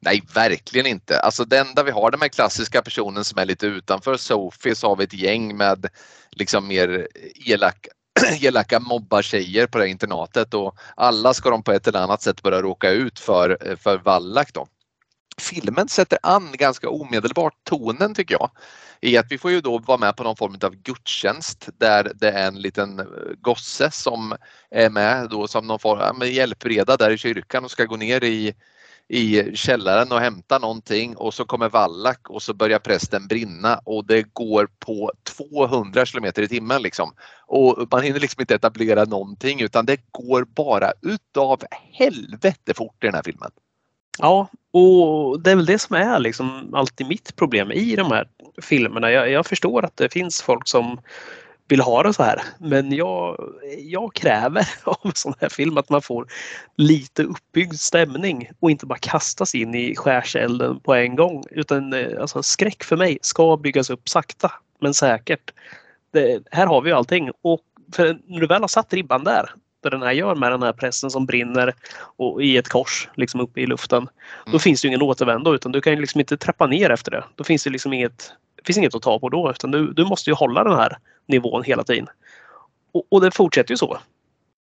Nej, 0.00 0.22
verkligen 0.34 0.86
inte. 0.86 1.20
Alltså 1.20 1.44
det 1.44 1.58
enda 1.58 1.82
vi 1.82 1.90
har, 1.90 2.10
den 2.10 2.20
här 2.20 2.28
klassiska 2.28 2.82
personen 2.82 3.24
som 3.24 3.38
är 3.38 3.44
lite 3.44 3.66
utanför 3.66 4.16
Sophie, 4.16 4.74
så 4.74 4.88
har 4.88 4.96
vi 4.96 5.04
ett 5.04 5.14
gäng 5.14 5.56
med 5.56 5.86
liksom 6.30 6.68
mer 6.68 7.08
elaka 7.46 7.90
elaka 8.40 8.80
mobbartjejer 8.80 9.66
på 9.66 9.78
det 9.78 9.84
här 9.84 9.90
internatet 9.90 10.54
och 10.54 10.76
alla 10.96 11.34
ska 11.34 11.50
de 11.50 11.62
på 11.62 11.72
ett 11.72 11.86
eller 11.86 12.00
annat 12.00 12.22
sätt 12.22 12.42
börja 12.42 12.62
råka 12.62 12.90
ut 12.90 13.18
för, 13.18 13.68
eh, 13.68 13.76
för 13.76 13.98
Wallach 13.98 14.52
då. 14.52 14.66
Filmen 15.40 15.88
sätter 15.88 16.18
an 16.22 16.52
ganska 16.52 16.88
omedelbart 16.88 17.54
tonen 17.64 18.14
tycker 18.14 18.34
jag 18.34 18.50
i 19.04 19.16
att 19.16 19.26
vi 19.32 19.38
får 19.38 19.50
ju 19.50 19.60
då 19.60 19.78
vara 19.78 19.98
med 19.98 20.16
på 20.16 20.22
någon 20.22 20.36
form 20.36 20.56
av 20.62 20.74
gudstjänst 20.74 21.68
där 21.78 22.12
det 22.14 22.30
är 22.30 22.48
en 22.48 22.62
liten 22.62 23.00
eh, 23.00 23.06
gosse 23.40 23.90
som 23.90 24.36
är 24.70 24.90
med 24.90 25.28
då 25.30 25.48
som 25.48 25.66
någon 25.66 25.78
form 25.78 26.22
av 26.22 26.28
hjälpreda 26.28 26.96
där 26.96 27.10
i 27.10 27.18
kyrkan 27.18 27.64
och 27.64 27.70
ska 27.70 27.84
gå 27.84 27.96
ner 27.96 28.24
i 28.24 28.54
i 29.08 29.56
källaren 29.56 30.12
och 30.12 30.20
hämtar 30.20 30.60
någonting 30.60 31.16
och 31.16 31.34
så 31.34 31.44
kommer 31.44 31.68
Vallack 31.68 32.30
och 32.30 32.42
så 32.42 32.54
börjar 32.54 32.78
prästen 32.78 33.26
brinna 33.26 33.80
och 33.84 34.06
det 34.06 34.22
går 34.32 34.68
på 34.78 35.12
200 35.36 36.06
km 36.06 36.24
i 36.24 36.48
timmen 36.48 36.82
liksom. 36.82 37.12
Och 37.46 37.88
man 37.90 38.02
hinner 38.02 38.20
liksom 38.20 38.40
inte 38.40 38.54
etablera 38.54 39.04
någonting 39.04 39.60
utan 39.60 39.86
det 39.86 40.00
går 40.10 40.44
bara 40.44 40.92
utav 41.02 41.62
helvete 41.92 42.74
fort 42.74 43.04
i 43.04 43.06
den 43.06 43.14
här 43.14 43.22
filmen. 43.22 43.50
Ja, 44.18 44.48
och 44.72 45.40
det 45.40 45.50
är 45.50 45.56
väl 45.56 45.66
det 45.66 45.78
som 45.78 45.96
är 45.96 46.18
liksom 46.18 46.74
alltid 46.74 47.06
mitt 47.06 47.36
problem 47.36 47.72
i 47.72 47.96
de 47.96 48.10
här 48.10 48.28
filmerna. 48.62 49.10
Jag, 49.10 49.30
jag 49.30 49.46
förstår 49.46 49.84
att 49.84 49.96
det 49.96 50.12
finns 50.12 50.42
folk 50.42 50.68
som 50.68 51.00
vill 51.68 51.80
ha 51.80 52.02
det 52.02 52.12
så 52.12 52.22
här. 52.22 52.42
Men 52.58 52.92
jag, 52.92 53.52
jag 53.78 54.14
kräver 54.14 54.68
av 54.84 54.96
en 55.02 55.14
sån 55.14 55.34
här 55.40 55.48
film 55.48 55.78
att 55.78 55.90
man 55.90 56.02
får 56.02 56.26
lite 56.76 57.22
uppbyggd 57.22 57.74
stämning 57.74 58.50
och 58.60 58.70
inte 58.70 58.86
bara 58.86 58.98
kastas 58.98 59.54
in 59.54 59.74
i 59.74 59.96
skärselden 59.96 60.80
på 60.80 60.94
en 60.94 61.16
gång. 61.16 61.44
Utan 61.50 61.92
eh, 61.92 62.20
alltså, 62.20 62.42
skräck 62.42 62.84
för 62.84 62.96
mig 62.96 63.18
ska 63.22 63.56
byggas 63.56 63.90
upp 63.90 64.08
sakta 64.08 64.52
men 64.80 64.94
säkert. 64.94 65.52
Det, 66.12 66.42
här 66.50 66.66
har 66.66 66.82
vi 66.82 66.90
ju 66.90 66.96
allting 66.96 67.30
och 67.42 67.60
när 68.26 68.40
du 68.40 68.46
väl 68.46 68.60
har 68.60 68.68
satt 68.68 68.92
ribban 68.92 69.24
där, 69.24 69.50
där 69.82 69.90
den 69.90 70.02
här 70.02 70.12
gör 70.12 70.34
med 70.34 70.52
den 70.52 70.62
här 70.62 70.72
pressen 70.72 71.10
som 71.10 71.26
brinner 71.26 71.74
och 72.16 72.42
i 72.42 72.56
ett 72.56 72.68
kors 72.68 73.08
liksom 73.14 73.40
uppe 73.40 73.60
i 73.60 73.66
luften. 73.66 73.98
Mm. 73.98 74.52
Då 74.52 74.58
finns 74.58 74.82
det 74.82 74.88
ingen 74.88 75.02
återvändo 75.02 75.54
utan 75.54 75.72
du 75.72 75.80
kan 75.80 75.92
ju 75.92 76.00
liksom 76.00 76.20
inte 76.20 76.36
trappa 76.36 76.66
ner 76.66 76.90
efter 76.90 77.10
det. 77.10 77.24
Då 77.34 77.44
finns 77.44 77.64
det 77.64 77.70
liksom 77.70 77.92
inget, 77.92 78.32
finns 78.66 78.78
inget 78.78 78.94
att 78.94 79.02
ta 79.02 79.18
på 79.18 79.28
då 79.28 79.50
utan 79.50 79.70
du, 79.70 79.92
du 79.92 80.04
måste 80.04 80.30
ju 80.30 80.34
hålla 80.34 80.64
den 80.64 80.76
här 80.76 80.98
nivån 81.26 81.62
hela 81.62 81.84
tiden. 81.84 82.08
Och, 82.92 83.06
och 83.10 83.20
det 83.20 83.30
fortsätter 83.30 83.70
ju 83.70 83.76
så. 83.76 83.98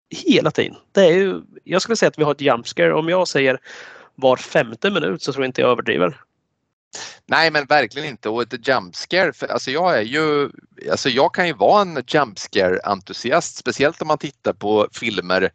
Hela 0.09 0.51
tiden. 0.51 0.75
Det 0.91 1.05
är 1.05 1.13
ju, 1.13 1.41
jag 1.63 1.81
skulle 1.81 1.95
säga 1.95 2.07
att 2.07 2.19
vi 2.19 2.23
har 2.23 2.31
ett 2.31 2.41
jump 2.41 2.67
scare. 2.67 2.93
Om 2.93 3.09
jag 3.09 3.27
säger 3.27 3.59
var 4.15 4.37
femte 4.37 4.91
minut 4.91 5.21
så 5.21 5.33
tror 5.33 5.43
jag 5.43 5.49
inte 5.49 5.61
jag 5.61 5.71
överdriver. 5.71 6.21
Nej 7.25 7.51
men 7.51 7.65
verkligen 7.65 8.07
inte 8.07 8.29
och 8.29 8.41
ett 8.41 8.67
jump 8.67 8.95
scare, 8.95 9.33
för 9.33 9.47
alltså 9.47 9.71
jag 9.71 9.97
är 9.97 10.01
ju, 10.01 10.49
alltså 10.91 11.09
jag 11.09 11.33
kan 11.33 11.47
ju 11.47 11.53
vara 11.53 11.81
en 11.81 12.03
jump 12.07 12.39
scare 12.39 12.79
entusiast 12.83 13.55
speciellt 13.55 14.01
om 14.01 14.07
man 14.07 14.17
tittar 14.17 14.53
på 14.53 14.87
filmer 14.91 15.51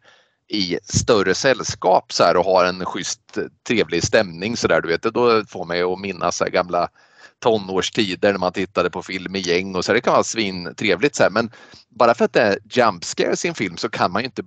i 0.47 0.79
större 0.83 1.35
sällskap 1.35 2.13
så 2.13 2.23
här 2.23 2.37
och 2.37 2.45
har 2.45 2.65
en 2.65 2.85
schysst 2.85 3.37
trevlig 3.67 4.03
stämning 4.03 4.57
så 4.57 4.67
där 4.67 4.81
du 4.81 4.87
vet. 4.87 5.01
Då 5.01 5.45
får 5.45 5.65
mig 5.65 5.81
att 5.81 5.99
minnas 5.99 6.39
gamla 6.39 6.89
tonårstider 7.39 8.31
när 8.31 8.39
man 8.39 8.53
tittade 8.53 8.89
på 8.89 9.03
film 9.03 9.35
i 9.35 9.39
gäng 9.39 9.75
och 9.75 9.85
så. 9.85 9.93
Det 9.93 10.01
kan 10.01 10.13
vara 10.13 10.23
svintrevligt 10.23 11.15
så 11.15 11.23
här. 11.23 11.29
men 11.29 11.51
bara 11.89 12.13
för 12.13 12.25
att 12.25 12.33
det 12.33 12.41
är 12.41 12.59
jump 12.71 13.03
scares 13.03 13.45
i 13.45 13.47
en 13.47 13.55
film 13.55 13.77
så 13.77 13.89
kan 13.89 14.11
man 14.11 14.21
ju 14.21 14.25
inte 14.25 14.43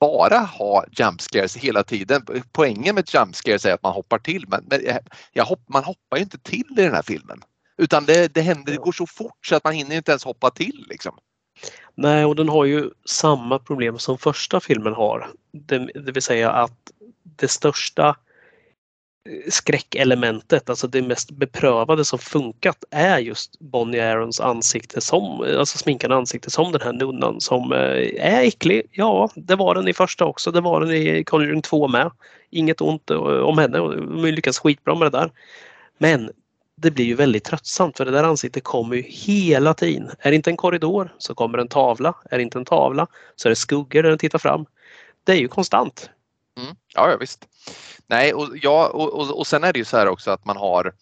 bara 0.00 0.38
ha 0.38 0.84
jump 0.90 1.20
scares 1.20 1.56
hela 1.56 1.82
tiden. 1.82 2.26
Poängen 2.52 2.94
med 2.94 3.14
jump 3.14 3.36
scares 3.36 3.64
är 3.64 3.72
att 3.72 3.82
man 3.82 3.92
hoppar 3.92 4.18
till 4.18 4.44
men, 4.48 4.68
jag 5.32 5.44
hopp, 5.44 5.64
man 5.68 5.84
hoppar 5.84 6.16
ju 6.16 6.22
inte 6.22 6.38
till 6.38 6.66
i 6.70 6.82
den 6.82 6.94
här 6.94 7.02
filmen. 7.02 7.40
Utan 7.78 8.04
det, 8.04 8.34
det 8.34 8.40
händer, 8.40 8.72
det 8.72 8.78
går 8.78 8.92
så 8.92 9.06
fort 9.06 9.46
så 9.46 9.56
att 9.56 9.64
man 9.64 9.72
hinner 9.72 9.96
inte 9.96 10.12
ens 10.12 10.24
hoppa 10.24 10.50
till 10.50 10.86
liksom. 10.88 11.14
Nej, 11.94 12.24
och 12.24 12.36
den 12.36 12.48
har 12.48 12.64
ju 12.64 12.90
samma 13.04 13.58
problem 13.58 13.98
som 13.98 14.18
första 14.18 14.60
filmen 14.60 14.92
har. 14.92 15.30
Det, 15.52 15.78
det 15.78 16.12
vill 16.12 16.22
säga 16.22 16.50
att 16.50 16.90
det 17.22 17.48
största 17.48 18.16
skräckelementet, 19.48 20.70
alltså 20.70 20.86
det 20.86 21.02
mest 21.02 21.30
beprövade 21.30 22.04
som 22.04 22.18
funkat 22.18 22.84
är 22.90 23.18
just 23.18 23.58
Bonnie 23.58 24.00
Aarons 24.00 24.40
ansikte 24.40 25.00
som, 25.00 25.40
alltså 25.58 25.78
sminkade 25.78 26.14
ansikte 26.14 26.50
som 26.50 26.72
den 26.72 26.80
här 26.80 26.92
nunnan 26.92 27.40
som 27.40 27.72
eh, 27.72 27.78
är 28.18 28.42
äcklig. 28.42 28.82
Ja, 28.90 29.30
det 29.34 29.56
var 29.56 29.74
den 29.74 29.88
i 29.88 29.92
första 29.92 30.24
också. 30.24 30.50
Det 30.50 30.60
var 30.60 30.80
den 30.80 30.90
i 30.90 31.24
Conjuring 31.24 31.62
2 31.62 31.88
med. 31.88 32.10
Inget 32.50 32.80
ont 32.80 33.10
eh, 33.10 33.18
om 33.18 33.58
henne. 33.58 33.78
Hon 33.78 34.22
lyckas 34.22 34.58
skitbra 34.58 34.94
med 34.94 35.12
det 35.12 35.18
där. 35.18 35.30
Men 35.98 36.30
det 36.76 36.90
blir 36.90 37.04
ju 37.04 37.14
väldigt 37.14 37.44
tröttsamt 37.44 37.96
för 37.96 38.04
det 38.04 38.10
där 38.10 38.24
ansiktet 38.24 38.64
kommer 38.64 38.96
ju 38.96 39.02
hela 39.02 39.74
tiden. 39.74 40.10
Är 40.18 40.30
det 40.30 40.36
inte 40.36 40.50
en 40.50 40.56
korridor 40.56 41.14
så 41.18 41.34
kommer 41.34 41.58
en 41.58 41.68
tavla. 41.68 42.14
Är 42.30 42.36
det 42.36 42.42
inte 42.42 42.58
en 42.58 42.64
tavla 42.64 43.06
så 43.36 43.48
är 43.48 43.50
det 43.50 43.56
skuggor 43.56 44.02
där 44.02 44.10
den 44.10 44.18
tittar 44.18 44.38
fram. 44.38 44.66
Det 45.24 45.32
är 45.32 45.36
ju 45.36 45.48
konstant. 45.48 46.10
Mm. 46.60 46.76
Ja, 46.94 47.10
ja, 47.10 47.16
visst. 47.16 47.46
Nej, 48.06 48.34
och, 48.34 48.48
ja, 48.62 48.88
och, 48.88 49.12
och, 49.14 49.38
och 49.38 49.46
sen 49.46 49.64
är 49.64 49.72
det 49.72 49.78
ju 49.78 49.84
så 49.84 49.96
här 49.96 50.08
också 50.08 50.30
att 50.30 50.44
man 50.44 50.56
har 50.56 50.92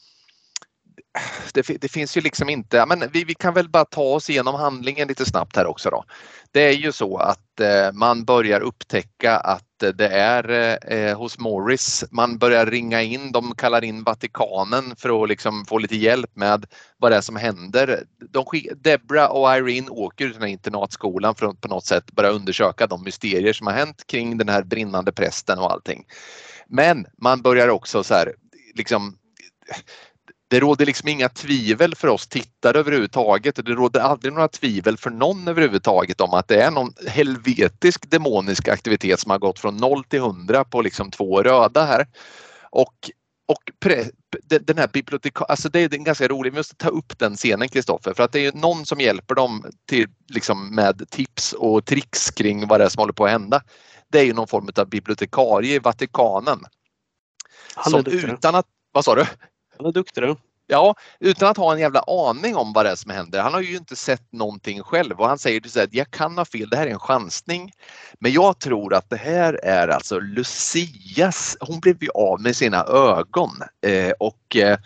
det, 1.55 1.81
det, 1.81 1.89
finns 1.89 2.17
ju 2.17 2.21
liksom 2.21 2.49
inte, 2.49 2.87
men 2.87 3.05
vi, 3.13 3.25
vi 3.25 3.35
kan 3.35 3.55
väl 3.55 3.69
bara 3.69 3.85
ta 3.85 4.03
oss 4.03 4.31
igenom 4.31 4.55
handlingen 4.55 5.09
lite 5.09 5.25
snabbt 5.25 5.57
här 5.57 5.67
också 5.67 5.91
då. 5.91 6.05
Det 6.53 6.61
är 6.69 6.73
ju 6.73 6.93
så 6.93 7.17
att 7.17 7.61
eh, 7.61 7.93
man 7.93 8.25
börjar 8.25 8.61
upptäcka 8.61 9.37
att 9.37 9.65
det 9.95 10.09
är 10.09 10.79
eh, 10.93 11.19
hos 11.19 11.39
Morris, 11.39 12.05
man 12.11 12.39
börjar 12.39 12.67
ringa 12.67 13.03
in, 13.03 13.33
de 13.33 13.55
kallar 13.55 13.85
in 13.85 14.05
Vatikanen 14.05 14.97
för 14.97 15.23
att 15.23 15.29
liksom 15.29 15.65
få 15.67 15.79
lite 15.79 15.97
hjälp 15.97 16.31
med 16.37 16.67
vad 16.99 17.13
det 17.13 17.17
är 17.17 17.21
som 17.21 17.37
händer. 17.37 18.05
De, 18.31 18.45
Debra 18.77 19.29
och 19.29 19.57
Irene 19.57 19.91
åker 19.91 20.25
till 20.25 20.33
den 20.33 20.43
här 20.43 20.49
internatskolan 20.49 21.35
för 21.35 21.47
att 21.47 21.61
på 21.61 21.69
något 21.69 21.87
sätt 21.87 22.13
börja 22.13 22.31
undersöka 22.31 22.87
de 22.87 23.05
mysterier 23.05 23.53
som 23.53 23.67
har 23.67 23.75
hänt 23.75 24.07
kring 24.07 24.39
den 24.39 24.49
här 24.49 24.63
brinnande 24.63 25.13
prästen 25.13 25.59
och 25.59 25.73
allting. 25.73 26.05
Men 26.67 27.07
man 27.23 27.43
börjar 27.43 27.69
också 27.69 28.03
så 28.03 28.15
här, 28.15 28.35
liksom 28.75 29.17
det 30.51 30.61
råder 30.61 30.87
liksom 30.87 31.09
inga 31.09 31.29
tvivel 31.29 31.95
för 31.95 32.09
oss 32.09 32.27
tittare 32.27 32.79
överhuvudtaget 32.79 33.59
och 33.59 33.65
det 33.65 33.73
råder 33.73 34.01
aldrig 34.01 34.33
några 34.33 34.49
tvivel 34.49 34.97
för 34.97 35.11
någon 35.11 35.49
överhuvudtaget 35.49 36.21
om 36.21 36.35
att 36.35 36.49
det 36.49 36.63
är 36.63 36.71
någon 36.71 36.93
helvetisk 37.07 38.11
demonisk 38.11 38.69
aktivitet 38.69 39.21
som 39.21 39.31
har 39.31 39.39
gått 39.39 39.59
från 39.59 39.77
0 39.77 40.05
till 40.05 40.19
100 40.19 40.65
på 40.65 40.83
liksom 40.83 41.11
två 41.11 41.43
röda 41.43 41.85
här. 41.85 42.07
Och, 42.71 43.11
och 43.49 43.71
pre, 43.81 44.05
den 44.61 44.79
här 44.79 44.89
biblioteka, 44.89 45.45
alltså 45.45 45.69
det 45.69 45.81
är 45.81 45.89
ganska 45.89 46.29
roligt, 46.29 46.53
vi 46.53 46.57
måste 46.57 46.77
ta 46.77 46.89
upp 46.89 47.19
den 47.19 47.37
scenen 47.37 47.69
Kristoffer 47.69 48.15
för 48.15 48.23
att 48.23 48.33
det 48.33 48.47
är 48.47 48.53
någon 48.53 48.87
som 48.87 49.01
hjälper 49.01 49.35
dem 49.35 49.65
till, 49.89 50.09
liksom 50.29 50.75
med 50.75 51.11
tips 51.11 51.53
och 51.53 51.85
tricks 51.85 52.31
kring 52.31 52.67
vad 52.67 52.81
det 52.81 52.85
är 52.85 52.89
som 52.89 53.01
håller 53.01 53.13
på 53.13 53.25
att 53.25 53.31
hända. 53.31 53.63
Det 54.09 54.19
är 54.19 54.25
ju 54.25 54.33
någon 54.33 54.49
form 54.49 54.69
av 54.77 54.89
bibliotekarie 54.89 55.75
i 55.75 55.79
Vatikanen. 55.79 56.65
Han 57.75 57.95
är 57.95 58.03
som 58.03 58.13
utan 58.13 58.55
att, 58.55 58.67
vad 58.93 59.05
sa 59.05 59.15
du? 59.15 59.27
Han 59.81 59.89
är 59.89 59.93
duktig 59.93 60.23
du. 60.23 60.37
Ja, 60.67 60.95
utan 61.21 61.49
att 61.49 61.57
ha 61.57 61.73
en 61.73 61.79
jävla 61.79 62.01
aning 62.01 62.57
om 62.57 62.73
vad 62.73 62.87
det 62.87 62.91
är 62.91 62.95
som 62.95 63.11
händer. 63.11 63.41
Han 63.41 63.55
har 63.55 63.61
ju 63.61 63.77
inte 63.77 63.97
sett 63.97 64.33
någonting 64.33 64.83
själv 64.83 65.21
och 65.21 65.29
han 65.29 65.39
säger 65.39 65.83
att 65.83 65.95
jag 65.95 66.11
kan 66.11 66.39
ha 66.39 66.45
fel, 66.45 66.69
det 66.71 66.77
här 66.77 66.87
är 66.87 66.91
en 66.91 66.99
chansning. 66.99 67.73
Men 68.19 68.33
jag 68.33 68.59
tror 68.59 68.95
att 68.95 69.11
det 69.11 69.17
här 69.17 69.61
är 69.65 69.89
alltså 69.89 70.19
Lucias, 70.19 71.57
hon 71.61 71.81
blev 71.81 72.03
ju 72.03 72.09
av 72.15 72.41
med 72.41 72.57
sina 72.57 72.85
ögon 72.85 73.51
eh, 73.87 74.13
och 74.19 74.57
Eh, 74.57 74.79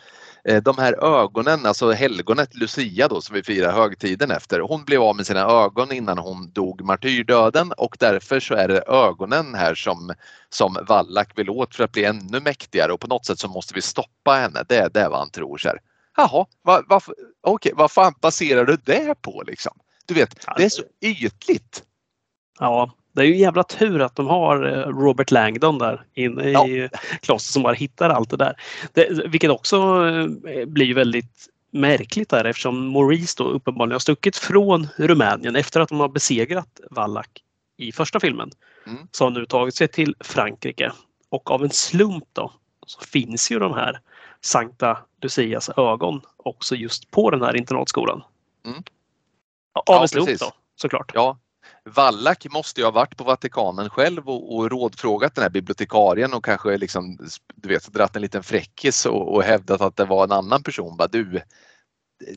de 0.62 0.78
här 0.78 1.04
ögonen, 1.04 1.66
alltså 1.66 1.90
helgonet 1.90 2.54
Lucia 2.54 3.08
då 3.08 3.20
som 3.20 3.34
vi 3.34 3.42
firar 3.42 3.72
högtiden 3.72 4.30
efter, 4.30 4.60
hon 4.60 4.84
blev 4.84 5.02
av 5.02 5.16
med 5.16 5.26
sina 5.26 5.40
ögon 5.40 5.92
innan 5.92 6.18
hon 6.18 6.50
dog 6.50 6.84
martyrdöden 6.84 7.72
och 7.72 7.96
därför 8.00 8.40
så 8.40 8.54
är 8.54 8.68
det 8.68 8.82
ögonen 8.86 9.54
här 9.54 9.74
som, 9.74 10.14
som 10.48 10.78
Wallach 10.88 11.28
vill 11.36 11.50
åt 11.50 11.74
för 11.74 11.84
att 11.84 11.92
bli 11.92 12.04
ännu 12.04 12.40
mäktigare 12.40 12.92
och 12.92 13.00
på 13.00 13.06
något 13.06 13.26
sätt 13.26 13.38
så 13.38 13.48
måste 13.48 13.74
vi 13.74 13.82
stoppa 13.82 14.32
henne. 14.32 14.64
Det, 14.68 14.94
det 14.94 15.00
är 15.00 15.08
vad 15.08 15.18
han 15.18 15.30
tror. 15.30 15.58
Så 15.58 15.68
här. 15.68 15.78
Jaha, 16.16 16.46
vad, 16.62 16.84
vad, 16.88 17.02
okay, 17.42 17.72
vad 17.74 17.90
fan 17.90 18.14
baserar 18.20 18.64
du 18.64 18.76
det 18.84 19.14
på 19.22 19.42
liksom? 19.46 19.78
Du 20.06 20.14
vet, 20.14 20.46
det 20.56 20.64
är 20.64 20.68
så 20.68 20.82
ytligt. 21.00 21.82
Ja, 22.58 22.92
det 23.14 23.22
är 23.22 23.26
ju 23.26 23.36
jävla 23.36 23.62
tur 23.62 24.00
att 24.00 24.16
de 24.16 24.26
har 24.26 24.64
eh, 24.66 24.88
Robert 24.88 25.30
Langdon 25.30 25.78
där 25.78 26.04
inne 26.14 26.50
ja. 26.50 26.68
i 26.68 26.88
klostret 27.20 27.52
som 27.52 27.62
bara 27.62 27.74
hittar 27.74 28.10
allt 28.10 28.30
det 28.30 28.36
där. 28.36 28.56
Det, 28.92 29.26
vilket 29.26 29.50
också 29.50 29.76
eh, 30.46 30.64
blir 30.66 30.94
väldigt 30.94 31.48
märkligt 31.70 32.28
där 32.28 32.44
eftersom 32.44 32.86
Maurice 32.88 33.34
då 33.38 33.44
uppenbarligen 33.44 33.94
har 33.94 33.98
stuckit 33.98 34.36
från 34.36 34.88
Rumänien 34.96 35.56
efter 35.56 35.80
att 35.80 35.88
de 35.88 36.00
har 36.00 36.08
besegrat 36.08 36.80
Wallach 36.90 37.26
i 37.76 37.92
första 37.92 38.20
filmen. 38.20 38.50
Mm. 38.86 38.98
Så 39.10 39.24
har 39.24 39.30
nu 39.30 39.46
tagit 39.46 39.74
sig 39.74 39.88
till 39.88 40.14
Frankrike 40.20 40.92
och 41.28 41.50
av 41.50 41.62
en 41.64 41.70
slump 41.70 42.24
då 42.32 42.52
så 42.86 43.00
finns 43.00 43.50
ju 43.50 43.58
de 43.58 43.74
här 43.74 44.00
Sankta 44.40 44.98
Lucias 45.22 45.70
ögon 45.76 46.20
också 46.36 46.74
just 46.74 47.10
på 47.10 47.30
den 47.30 47.42
här 47.42 47.56
internatskolan. 47.56 48.22
Mm. 48.66 48.82
Av 49.72 49.82
ja, 49.86 50.02
en 50.02 50.08
slump 50.08 50.26
precis. 50.26 50.40
då 50.40 50.52
såklart. 50.76 51.12
Ja, 51.14 51.38
Wallach 51.90 52.46
måste 52.50 52.80
ju 52.80 52.84
ha 52.84 52.90
varit 52.90 53.16
på 53.16 53.24
Vatikanen 53.24 53.90
själv 53.90 54.28
och, 54.28 54.56
och 54.56 54.70
rådfrågat 54.70 55.34
den 55.34 55.42
här 55.42 55.50
bibliotekarien 55.50 56.34
och 56.34 56.44
kanske 56.44 56.76
liksom, 56.76 57.18
du 57.54 57.68
vet, 57.68 57.92
dratt 57.92 58.16
en 58.16 58.22
liten 58.22 58.42
fräckis 58.42 59.06
och, 59.06 59.34
och 59.34 59.42
hävdat 59.42 59.80
att 59.80 59.96
det 59.96 60.04
var 60.04 60.24
en 60.24 60.32
annan 60.32 60.62
person. 60.62 60.96
Bara, 60.96 61.08
du, 61.08 61.40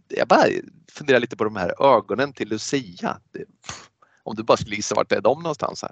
jag 0.07 0.27
bara 0.27 0.43
funderar 0.91 1.19
lite 1.19 1.37
på 1.37 1.43
de 1.43 1.55
här 1.55 1.95
ögonen 1.97 2.33
till 2.33 2.49
Lucia. 2.49 3.17
Det, 3.31 3.43
om 4.23 4.35
du 4.35 4.43
bara 4.43 4.57
skulle 4.57 4.75
gissa 4.75 4.95
vart 4.95 5.09
det 5.09 5.15
är 5.15 5.21
de 5.21 5.43
någonstans 5.43 5.81
här. 5.81 5.91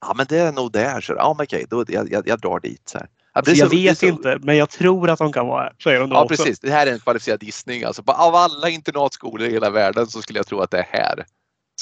Ja 0.00 0.14
men 0.16 0.26
det 0.28 0.38
är 0.38 0.52
nog 0.52 0.72
där. 0.72 1.00
Så, 1.00 1.12
ja 1.12 1.34
men 1.38 1.44
okej, 1.44 1.66
då, 1.70 1.84
jag, 1.88 2.12
jag, 2.12 2.28
jag 2.28 2.40
drar 2.40 2.60
dit. 2.60 2.88
Så 2.88 2.98
här. 2.98 3.08
Alltså, 3.32 3.52
jag 3.52 3.68
vet 3.70 3.98
så... 3.98 4.06
inte, 4.06 4.38
men 4.42 4.56
jag 4.56 4.70
tror 4.70 5.10
att 5.10 5.18
de 5.18 5.32
kan 5.32 5.46
vara 5.46 5.62
här. 5.62 5.74
Så 5.78 5.90
är 5.90 6.00
de 6.00 6.10
ja, 6.10 6.24
också. 6.24 6.36
precis. 6.36 6.60
Det 6.60 6.70
här 6.70 6.86
är 6.86 6.92
en 6.92 7.00
kvalificerad 7.00 7.42
gissning. 7.42 7.84
Alltså, 7.84 8.02
av 8.06 8.34
alla 8.34 8.68
internatskolor 8.68 9.48
i 9.48 9.52
hela 9.52 9.70
världen 9.70 10.06
så 10.06 10.22
skulle 10.22 10.38
jag 10.38 10.46
tro 10.46 10.60
att 10.60 10.70
det 10.70 10.78
är 10.78 10.86
här. 10.90 11.24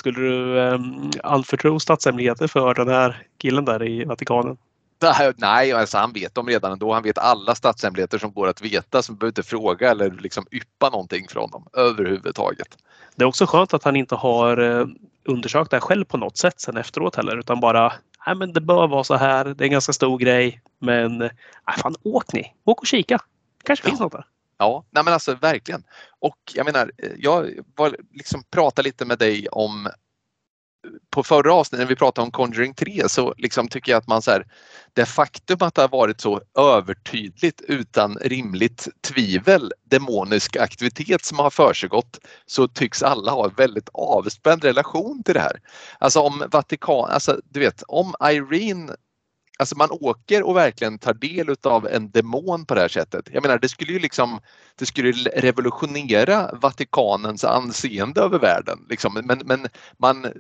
Skulle 0.01 0.21
du 0.21 0.59
um, 0.59 1.11
anförtro 1.23 1.81
statshemligheter 1.81 2.47
för 2.47 2.75
den 2.75 2.89
här 2.89 3.27
killen 3.39 3.65
där 3.65 3.83
i 3.83 4.05
Vatikanen? 4.05 4.57
Nej, 5.37 5.73
alltså 5.73 5.99
han 5.99 6.13
vet 6.13 6.35
dem 6.35 6.47
redan 6.47 6.73
ändå. 6.73 6.93
Han 6.93 7.03
vet 7.03 7.19
alla 7.19 7.55
statshemligheter 7.55 8.19
som 8.19 8.33
går 8.33 8.49
att 8.49 8.61
veta 8.61 9.03
så 9.03 9.13
man 9.13 9.19
behöver 9.19 9.31
inte 9.31 9.43
fråga 9.43 9.91
eller 9.91 10.11
liksom 10.11 10.47
yppa 10.51 10.91
någonting 10.91 11.29
från 11.29 11.51
dem 11.51 11.67
överhuvudtaget. 11.73 12.69
Det 13.17 13.25
är 13.25 13.29
också 13.29 13.47
skönt 13.47 13.75
att 13.75 13.85
han 13.85 13.97
inte 13.97 14.15
har 14.15 14.81
eh, 14.81 14.87
undersökt 15.25 15.71
det 15.71 15.77
här 15.77 15.81
själv 15.81 16.05
på 16.05 16.17
något 16.17 16.37
sätt 16.37 16.61
sen 16.61 16.77
efteråt 16.77 17.17
heller 17.17 17.39
utan 17.39 17.61
bara 17.61 17.93
Nej, 18.27 18.37
men 18.37 18.53
det 18.53 18.61
bör 18.61 18.87
vara 18.87 19.05
så 19.05 19.15
här. 19.15 19.45
Det 19.45 19.65
är 19.65 19.67
en 19.67 19.73
ganska 19.73 19.93
stor 19.93 20.19
grej. 20.19 20.63
Men 20.79 21.19
nej, 21.19 21.31
fan, 21.79 21.95
åk 22.03 22.33
ni! 22.33 22.55
Åk 22.65 22.81
och 22.81 22.87
kika. 22.87 23.19
Kanske 23.65 23.89
finns 23.89 24.01
något 24.01 24.13
där. 24.13 24.25
Ja, 24.61 24.85
nej 24.91 25.05
men 25.05 25.15
alltså 25.15 25.35
verkligen. 25.35 25.85
Och 26.19 26.39
jag 26.55 26.67
menar, 26.67 26.93
eh, 26.99 27.11
jag 27.19 27.51
var, 27.77 27.97
liksom 28.13 28.43
pratade 28.51 28.89
lite 28.89 29.05
med 29.05 29.19
dig 29.19 29.49
om 29.49 29.87
eh, 29.87 29.93
på 31.11 31.23
förra 31.23 31.55
avsnittet 31.55 31.83
när 31.85 31.89
vi 31.89 31.97
pratade 31.97 32.25
om 32.25 32.31
Conjuring 32.31 32.75
3 32.75 33.09
så 33.09 33.35
liksom 33.39 33.69
tycker 33.69 33.93
jag 33.93 33.99
att 33.99 34.09
man 34.09 34.23
så 34.23 34.31
här, 34.31 34.47
det 34.93 35.07
faktum 35.07 35.57
att 35.61 35.75
det 35.75 35.83
har 35.83 35.89
varit 35.89 36.21
så 36.21 36.41
övertydligt 36.59 37.61
utan 37.61 38.19
rimligt 38.21 38.89
tvivel 39.09 39.73
demonisk 39.85 40.57
aktivitet 40.57 41.25
som 41.25 41.39
har 41.39 41.51
försiggått 41.51 42.19
så 42.47 42.69
tycks 42.69 43.03
alla 43.03 43.33
ha 43.33 43.45
en 43.45 43.55
väldigt 43.57 43.89
avspänd 43.93 44.65
relation 44.65 45.23
till 45.23 45.35
det 45.35 45.41
här. 45.41 45.61
Alltså 45.99 46.21
om 46.21 46.45
Vatikan, 46.51 47.11
alltså 47.11 47.41
du 47.45 47.61
vet 47.61 47.83
om 47.89 48.15
Irene 48.31 48.97
Alltså 49.61 49.77
man 49.77 49.89
åker 49.91 50.43
och 50.43 50.57
verkligen 50.57 50.99
tar 50.99 51.15
del 51.15 51.55
av 51.63 51.87
en 51.87 52.11
demon 52.11 52.67
på 52.67 52.75
det 52.75 52.81
här 52.81 52.89
sättet. 52.89 53.29
Jag 53.33 53.43
menar 53.43 53.59
det 53.59 53.69
skulle 53.69 53.93
ju 53.93 53.99
liksom 53.99 54.41
det 54.79 54.87
skulle 54.87 55.13
revolutionera 55.37 56.51
Vatikanens 56.53 57.45
anseende 57.45 58.21
över 58.21 58.39
världen. 58.39 58.87
Liksom. 58.89 59.21
Men, 59.25 59.43
men 59.45 59.69
man, 59.99 60.33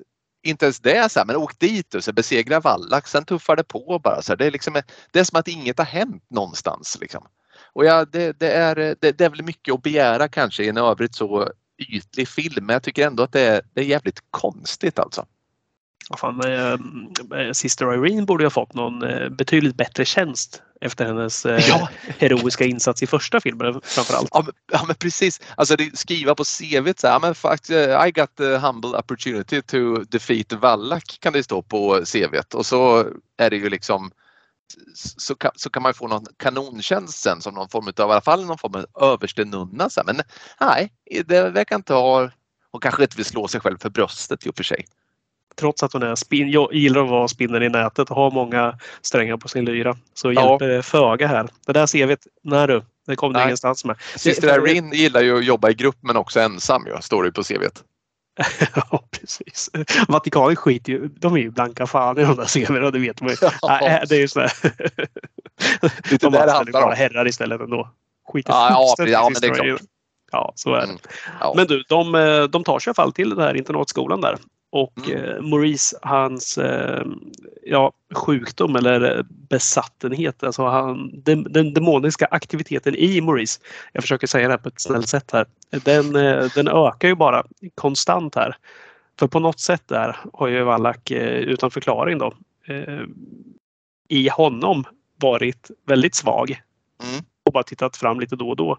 inte 0.42 0.64
ens 0.64 0.80
det, 0.80 1.12
så 1.12 1.18
här, 1.18 1.26
men 1.26 1.36
åk 1.36 1.58
dit 1.58 1.94
och 1.94 2.04
så 2.04 2.12
besegra 2.12 2.60
Wallach, 2.60 3.06
sen 3.06 3.24
tuffar 3.24 3.56
det 3.56 3.64
på 3.64 4.00
bara. 4.04 4.22
Så 4.22 4.32
här. 4.32 4.36
Det, 4.36 4.46
är 4.46 4.50
liksom, 4.50 4.82
det 5.10 5.20
är 5.20 5.24
som 5.24 5.38
att 5.38 5.48
inget 5.48 5.78
har 5.78 5.84
hänt 5.84 6.24
någonstans. 6.30 6.98
Liksom. 7.00 7.26
Och 7.72 7.84
ja, 7.84 8.04
det, 8.04 8.40
det 8.40 8.52
är, 8.52 8.74
det, 8.74 9.18
det, 9.18 9.24
är 9.24 9.30
väl 9.30 9.44
mycket 9.44 9.74
att 9.74 9.82
begära 9.82 10.28
kanske 10.28 10.64
i 10.64 10.68
en 10.68 10.76
övrigt 10.76 11.14
så 11.14 11.50
ytlig 11.78 12.28
film 12.28 12.66
men 12.66 12.74
jag 12.74 12.82
tycker 12.82 13.06
ändå 13.06 13.22
att 13.22 13.32
det 13.32 13.40
är, 13.40 13.62
det 13.74 13.80
är 13.80 13.84
jävligt 13.84 14.20
konstigt 14.30 14.98
alltså. 14.98 15.26
Fan, 16.18 16.40
äh, 16.40 17.52
Sister 17.52 17.94
Irene 17.94 18.26
borde 18.26 18.44
ha 18.44 18.50
fått 18.50 18.74
någon 18.74 19.02
äh, 19.02 19.28
betydligt 19.28 19.76
bättre 19.76 20.04
tjänst 20.04 20.62
efter 20.80 21.06
hennes 21.06 21.46
äh, 21.46 21.68
ja. 21.68 21.88
heroiska 22.18 22.64
insats 22.64 23.02
i 23.02 23.06
första 23.06 23.40
filmen 23.40 23.80
framförallt. 23.82 24.28
Ja 24.32 24.42
men, 24.42 24.54
ja, 24.72 24.84
men 24.86 24.96
precis, 24.96 25.40
alltså 25.54 25.76
det, 25.76 25.98
skriva 25.98 26.34
på 26.34 26.44
CV 26.44 26.92
så 26.96 27.08
här, 27.08 27.20
men 27.20 27.34
faktiskt, 27.34 27.70
I 28.06 28.10
got 28.10 28.36
the 28.36 28.56
humble 28.56 28.98
opportunity 28.98 29.62
to 29.62 29.96
defeat 29.96 30.52
Wallach 30.52 31.20
kan 31.20 31.32
det 31.32 31.42
stå 31.42 31.62
på 31.62 32.04
CV 32.12 32.36
och 32.54 32.66
så 32.66 33.06
är 33.36 33.50
det 33.50 33.56
ju 33.56 33.68
liksom 33.68 34.10
så 34.94 35.34
kan, 35.34 35.50
så 35.54 35.70
kan 35.70 35.82
man 35.82 35.94
få 35.94 36.08
någon 36.08 36.26
kanontjänst 36.36 37.22
sen 37.22 37.40
som 37.40 37.54
någon 37.54 37.68
form 37.68 37.86
av, 37.88 38.08
i 38.10 38.12
alla 38.12 38.20
fall 38.20 38.46
någon 38.46 38.58
form 38.58 38.74
av 38.74 39.12
överstenunna. 39.12 39.88
Men 40.06 40.20
nej, 40.60 40.92
det 41.26 41.50
verkar 41.50 41.76
inte 41.76 41.94
ha, 41.94 42.30
hon 42.70 42.80
kanske 42.80 43.02
inte 43.02 43.16
vill 43.16 43.24
slå 43.24 43.48
sig 43.48 43.60
själv 43.60 43.78
för 43.78 43.90
bröstet 43.90 44.46
i 44.46 44.50
och 44.50 44.56
för 44.56 44.64
sig 44.64 44.84
trots 45.56 45.82
att 45.82 45.92
hon 45.92 46.02
är 46.02 46.14
spin, 46.14 46.50
jag 46.50 46.74
gillar 46.74 47.04
att 47.04 47.10
vara 47.10 47.28
spinnen 47.28 47.62
i 47.62 47.68
nätet 47.68 48.10
och 48.10 48.16
har 48.16 48.30
många 48.30 48.78
strängar 49.02 49.36
på 49.36 49.48
sin 49.48 49.64
lyra 49.64 49.96
så 50.14 50.32
ja. 50.32 50.50
hjälper 50.50 50.68
det 50.68 50.82
föga 50.82 51.26
här. 51.26 51.48
Det 51.66 51.72
där 51.72 52.06
vi, 52.06 52.16
nej 52.42 52.66
du, 52.66 52.82
det 53.06 53.16
kom 53.16 53.32
det 53.32 53.42
ingenstans 53.44 53.84
med. 53.84 53.96
Syster 54.16 54.68
Irene 54.68 54.96
gillar 54.96 55.20
ju 55.20 55.38
att 55.38 55.44
jobba 55.44 55.70
i 55.70 55.74
grupp 55.74 55.96
men 56.00 56.16
också 56.16 56.40
ensam 56.40 56.86
ju, 56.86 57.02
står 57.02 57.24
det 57.24 57.32
på 57.32 57.42
CVt. 57.42 57.84
ja 58.74 59.02
precis. 59.10 59.70
Vatikanen 60.08 60.56
skiter 60.56 60.92
ju, 60.92 61.08
de 61.08 61.34
är 61.34 61.38
ju 61.38 61.50
blanka 61.50 61.86
fan 61.86 62.18
i 62.18 62.22
de 62.22 62.36
där 62.36 62.66
CVn 62.66 62.92
det 62.92 62.98
vet 62.98 63.20
man 63.20 63.30
ju. 63.30 63.36
Ja. 63.62 64.04
det 64.08 64.14
är 64.16 64.20
ju 64.20 64.28
sådär. 64.28 64.52
Lite 66.10 66.28
de 66.28 66.36
anställer 66.36 66.72
bara 66.72 66.94
herrar 66.94 67.28
istället 67.28 67.60
ändå. 67.60 67.88
Skiter 68.32 68.52
ja, 68.52 68.94
ja, 68.98 69.06
ja, 69.06 69.30
men 69.32 69.40
det 69.40 69.46
är 69.46 69.54
klart. 69.54 69.80
Ja, 70.32 70.52
så 70.54 70.74
är 70.74 70.80
det. 70.80 70.84
Mm, 70.84 70.98
ja. 71.40 71.52
Men 71.56 71.66
du, 71.66 71.82
de, 71.88 72.14
eh, 72.14 72.42
de 72.42 72.64
tar 72.64 72.78
sig 72.78 72.88
i 72.88 72.90
alla 72.90 72.94
fall 72.94 73.12
till 73.12 73.30
den 73.30 73.38
här 73.38 73.54
internatskolan 73.54 74.20
där. 74.20 74.38
Och 74.72 75.08
mm. 75.08 75.24
Eh, 75.24 75.42
Maurice, 75.42 75.98
hans 76.02 76.58
eh, 76.58 77.04
ja, 77.62 77.92
sjukdom 78.14 78.76
eller 78.76 79.24
besattenhet, 79.28 80.42
alltså 80.42 80.66
han, 80.66 81.10
den, 81.14 81.42
den 81.42 81.74
demoniska 81.74 82.26
aktiviteten 82.30 82.94
i 82.94 83.20
Maurice, 83.20 83.60
jag 83.92 84.02
försöker 84.02 84.26
säga 84.26 84.48
det 84.48 84.52
här 84.52 84.58
på 84.58 84.68
ett 84.68 84.80
snällt 84.80 85.08
sätt 85.08 85.30
här, 85.32 85.46
den, 85.70 86.16
eh, 86.16 86.44
den 86.54 86.68
ökar 86.68 87.08
ju 87.08 87.14
bara 87.14 87.44
konstant 87.74 88.34
här. 88.34 88.56
För 89.18 89.26
på 89.26 89.40
något 89.40 89.60
sätt 89.60 89.82
där 89.86 90.16
har 90.32 90.48
ju 90.48 90.62
Wallach 90.62 91.10
utan 91.10 91.70
förklaring 91.70 92.18
då 92.18 92.34
i 94.08 94.28
honom 94.28 94.84
varit 95.16 95.70
väldigt 95.86 96.14
svag. 96.14 96.50
Mm. 97.02 97.24
Och 97.44 97.52
bara 97.52 97.62
tittat 97.62 97.96
fram 97.96 98.20
lite 98.20 98.36
då 98.36 98.48
och 98.48 98.56
då. 98.56 98.78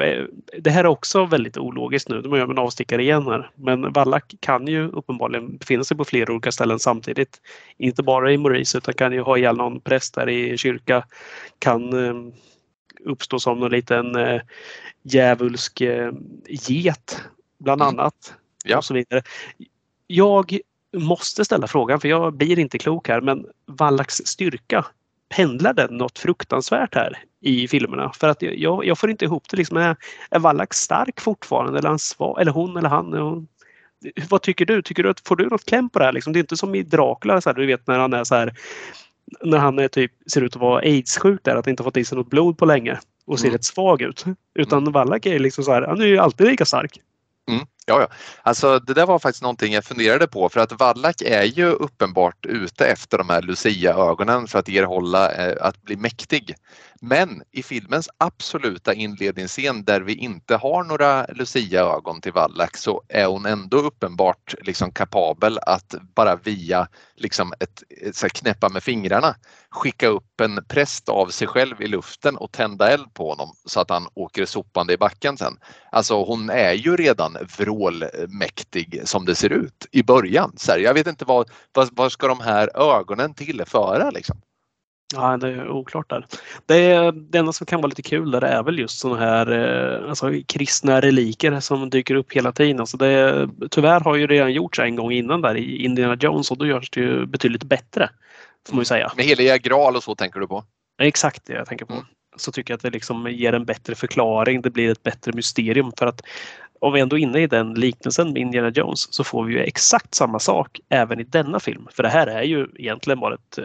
Eh, 0.00 0.24
det 0.58 0.70
här 0.70 0.84
är 0.84 0.88
också 0.88 1.24
väldigt 1.24 1.56
ologiskt 1.56 2.08
nu. 2.08 2.20
De 2.22 2.36
gör 2.36 2.50
en 2.50 2.58
avstickare 2.58 3.02
igen 3.02 3.26
här. 3.26 3.50
Men 3.54 3.92
Wallach 3.92 4.34
kan 4.40 4.66
ju 4.66 4.88
uppenbarligen 4.88 5.56
befinna 5.56 5.84
sig 5.84 5.96
på 5.96 6.04
flera 6.04 6.32
olika 6.32 6.52
ställen 6.52 6.78
samtidigt. 6.78 7.40
Inte 7.76 8.02
bara 8.02 8.32
i 8.32 8.38
Maurice 8.38 8.78
utan 8.78 8.94
kan 8.94 9.12
ju 9.12 9.20
ha 9.20 9.38
ihjäl 9.38 9.56
någon 9.56 9.80
präst 9.80 10.14
där 10.14 10.28
i 10.28 10.58
kyrka. 10.58 11.04
Kan 11.58 12.06
eh, 12.06 12.32
uppstå 13.04 13.38
som 13.38 13.60
någon 13.60 13.70
liten 13.70 14.16
eh, 14.16 14.40
djävulsk 15.02 15.80
eh, 15.80 16.12
get 16.48 17.22
bland 17.58 17.82
mm. 17.82 17.98
annat. 17.98 18.34
Ja. 18.64 18.76
Och 18.76 18.84
så 18.84 18.94
vidare. 18.94 19.22
Jag 20.06 20.58
måste 20.96 21.44
ställa 21.44 21.66
frågan 21.66 22.00
för 22.00 22.08
jag 22.08 22.34
blir 22.34 22.58
inte 22.58 22.78
klok 22.78 23.08
här 23.08 23.20
men 23.20 23.46
Wallachs 23.66 24.26
styrka 24.26 24.86
pendlar 25.28 25.74
den 25.74 25.96
något 25.96 26.18
fruktansvärt 26.18 26.94
här 26.94 27.18
i 27.40 27.68
filmerna? 27.68 28.12
För 28.12 28.28
att 28.28 28.42
jag, 28.42 28.84
jag 28.84 28.98
får 28.98 29.10
inte 29.10 29.24
ihop 29.24 29.44
det. 29.50 29.56
Liksom, 29.56 29.76
är, 29.76 29.96
är 30.30 30.38
Wallach 30.38 30.72
stark 30.72 31.20
fortfarande 31.20 31.78
eller, 31.78 31.88
han 31.88 31.98
svag, 31.98 32.40
eller 32.40 32.52
hon 32.52 32.76
eller 32.76 32.88
han? 32.88 33.12
Hon, 33.12 33.48
vad 34.30 34.42
tycker 34.42 34.66
du? 34.66 34.82
Tycker 34.82 35.02
du 35.02 35.10
att, 35.10 35.28
får 35.28 35.36
du 35.36 35.46
något 35.46 35.64
kläm 35.64 35.90
på 35.90 35.98
det 35.98 36.04
här? 36.04 36.12
Liksom? 36.12 36.32
Det 36.32 36.38
är 36.38 36.40
inte 36.40 36.56
som 36.56 36.74
i 36.74 36.82
Dracula, 36.82 37.40
så 37.40 37.48
här, 37.48 37.54
du 37.54 37.66
vet 37.66 37.86
när 37.86 37.98
han 37.98 38.12
är 38.12 38.24
så 38.24 38.34
här 38.34 38.54
när 39.40 39.58
han 39.58 39.78
är 39.78 39.88
typ, 39.88 40.12
ser 40.32 40.42
ut 40.42 40.56
att 40.56 40.62
vara 40.62 40.80
aids-sjuk 40.80 41.40
där, 41.42 41.56
att 41.56 41.66
inte 41.66 41.82
fått 41.82 41.96
i 41.96 42.04
sig 42.04 42.18
något 42.18 42.30
blod 42.30 42.58
på 42.58 42.64
länge 42.64 42.98
och 43.26 43.38
ser 43.38 43.46
mm. 43.46 43.56
rätt 43.56 43.64
svag 43.64 44.02
ut. 44.02 44.24
Utan 44.54 44.78
mm. 44.78 44.92
Wallach 44.92 45.26
är 45.26 45.38
liksom 45.38 45.64
så 45.64 45.72
här, 45.72 45.82
han 45.82 46.00
är 46.00 46.06
ju 46.06 46.18
alltid 46.18 46.46
lika 46.46 46.64
stark. 46.64 47.00
Mm. 47.48 47.66
Ja, 47.88 48.00
ja, 48.00 48.08
alltså 48.42 48.78
det 48.78 48.94
där 48.94 49.06
var 49.06 49.18
faktiskt 49.18 49.42
någonting 49.42 49.72
jag 49.72 49.84
funderade 49.84 50.26
på 50.26 50.48
för 50.48 50.60
att 50.60 50.80
Wallach 50.80 51.22
är 51.24 51.42
ju 51.42 51.66
uppenbart 51.66 52.46
ute 52.46 52.86
efter 52.86 53.18
de 53.18 53.28
här 53.28 53.42
Lucia-ögonen 53.42 54.46
för 54.46 54.58
att 54.58 54.68
erhålla 54.68 55.32
eh, 55.32 55.56
att 55.60 55.82
bli 55.82 55.96
mäktig. 55.96 56.54
Men 57.00 57.42
i 57.52 57.62
filmens 57.62 58.08
absoluta 58.18 58.94
inledningsscen 58.94 59.84
där 59.84 60.00
vi 60.00 60.14
inte 60.14 60.56
har 60.56 60.84
några 60.84 61.26
Lucia-ögon 61.26 62.20
till 62.20 62.32
Wallach 62.32 62.76
så 62.76 63.02
är 63.08 63.26
hon 63.26 63.46
ändå 63.46 63.76
uppenbart 63.76 64.54
liksom 64.60 64.92
kapabel 64.92 65.58
att 65.62 65.94
bara 66.14 66.36
via 66.36 66.88
liksom 67.16 67.52
ett, 67.60 67.82
ett 68.24 68.32
knäppa 68.32 68.68
med 68.68 68.82
fingrarna 68.82 69.34
skicka 69.70 70.06
upp 70.06 70.40
en 70.40 70.64
präst 70.68 71.08
av 71.08 71.26
sig 71.26 71.48
själv 71.48 71.82
i 71.82 71.86
luften 71.86 72.36
och 72.36 72.52
tända 72.52 72.90
eld 72.90 73.14
på 73.14 73.30
honom 73.30 73.52
så 73.64 73.80
att 73.80 73.90
han 73.90 74.08
åker 74.14 74.46
sopande 74.46 74.92
i 74.92 74.96
backen 74.96 75.36
sen. 75.36 75.58
Alltså 75.92 76.24
hon 76.24 76.50
är 76.50 76.72
ju 76.72 76.96
redan 76.96 77.36
vrålmäktig 77.78 79.00
som 79.04 79.24
det 79.24 79.34
ser 79.34 79.52
ut 79.52 79.86
i 79.92 80.02
början. 80.02 80.52
Så 80.56 80.72
här, 80.72 80.78
jag 80.78 80.94
vet 80.94 81.06
inte 81.06 81.24
vad, 81.24 81.50
vad, 81.72 81.88
vad 81.92 82.12
ska 82.12 82.28
de 82.28 82.40
här 82.40 82.70
ögonen 82.98 83.34
tillföra 83.34 84.10
liksom? 84.10 84.40
Ja, 85.14 85.36
det 85.36 85.48
är 85.48 85.68
oklart 85.68 86.10
där. 86.10 86.26
Det, 86.66 87.10
det 87.10 87.38
enda 87.38 87.52
som 87.52 87.66
kan 87.66 87.80
vara 87.80 87.88
lite 87.88 88.02
kul 88.02 88.30
där 88.30 88.42
är 88.42 88.62
väl 88.62 88.78
just 88.78 88.98
sådana 88.98 89.20
här 89.20 89.50
eh, 89.50 90.08
alltså, 90.08 90.32
kristna 90.46 91.00
reliker 91.00 91.60
som 91.60 91.90
dyker 91.90 92.14
upp 92.14 92.32
hela 92.32 92.52
tiden. 92.52 92.80
Alltså 92.80 92.96
det, 92.96 93.48
tyvärr 93.70 94.00
har 94.00 94.16
ju 94.16 94.26
det 94.26 94.34
redan 94.34 94.52
gjorts 94.52 94.78
en 94.78 94.96
gång 94.96 95.12
innan 95.12 95.40
där 95.40 95.56
i 95.56 95.84
Indiana 95.84 96.16
Jones 96.20 96.50
och 96.50 96.58
då 96.58 96.66
görs 96.66 96.90
det 96.90 97.00
ju 97.00 97.26
betydligt 97.26 97.64
bättre. 97.64 98.10
Får 98.66 98.74
man 98.74 98.80
ju 98.80 98.84
säga. 98.84 99.12
Med 99.16 99.24
heliga 99.24 99.58
graal 99.58 99.96
och 99.96 100.02
så 100.02 100.14
tänker 100.14 100.40
du 100.40 100.46
på? 100.46 100.64
Exakt 101.02 101.46
det 101.46 101.52
jag 101.52 101.66
tänker 101.66 101.84
på. 101.84 101.92
Mm. 101.92 102.04
Så 102.36 102.52
tycker 102.52 102.72
jag 102.72 102.76
att 102.76 102.82
det 102.82 102.90
liksom 102.90 103.30
ger 103.30 103.52
en 103.52 103.64
bättre 103.64 103.94
förklaring. 103.94 104.62
Det 104.62 104.70
blir 104.70 104.90
ett 104.90 105.02
bättre 105.02 105.32
mysterium 105.32 105.92
för 105.98 106.06
att 106.06 106.22
om 106.80 106.92
vi 106.92 107.00
ändå 107.00 107.18
är 107.18 107.22
inne 107.22 107.40
i 107.40 107.46
den 107.46 107.74
liknelsen 107.74 108.32
med 108.32 108.42
Indiana 108.42 108.68
Jones 108.68 109.14
så 109.14 109.24
får 109.24 109.44
vi 109.44 109.54
ju 109.54 109.60
exakt 109.60 110.14
samma 110.14 110.38
sak 110.38 110.80
även 110.88 111.20
i 111.20 111.24
denna 111.24 111.60
film. 111.60 111.88
För 111.90 112.02
det 112.02 112.08
här 112.08 112.26
är 112.26 112.42
ju 112.42 112.66
egentligen 112.74 113.20
bara 113.20 113.34
ett 113.34 113.58
eh, 113.58 113.64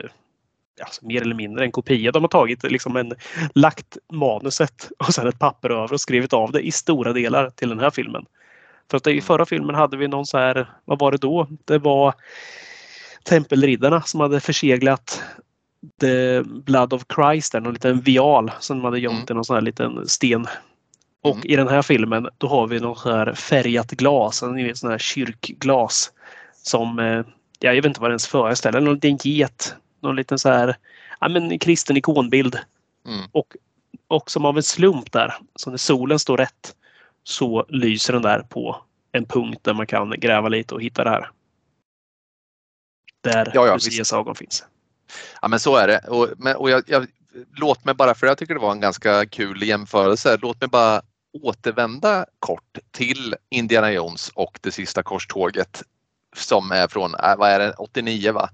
alltså, 0.82 1.06
mer 1.06 1.22
eller 1.22 1.36
mindre 1.36 1.66
en 1.66 1.72
kopia. 1.72 2.12
De 2.12 2.24
har 2.24 2.30
tagit 2.30 2.64
liksom 2.64 2.96
en, 2.96 3.14
lagt 3.56 3.98
manuset 4.12 4.92
och 5.00 5.14
sen 5.14 5.28
ett 5.28 5.40
papper 5.40 5.70
över 5.70 5.94
och 5.94 6.02
skrivit 6.02 6.34
av 6.34 6.52
det 6.52 6.62
i 6.62 6.72
stora 6.72 7.14
delar 7.14 7.50
till 7.50 7.70
den 7.70 7.80
här 7.80 7.92
filmen. 7.92 8.26
För 8.92 8.98
att 8.98 9.08
i 9.08 9.22
förra 9.22 9.46
filmen 9.46 9.76
hade 9.76 9.98
vi 9.98 10.08
någon 10.08 10.26
så 10.26 10.38
här, 10.38 10.70
vad 10.86 11.00
var 11.00 11.12
det 11.12 11.18
då? 11.18 11.48
Det 11.66 11.78
var 11.78 12.14
Tempelriddarna 13.24 14.02
som 14.02 14.20
hade 14.20 14.40
förseglat 14.40 15.24
The 16.02 16.42
Blood 16.44 16.94
of 16.94 17.04
Christ, 17.16 17.56
en 17.56 17.64
liten 17.64 18.02
vial 18.02 18.52
som 18.60 18.78
de 18.78 18.86
hade 18.86 19.00
gömt 19.00 19.16
mm. 19.16 19.26
i 19.30 19.34
någon 19.34 19.46
sån 19.46 19.54
här 19.54 19.62
liten 19.62 20.08
sten. 20.08 20.48
Och 21.24 21.36
mm. 21.36 21.46
i 21.48 21.56
den 21.56 21.68
här 21.68 21.82
filmen 21.82 22.30
då 22.38 22.48
har 22.48 22.68
vi 22.68 22.80
någon 22.80 22.96
så 22.96 23.12
här 23.12 23.34
färgat 23.34 23.92
glas, 23.92 24.44
en 24.44 24.76
sån 24.76 24.92
här 24.92 24.98
kyrkglas 24.98 26.12
som 26.64 27.00
eh, 27.00 27.26
jag 27.60 27.76
vet 27.76 27.86
inte 27.86 28.02
vad 28.02 28.10
det 28.10 28.14
ens 28.14 28.28
föreställer, 28.28 28.82
någon 28.82 28.94
liten 28.94 29.18
get 29.24 29.76
någon 30.04 30.16
liten 30.16 30.40
så 30.40 30.50
här, 30.50 30.76
ja 31.20 31.30
men 31.30 31.60
kristen 31.60 31.98
ikonbild. 31.98 32.60
Mm. 33.06 33.26
Och, 33.32 33.56
och 34.08 34.32
som 34.32 34.46
av 34.46 34.58
en 34.58 34.64
slump 34.64 35.12
där, 35.12 35.34
så 35.56 35.70
när 35.70 35.78
solen 35.78 36.20
står 36.20 36.38
rätt 36.38 36.76
så 37.24 37.66
lyser 37.70 38.14
den 38.14 38.22
där 38.22 38.40
på 38.40 38.82
en 39.12 39.26
punkt 39.26 39.60
där 39.62 39.74
man 39.74 39.88
kan 39.88 40.10
gräva 40.10 40.50
lite 40.50 40.76
och 40.76 40.82
hitta 40.82 41.04
det 41.04 41.10
här. 41.10 41.30
Där 43.22 43.52
ja, 43.54 43.68
ja, 43.68 43.74
Lucias 43.74 44.14
ögon 44.14 44.36
finns. 44.36 44.66
Ja 45.42 45.48
men 45.48 45.60
så 45.60 45.76
är 45.76 45.88
det. 45.88 46.00
Och, 46.08 46.30
men, 46.38 46.56
och 46.56 46.70
jag, 46.70 46.84
jag, 46.88 47.08
låt 47.58 47.86
mig 47.86 47.96
bara, 47.96 48.16
för 48.16 48.28
jag 48.28 48.38
tycker 48.38 48.54
det 48.54 48.60
var 48.60 48.72
en 48.72 48.80
ganska 48.80 49.26
kul 49.26 49.64
jämförelse, 49.64 50.38
låt 50.42 50.62
mig 50.62 50.70
bara 50.70 51.02
återvända 51.34 52.26
kort 52.40 52.78
till 52.92 53.36
Indiana 53.50 53.92
Jones 53.92 54.30
och 54.30 54.60
det 54.62 54.72
sista 54.72 55.04
korståget 55.04 55.84
som 56.36 56.72
är 56.72 56.88
från, 56.88 57.16
äh, 57.16 57.36
vad 57.38 57.50
är 57.50 57.60
det, 57.60 57.74
89 57.74 58.32
va? 58.32 58.50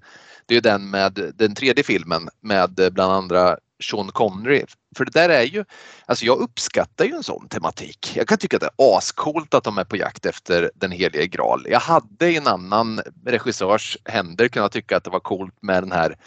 det 0.50 0.56
är 0.56 0.62
den 0.62 0.90
med 0.90 1.34
den 1.36 1.56
tredje 1.56 1.84
filmen 1.84 2.30
med 2.42 2.80
eh, 2.80 2.90
bland 2.90 3.14
andra 3.14 3.58
Sean 3.84 4.12
Connery. 4.12 4.66
För 4.98 5.06
det 5.06 5.12
där 5.12 5.30
är 5.30 5.44
ju, 5.44 5.66
alltså 6.06 6.26
jag 6.26 6.40
uppskattar 6.40 7.06
ju 7.06 7.16
en 7.16 7.24
sån 7.24 7.48
tematik. 7.48 8.12
Jag 8.16 8.28
kan 8.28 8.38
tycka 8.38 8.58
att 8.58 8.62
det 8.62 8.84
är 8.84 8.98
ascoolt 8.98 9.54
att 9.54 9.64
de 9.64 9.78
är 9.78 9.84
på 9.84 9.98
jakt 9.98 10.26
efter 10.26 10.72
den 10.76 10.92
helige 10.92 11.28
graal. 11.28 11.66
Jag 11.70 11.80
hade 11.80 12.32
i 12.32 12.38
en 12.38 12.48
annan 12.48 13.02
regissörs 13.26 13.98
händer 14.06 14.48
kunnat 14.48 14.72
tycka 14.72 14.98
att 14.98 15.04
det 15.04 15.10
var 15.10 15.20
coolt 15.20 15.56
med 15.62 15.84
den 15.84 15.92
här 15.92 16.18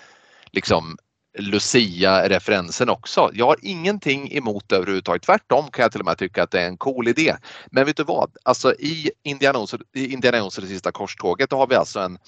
liksom 0.52 0.96
Lucia-referensen 1.38 2.88
också. 2.88 3.30
Jag 3.34 3.46
har 3.46 3.56
ingenting 3.62 4.32
emot 4.32 4.68
det 4.68 4.76
överhuvudtaget. 4.76 5.22
Tvärtom 5.22 5.70
kan 5.70 5.82
jag 5.82 5.92
till 5.92 6.00
och 6.00 6.04
med 6.04 6.18
tycka 6.18 6.42
att 6.42 6.50
det 6.50 6.60
är 6.60 6.66
en 6.66 6.76
cool 6.76 7.08
idé. 7.08 7.36
Men 7.70 7.86
vet 7.86 7.96
du 7.96 8.04
vad? 8.04 8.36
Alltså 8.42 8.74
i 8.74 9.10
Indiana 9.22 9.58
Jones, 9.58 9.74
i 9.94 10.12
Indiana 10.12 10.38
Jones 10.38 10.56
det 10.56 10.66
sista 10.66 10.92
korståget, 10.92 11.50
då 11.50 11.56
har 11.56 11.66
vi 11.66 11.74
alltså 11.74 12.00
en 12.00 12.18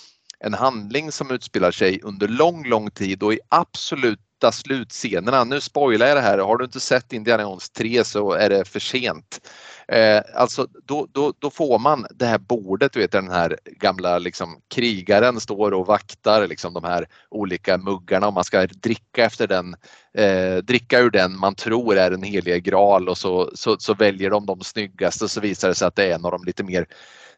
en 0.45 0.55
handling 0.55 1.13
som 1.13 1.31
utspelar 1.31 1.71
sig 1.71 2.01
under 2.03 2.29
lång, 2.29 2.65
lång 2.67 2.91
tid 2.91 3.23
och 3.23 3.35
i 3.35 3.41
absolut 3.49 4.21
sista 4.45 4.63
slutscenerna. 4.63 5.45
Nu 5.45 5.61
spoilar 5.61 6.07
jag 6.07 6.17
det 6.17 6.21
här. 6.21 6.39
Har 6.39 6.57
du 6.57 6.65
inte 6.65 6.81
sett 6.81 7.13
Indiana 7.13 7.43
Jones 7.43 7.71
3 7.71 8.05
så 8.05 8.33
är 8.33 8.49
det 8.49 8.69
för 8.69 8.81
sent. 8.81 9.41
Eh, 9.89 10.23
alltså 10.35 10.67
då, 10.85 11.07
då, 11.13 11.33
då 11.39 11.51
får 11.51 11.79
man 11.79 12.07
det 12.11 12.27
här 12.27 12.39
bordet, 12.39 12.93
du 12.93 13.01
vet 13.01 13.13
den 13.13 13.31
här 13.31 13.59
gamla 13.65 14.19
liksom, 14.19 14.61
krigaren 14.75 15.41
står 15.41 15.73
och 15.73 15.87
vaktar 15.87 16.49
liksom, 16.49 16.75
de 16.75 16.85
här 16.85 17.07
olika 17.31 17.79
muggarna 17.79 18.27
och 18.27 18.35
man 18.35 18.45
ska 18.45 18.67
dricka 18.67 19.25
efter 19.25 19.47
den, 19.47 19.77
eh, 20.19 20.57
dricka 20.57 21.01
ur 21.01 21.11
den 21.11 21.39
man 21.39 21.55
tror 21.55 21.97
är 21.97 22.11
den 22.11 22.23
heliga 22.23 22.59
graal 22.59 23.09
och 23.09 23.19
så, 23.19 23.51
så, 23.55 23.77
så 23.79 23.95
väljer 23.95 24.31
de 24.31 24.47
de 24.47 24.61
snyggaste 24.61 25.29
så 25.29 25.41
visar 25.41 25.69
det 25.69 25.75
sig 25.75 25.89
att 25.89 25.97
det 25.97 26.05
är 26.05 26.15
en 26.15 26.25
av 26.25 26.31
de 26.31 26.45
lite 26.45 26.65
mer 26.65 26.87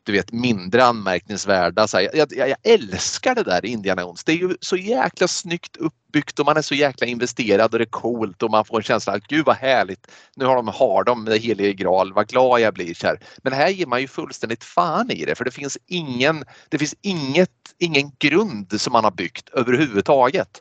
du 0.06 0.12
vet 0.12 0.32
mindre 0.32 0.84
anmärkningsvärda. 0.84 1.88
Så 1.88 1.96
här, 1.96 2.10
jag, 2.14 2.32
jag, 2.32 2.48
jag, 2.48 2.58
älskar 2.62 3.34
det 3.34 3.42
där 3.42 3.66
Indiana 3.66 4.02
Jones. 4.02 4.24
Det 4.24 4.32
är 4.32 4.36
ju 4.36 4.56
så 4.60 4.76
jäkla 4.76 5.28
snyggt 5.28 5.76
uppbyggt 5.76 6.38
och 6.38 6.46
man 6.46 6.56
är 6.56 6.62
så 6.62 6.74
jäkla 6.74 7.06
investerad 7.06 7.72
och 7.72 7.78
det 7.78 7.84
är 7.84 7.90
coolt 7.90 8.42
och 8.42 8.50
man 8.50 8.64
får 8.64 8.76
en 8.76 8.82
känsla 8.82 9.12
att 9.12 9.26
gud 9.26 9.46
vad 9.46 9.56
härligt. 9.56 10.10
Nu 10.36 10.44
har 10.44 10.56
de, 10.56 10.68
har 10.68 11.04
de 11.04 11.24
det 11.24 11.38
helige 11.38 11.72
graal, 11.72 12.12
vad 12.12 12.28
glad 12.28 12.60
jag 12.60 12.74
blir. 12.74 12.94
Så 12.94 13.06
här. 13.06 13.20
Men 13.42 13.52
här 13.52 13.68
ger 13.68 13.86
man 13.86 14.00
ju 14.00 14.08
fullständigt 14.08 14.64
fan 14.64 15.10
i 15.10 15.24
det 15.24 15.34
för 15.34 15.44
det 15.44 15.50
finns 15.50 15.78
ingen, 15.86 16.44
det 16.68 16.78
finns 16.78 16.94
inget, 17.02 17.50
ingen 17.78 18.10
grund 18.18 18.80
som 18.80 18.92
man 18.92 19.04
har 19.04 19.10
byggt 19.10 19.48
överhuvudtaget. 19.48 20.60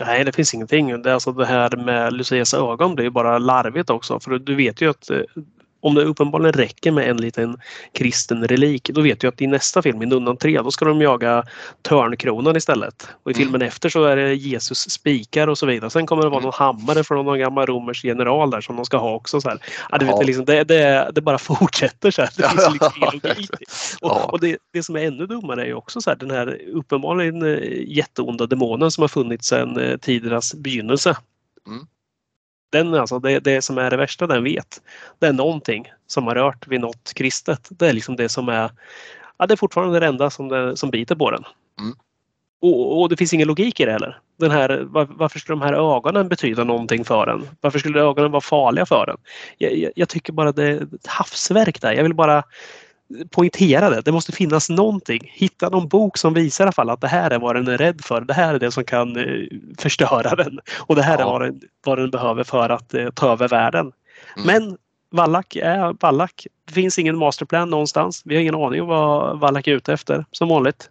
Nej, 0.00 0.24
det 0.24 0.32
finns 0.32 0.54
ingenting. 0.54 1.02
Det, 1.02 1.14
alltså 1.14 1.32
det 1.32 1.46
här 1.46 1.76
med 1.76 2.12
Lucias 2.12 2.54
ögon 2.54 2.94
blir 2.94 3.10
bara 3.10 3.38
larvigt 3.38 3.90
också. 3.90 4.20
För 4.20 4.38
du 4.38 4.54
vet 4.54 4.80
ju 4.80 4.90
att 4.90 5.10
eh, 5.10 5.20
om 5.86 5.94
det 5.94 6.04
uppenbarligen 6.04 6.52
räcker 6.52 6.90
med 6.90 7.10
en 7.10 7.16
liten 7.16 7.56
kristen 7.92 8.48
relik, 8.48 8.90
då 8.94 9.00
vet 9.00 9.22
jag 9.22 9.32
att 9.32 9.40
i 9.40 9.46
nästa 9.46 9.82
film, 9.82 10.02
i 10.02 10.06
Nunnan 10.06 10.36
3, 10.36 10.62
då 10.62 10.70
ska 10.70 10.84
de 10.84 11.00
jaga 11.00 11.44
Törnkronan 11.82 12.56
istället. 12.56 13.08
Och 13.22 13.30
i 13.30 13.34
mm. 13.34 13.44
filmen 13.44 13.62
efter 13.62 13.88
så 13.88 14.04
är 14.04 14.16
det 14.16 14.34
Jesus 14.34 14.90
spikar 14.90 15.48
och 15.48 15.58
så 15.58 15.66
vidare. 15.66 15.90
Sen 15.90 16.06
kommer 16.06 16.22
det 16.22 16.28
vara 16.28 16.40
mm. 16.40 16.44
någon 16.44 16.58
hammare 16.58 17.04
från 17.04 17.24
någon 17.24 17.38
gammal 17.38 17.66
romersk 17.66 18.04
general 18.04 18.50
där 18.50 18.60
som 18.60 18.76
de 18.76 18.84
ska 18.84 18.96
ha 18.96 19.14
också. 19.14 19.40
Så 19.40 19.48
här. 19.48 19.58
Ja, 19.90 19.98
du 19.98 20.06
vet, 20.06 20.18
det, 20.18 20.24
liksom, 20.24 20.44
det, 20.44 20.64
det, 20.64 21.10
det 21.14 21.20
bara 21.20 21.38
fortsätter 21.58 22.10
så 22.10 22.22
här. 22.22 22.30
Det 22.36 22.48
finns 22.48 22.72
liksom 22.72 23.58
och, 24.00 24.32
och 24.32 24.40
det, 24.40 24.58
det 24.72 24.82
som 24.82 24.96
är 24.96 25.00
ännu 25.00 25.26
dummare 25.26 25.62
är 25.62 25.66
ju 25.66 25.74
också 25.74 26.00
så 26.00 26.10
här, 26.10 26.16
den 26.16 26.30
här 26.30 26.60
uppenbarligen 26.72 27.42
eh, 27.42 27.82
jätteonda 27.86 28.46
demonen 28.46 28.90
som 28.90 29.02
har 29.02 29.08
funnits 29.08 29.48
sedan 29.48 29.80
eh, 29.80 29.96
tidernas 29.96 30.54
begynnelse. 30.54 31.16
Mm. 31.66 31.86
Den 32.70 32.94
alltså, 32.94 33.18
det, 33.18 33.38
det 33.38 33.62
som 33.62 33.78
är 33.78 33.90
det 33.90 33.96
värsta 33.96 34.26
den 34.26 34.44
vet, 34.44 34.82
det 35.18 35.26
är 35.26 35.32
någonting 35.32 35.92
som 36.06 36.26
har 36.26 36.34
rört 36.34 36.66
vid 36.66 36.80
något 36.80 37.12
kristet. 37.14 37.68
Det 37.70 37.88
är 37.88 37.92
liksom 37.92 38.16
det 38.16 38.28
som 38.28 38.48
är, 38.48 38.70
ja, 39.38 39.46
det 39.46 39.54
är 39.54 39.56
fortfarande 39.56 40.00
det 40.00 40.06
enda 40.06 40.30
som, 40.30 40.48
det, 40.48 40.76
som 40.76 40.90
biter 40.90 41.14
på 41.14 41.30
den. 41.30 41.44
Mm. 41.80 41.96
Och, 42.60 43.00
och, 43.00 43.08
det 43.08 43.16
finns 43.16 43.32
ingen 43.32 43.48
logik 43.48 43.80
i 43.80 43.84
det 43.84 43.92
heller. 43.92 44.18
Den 44.38 44.50
här, 44.50 44.84
var, 44.88 45.08
varför 45.10 45.38
skulle 45.38 45.58
de 45.58 45.64
här 45.64 45.96
ögonen 45.96 46.28
betyda 46.28 46.64
någonting 46.64 47.04
för 47.04 47.26
en? 47.26 47.48
Varför 47.60 47.78
skulle 47.78 48.00
ögonen 48.00 48.30
vara 48.30 48.40
farliga 48.40 48.86
för 48.86 49.10
en? 49.10 49.16
Jag, 49.58 49.76
jag, 49.76 49.92
jag 49.96 50.08
tycker 50.08 50.32
bara 50.32 50.52
det 50.52 50.64
är 50.64 50.82
ett 50.82 51.06
havsverk 51.06 51.80
där. 51.80 51.92
Jag 51.92 52.02
vill 52.02 52.14
bara 52.14 52.42
poängtera 53.30 53.90
det. 53.90 54.00
Det 54.00 54.12
måste 54.12 54.32
finnas 54.32 54.70
någonting. 54.70 55.30
Hitta 55.34 55.68
någon 55.68 55.88
bok 55.88 56.18
som 56.18 56.34
visar 56.34 56.64
i 56.64 56.66
alla 56.66 56.72
fall 56.72 56.90
att 56.90 57.00
det 57.00 57.08
här 57.08 57.30
är 57.30 57.38
vad 57.38 57.56
den 57.56 57.68
är 57.68 57.78
rädd 57.78 58.00
för. 58.04 58.20
Det 58.20 58.34
här 58.34 58.54
är 58.54 58.58
det 58.58 58.70
som 58.70 58.84
kan 58.84 59.16
eh, 59.16 59.46
förstöra 59.78 60.34
den. 60.36 60.60
Och 60.76 60.96
det 60.96 61.02
här 61.02 61.18
ja. 61.18 61.24
är 61.26 61.30
vad 61.30 61.40
den, 61.42 61.60
vad 61.84 61.98
den 61.98 62.10
behöver 62.10 62.44
för 62.44 62.68
att 62.68 62.94
eh, 62.94 63.10
ta 63.10 63.32
över 63.32 63.48
världen. 63.48 63.92
Mm. 64.36 64.46
Men 64.46 64.76
Wallach 65.10 65.56
är 65.56 65.96
Wallach. 66.00 66.46
Det 66.66 66.72
finns 66.72 66.98
ingen 66.98 67.16
masterplan 67.16 67.70
någonstans. 67.70 68.22
Vi 68.24 68.34
har 68.34 68.42
ingen 68.42 68.54
aning 68.54 68.82
om 68.82 68.88
vad 68.88 69.40
Wallach 69.40 69.68
är 69.68 69.72
ute 69.72 69.92
efter 69.92 70.24
som 70.32 70.48
vanligt. 70.48 70.90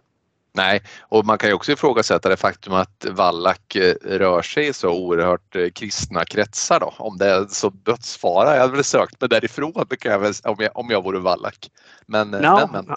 Nej, 0.56 0.82
och 1.00 1.26
man 1.26 1.38
kan 1.38 1.48
ju 1.48 1.54
också 1.54 1.72
ifrågasätta 1.72 2.28
det 2.28 2.36
faktum 2.36 2.72
att 2.72 3.06
Wallach 3.10 3.76
eh, 3.76 3.94
rör 4.04 4.42
sig 4.42 4.66
i 4.66 4.72
så 4.72 4.90
oerhört 4.90 5.56
eh, 5.56 5.68
kristna 5.70 6.24
kretsar 6.24 6.80
då. 6.80 6.94
Om 6.98 7.18
det 7.18 7.26
är 7.26 7.46
så 7.46 7.70
dödsfara. 7.70 8.54
Jag 8.54 8.60
hade 8.60 8.72
väl 8.72 8.84
sökt 8.84 9.20
mig 9.20 9.28
därifrån 9.30 9.72
jag 10.02 10.18
väl, 10.18 10.32
om, 10.44 10.56
jag, 10.58 10.70
om 10.74 10.90
jag 10.90 11.04
vore 11.04 11.18
Wallach. 11.18 11.58
Men, 12.06 12.30
no, 12.30 12.36
eh, 12.36 12.68
men, 12.72 12.84
men, 12.86 12.96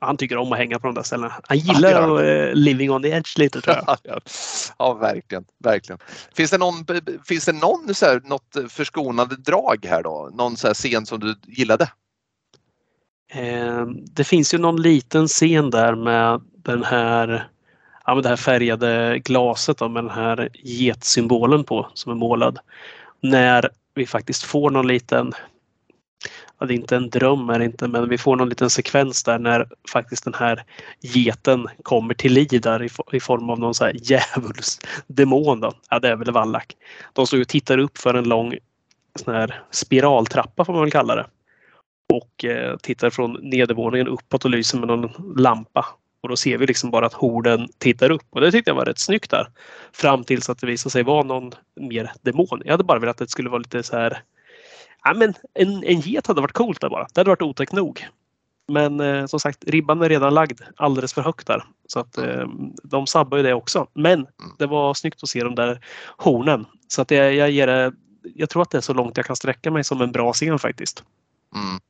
Han 0.00 0.16
tycker 0.16 0.36
om 0.36 0.52
att 0.52 0.58
hänga 0.58 0.78
på 0.78 0.86
de 0.86 0.94
där 0.94 1.02
ställena. 1.02 1.32
Han 1.44 1.58
gillar 1.58 1.90
ja, 1.90 2.22
uh, 2.22 2.54
living 2.54 2.90
on 2.90 3.02
the 3.02 3.08
edge 3.08 3.38
lite 3.38 3.60
tror 3.60 3.76
jag. 3.86 3.98
ja, 4.78 4.94
verkligen, 4.94 5.44
verkligen. 5.64 5.98
Finns 6.34 6.50
det 6.50 6.58
någon, 6.58 6.74
finns 7.28 7.44
det 7.44 7.52
någon 7.52 7.94
så 7.94 8.06
här, 8.06 8.20
något 8.24 8.56
förskonande 8.68 9.36
drag 9.36 9.86
här 9.88 10.02
då? 10.02 10.30
Någon 10.34 10.56
så 10.56 10.66
här 10.66 10.74
scen 10.74 11.06
som 11.06 11.20
du 11.20 11.34
gillade? 11.46 11.88
Ehm, 13.34 14.04
det 14.04 14.24
finns 14.24 14.54
ju 14.54 14.58
någon 14.58 14.82
liten 14.82 15.26
scen 15.28 15.70
där 15.70 15.94
med 15.94 16.40
den 16.56 16.84
här, 16.84 17.48
ja, 18.06 18.14
det 18.14 18.28
här 18.28 18.36
färgade 18.36 19.18
glaset 19.18 19.78
då, 19.78 19.88
med 19.88 20.04
den 20.04 20.10
här 20.10 20.48
getsymbolen 20.54 21.64
på 21.64 21.88
som 21.94 22.12
är 22.12 22.16
målad. 22.16 22.58
När 23.20 23.70
vi 23.94 24.06
faktiskt 24.06 24.42
får 24.42 24.70
någon 24.70 24.86
liten 24.86 25.32
ja, 26.58 26.66
det 26.66 26.74
är 26.74 26.76
inte 26.76 26.96
en 26.96 27.10
dröm, 27.10 27.50
är 27.50 27.60
inte, 27.60 27.88
men 27.88 28.08
vi 28.08 28.18
får 28.18 28.36
någon 28.36 28.48
liten 28.48 28.70
sekvens 28.70 29.22
där 29.22 29.38
när 29.38 29.68
faktiskt 29.92 30.24
den 30.24 30.34
här 30.34 30.64
geten 31.00 31.66
kommer 31.82 32.14
till 32.14 32.32
liv 32.32 32.60
där 32.60 32.82
i, 32.82 32.88
i 33.16 33.20
form 33.20 33.50
av 33.50 33.58
någon 33.58 33.74
så 33.74 33.84
här 33.84 33.96
djävulsdemon. 34.02 35.60
Då. 35.60 35.72
Ja, 35.90 35.98
det 35.98 36.08
är 36.08 36.16
väl 36.16 36.32
Wallach. 36.32 36.66
De 37.12 37.26
står 37.26 37.40
och 37.40 37.48
tittar 37.48 37.78
upp 37.78 37.98
för 37.98 38.14
en 38.14 38.28
lång 38.28 38.54
sån 39.24 39.34
här 39.34 39.62
spiraltrappa 39.70 40.64
får 40.64 40.72
man 40.72 40.82
väl 40.82 40.90
kalla 40.90 41.16
det. 41.16 41.26
Och 42.14 42.44
eh, 42.44 42.76
tittar 42.76 43.10
från 43.10 43.32
nedervåningen 43.42 44.08
uppåt 44.08 44.44
och 44.44 44.50
lyser 44.50 44.78
med 44.78 44.88
någon 44.88 45.34
lampa. 45.36 45.86
Och 46.20 46.28
då 46.28 46.36
ser 46.36 46.58
vi 46.58 46.66
liksom 46.66 46.90
bara 46.90 47.06
att 47.06 47.12
horden 47.12 47.68
tittar 47.78 48.10
upp 48.10 48.26
och 48.30 48.40
det 48.40 48.50
tyckte 48.50 48.70
jag 48.70 48.76
var 48.76 48.84
rätt 48.84 48.98
snyggt 48.98 49.30
där. 49.30 49.48
Fram 49.92 50.24
tills 50.24 50.50
att 50.50 50.58
det 50.58 50.66
visade 50.66 50.90
sig 50.90 51.02
vara 51.02 51.22
någon 51.22 51.52
mer 51.80 52.12
demon. 52.22 52.62
Jag 52.64 52.72
hade 52.72 52.84
bara 52.84 52.98
velat 52.98 53.20
att 53.20 53.28
det 53.28 53.32
skulle 53.32 53.50
vara 53.50 53.58
lite 53.58 53.82
så 53.82 53.96
här. 53.96 54.22
Ja, 55.04 55.14
men 55.14 55.34
en, 55.54 55.84
en 55.84 56.00
get 56.00 56.26
hade 56.26 56.40
varit 56.40 56.52
coolt 56.52 56.80
där 56.80 56.88
bara. 56.88 57.06
Det 57.14 57.20
hade 57.20 57.30
varit 57.30 57.42
otäckt 57.42 57.72
nog. 57.72 58.06
Men 58.68 59.00
eh, 59.00 59.26
som 59.26 59.40
sagt, 59.40 59.64
ribban 59.64 60.02
är 60.02 60.08
redan 60.08 60.34
lagd 60.34 60.60
alldeles 60.76 61.14
för 61.14 61.22
högt 61.22 61.46
där. 61.46 61.64
Så 61.86 62.00
att 62.00 62.18
eh, 62.18 62.46
de 62.82 63.06
sabbar 63.06 63.36
ju 63.36 63.42
det 63.42 63.54
också. 63.54 63.86
Men 63.94 64.26
det 64.58 64.66
var 64.66 64.94
snyggt 64.94 65.22
att 65.22 65.28
se 65.28 65.44
de 65.44 65.54
där 65.54 65.80
hornen. 66.16 66.66
Så 66.88 67.02
att 67.02 67.10
jag, 67.10 67.34
jag 67.34 67.50
ger 67.50 67.66
det, 67.66 67.92
jag 68.34 68.50
tror 68.50 68.62
att 68.62 68.70
det 68.70 68.78
är 68.78 68.82
så 68.82 68.94
långt 68.94 69.16
jag 69.16 69.26
kan 69.26 69.36
sträcka 69.36 69.70
mig 69.70 69.84
som 69.84 70.00
en 70.00 70.12
bra 70.12 70.32
scen 70.32 70.58
faktiskt. 70.58 71.04
Mm. 71.54 71.80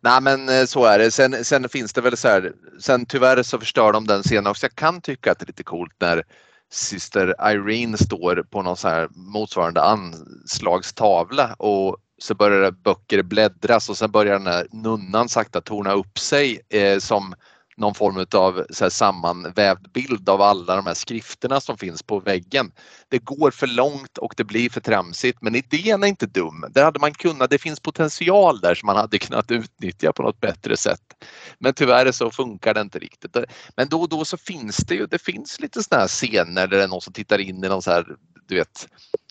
Nej 0.00 0.20
men 0.20 0.48
eh, 0.48 0.64
så 0.64 0.84
är 0.84 0.98
det. 0.98 1.10
Sen, 1.10 1.44
sen 1.44 1.68
finns 1.68 1.92
det 1.92 2.00
väl 2.00 2.16
så 2.16 2.28
här, 2.28 2.52
sen 2.80 3.06
tyvärr 3.06 3.42
så 3.42 3.58
förstör 3.58 3.92
de 3.92 4.06
den 4.06 4.22
scenen 4.22 4.46
också. 4.46 4.66
Jag 4.66 4.74
kan 4.74 5.00
tycka 5.00 5.32
att 5.32 5.38
det 5.38 5.44
är 5.44 5.46
lite 5.46 5.62
coolt 5.62 5.94
när 6.00 6.22
syster 6.70 7.34
Irene 7.50 7.98
står 7.98 8.42
på 8.50 8.62
någon 8.62 8.76
så 8.76 8.88
här 8.88 9.08
motsvarande 9.10 9.82
anslagstavla 9.82 11.54
och 11.58 11.96
så 12.18 12.34
börjar 12.34 12.70
böcker 12.70 13.22
bläddras 13.22 13.88
och 13.88 13.96
sen 13.96 14.10
börjar 14.10 14.32
den 14.32 14.46
här 14.46 14.66
nunnan 14.70 15.28
sakta 15.28 15.60
torna 15.60 15.92
upp 15.92 16.18
sig 16.18 16.60
eh, 16.68 16.98
som 16.98 17.34
någon 17.78 17.94
form 17.94 18.26
av 18.34 18.64
så 18.70 18.84
här 18.84 18.90
sammanvävd 18.90 19.92
bild 19.92 20.28
av 20.28 20.42
alla 20.42 20.76
de 20.76 20.86
här 20.86 20.94
skrifterna 20.94 21.60
som 21.60 21.78
finns 21.78 22.02
på 22.02 22.20
väggen. 22.20 22.72
Det 23.08 23.18
går 23.18 23.50
för 23.50 23.66
långt 23.66 24.18
och 24.18 24.34
det 24.36 24.44
blir 24.44 24.70
för 24.70 24.80
tramsigt 24.80 25.42
men 25.42 25.54
idén 25.54 26.02
är 26.02 26.06
inte 26.06 26.26
dum. 26.26 26.64
Där 26.70 26.84
hade 26.84 27.00
man 27.00 27.12
kunnat, 27.12 27.50
det 27.50 27.58
finns 27.58 27.80
potential 27.80 28.60
där 28.60 28.74
som 28.74 28.86
man 28.86 28.96
hade 28.96 29.18
kunnat 29.18 29.50
utnyttja 29.50 30.12
på 30.12 30.22
något 30.22 30.40
bättre 30.40 30.76
sätt. 30.76 31.24
Men 31.58 31.74
tyvärr 31.74 32.12
så 32.12 32.30
funkar 32.30 32.74
det 32.74 32.80
inte 32.80 32.98
riktigt. 32.98 33.36
Men 33.76 33.88
då 33.88 34.00
och 34.00 34.08
då 34.08 34.24
så 34.24 34.36
finns 34.36 34.76
det 34.76 34.94
ju, 34.94 35.06
det 35.06 35.22
finns 35.22 35.60
lite 35.60 35.82
sådana 35.82 36.00
här 36.00 36.08
scener 36.08 36.66
där 36.66 36.78
det 36.78 36.84
är 36.84 36.88
någon 36.88 37.00
som 37.00 37.12
tittar 37.12 37.38
in 37.38 37.64
i 37.64 37.68
någon 37.68 37.82
så 37.82 37.90
här, 37.90 38.06
du 38.48 38.54
vet, 38.54 38.88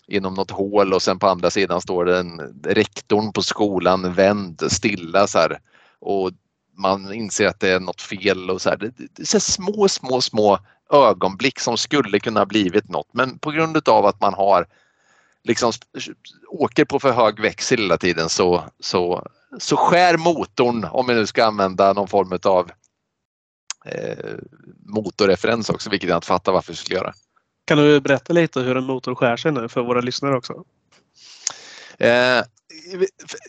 inom 0.08 0.34
något 0.34 0.50
hål 0.50 0.92
och 0.92 1.02
sen 1.02 1.18
på 1.18 1.28
andra 1.28 1.50
sidan 1.50 1.80
står 1.80 2.04
den 2.04 2.40
rektorn 2.64 3.32
på 3.32 3.42
skolan 3.42 4.12
vänd 4.12 4.62
stilla 4.72 5.26
så 5.26 5.38
här. 5.38 5.58
Och 6.00 6.30
man 6.78 7.12
inser 7.12 7.46
att 7.46 7.60
det 7.60 7.68
är 7.68 7.80
något 7.80 8.02
fel 8.02 8.50
och 8.50 8.62
så 8.62 8.70
här. 8.70 8.76
Det, 8.76 8.90
det 8.96 9.22
är 9.22 9.26
så 9.26 9.40
små, 9.40 9.88
små, 9.88 10.20
små 10.20 10.58
ögonblick 10.92 11.60
som 11.60 11.76
skulle 11.76 12.20
kunna 12.20 12.46
blivit 12.46 12.88
något 12.88 13.08
men 13.12 13.38
på 13.38 13.50
grund 13.50 13.88
av 13.88 14.06
att 14.06 14.20
man 14.20 14.34
har 14.34 14.66
liksom 15.44 15.72
åker 16.48 16.84
på 16.84 17.00
för 17.00 17.12
hög 17.12 17.40
växel 17.40 17.78
hela 17.78 17.96
tiden 17.96 18.28
så, 18.28 18.64
så, 18.80 19.26
så 19.58 19.76
skär 19.76 20.16
motorn, 20.16 20.84
om 20.84 21.06
vi 21.06 21.14
nu 21.14 21.26
ska 21.26 21.44
använda 21.44 21.92
någon 21.92 22.08
form 22.08 22.38
av 22.42 22.70
eh, 23.84 24.34
motorreferens 24.86 25.70
också, 25.70 25.90
vilket 25.90 26.08
jag 26.08 26.16
inte 26.16 26.26
fattar 26.26 26.52
varför 26.52 26.72
vi 26.72 26.76
skulle 26.76 26.98
göra. 26.98 27.14
Kan 27.64 27.78
du 27.78 28.00
berätta 28.00 28.32
lite 28.32 28.60
hur 28.60 28.76
en 28.76 28.84
motor 28.84 29.14
skär 29.14 29.36
sig 29.36 29.52
nu 29.52 29.68
för 29.68 29.82
våra 29.82 30.00
lyssnare 30.00 30.36
också? 30.36 30.64
Eh, 32.00 32.42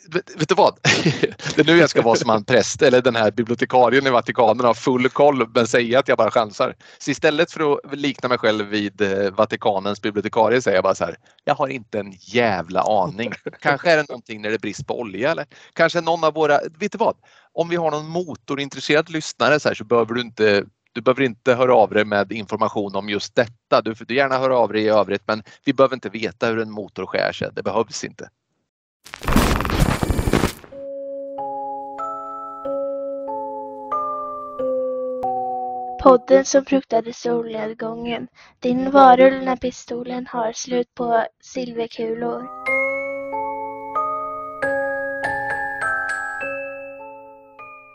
vet, 0.09 0.39
vet, 0.39 0.49
du 0.49 0.55
vad? 0.55 0.79
Det 1.55 1.61
är 1.61 1.65
nu 1.65 1.77
jag 1.77 1.89
ska 1.89 2.01
vara 2.01 2.15
som 2.15 2.29
en 2.29 2.43
präst 2.43 2.81
eller 2.81 3.01
den 3.01 3.15
här 3.15 3.31
bibliotekarien 3.31 4.07
i 4.07 4.09
Vatikanen 4.09 4.65
har 4.65 4.73
full 4.73 5.09
koll 5.09 5.49
men 5.53 5.67
säga 5.67 5.99
att 5.99 6.07
jag 6.07 6.17
bara 6.17 6.31
chansar. 6.31 6.75
Så 6.97 7.11
istället 7.11 7.51
för 7.51 7.73
att 7.73 7.97
likna 7.97 8.29
mig 8.29 8.37
själv 8.37 8.65
vid 8.65 9.01
eh, 9.01 9.31
Vatikanens 9.31 10.01
bibliotekarie 10.01 10.61
säger 10.61 10.77
jag 10.77 10.83
bara 10.83 10.95
så 10.95 11.05
här. 11.05 11.17
Jag 11.43 11.55
har 11.55 11.67
inte 11.67 11.99
en 11.99 12.13
jävla 12.19 12.81
aning. 12.81 13.31
Kanske 13.59 13.91
är 13.91 13.97
det 13.97 14.09
någonting 14.09 14.41
när 14.41 14.49
det 14.49 14.55
är 14.55 14.59
brist 14.59 14.87
på 14.87 14.99
olja 14.99 15.31
eller 15.31 15.45
kanske 15.73 16.01
någon 16.01 16.23
av 16.23 16.33
våra, 16.33 16.59
vet 16.79 16.91
du 16.91 16.97
vad? 16.97 17.15
Om 17.53 17.69
vi 17.69 17.75
har 17.75 17.91
någon 17.91 18.07
motorintresserad 18.07 19.09
lyssnare 19.09 19.59
så, 19.59 19.67
här, 19.67 19.75
så 19.75 19.83
behöver 19.83 20.13
du 20.13 20.21
inte 20.21 20.63
Du 20.93 21.01
behöver 21.01 21.23
inte 21.23 21.55
höra 21.55 21.75
av 21.75 21.89
dig 21.89 22.05
med 22.05 22.31
information 22.31 22.95
om 22.95 23.09
just 23.09 23.35
detta. 23.35 23.81
Du 23.81 23.95
får 23.95 24.11
gärna 24.11 24.37
höra 24.37 24.57
av 24.57 24.73
dig 24.73 24.83
i 24.83 24.89
övrigt 24.89 25.23
men 25.27 25.43
vi 25.65 25.73
behöver 25.73 25.95
inte 25.95 26.09
veta 26.09 26.47
hur 26.47 26.59
en 26.59 26.71
motor 26.71 27.05
skär 27.05 27.31
sig. 27.31 27.49
Det 27.53 27.63
behövs 27.63 28.03
inte. 28.03 28.29
Podden 36.03 36.45
som 36.45 36.65
fruktade 36.65 37.13
solnedgången. 37.13 38.27
Din 38.59 38.91
varulv 38.91 39.43
när 39.43 39.55
pistolen 39.55 40.27
har 40.27 40.51
slut 40.51 40.95
på 40.95 41.25
silverkulor. 41.41 42.47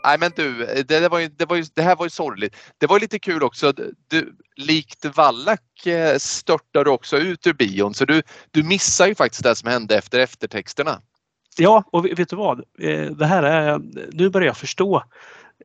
Nej 0.05 0.17
men 0.19 0.31
du, 0.35 0.65
det, 0.65 0.99
det, 0.99 1.09
var 1.09 1.19
ju, 1.19 1.27
det, 1.27 1.45
var 1.45 1.55
ju, 1.55 1.63
det 1.73 1.81
här 1.81 1.95
var 1.95 2.05
ju 2.05 2.09
sorgligt. 2.09 2.55
Det 2.77 2.87
var 2.87 2.99
lite 2.99 3.19
kul 3.19 3.43
också. 3.43 3.73
Du, 4.07 4.35
likt 4.55 5.05
Wallach 5.05 5.87
eh, 5.87 6.17
störtade 6.17 6.83
du 6.85 6.89
också 6.89 7.17
ut 7.17 7.47
ur 7.47 7.53
bion 7.53 7.93
så 7.93 8.05
du, 8.05 8.21
du 8.51 8.63
missar 8.63 9.07
ju 9.07 9.15
faktiskt 9.15 9.43
det 9.43 9.55
som 9.55 9.69
hände 9.69 9.97
efter 9.97 10.19
eftertexterna. 10.19 11.01
Ja, 11.57 11.83
och 11.91 12.05
vet 12.05 12.29
du 12.29 12.35
vad? 12.35 12.59
Eh, 12.79 13.11
det 13.11 13.25
här 13.25 13.43
är, 13.43 13.81
nu 14.11 14.29
börjar 14.29 14.47
jag 14.47 14.57
förstå 14.57 15.03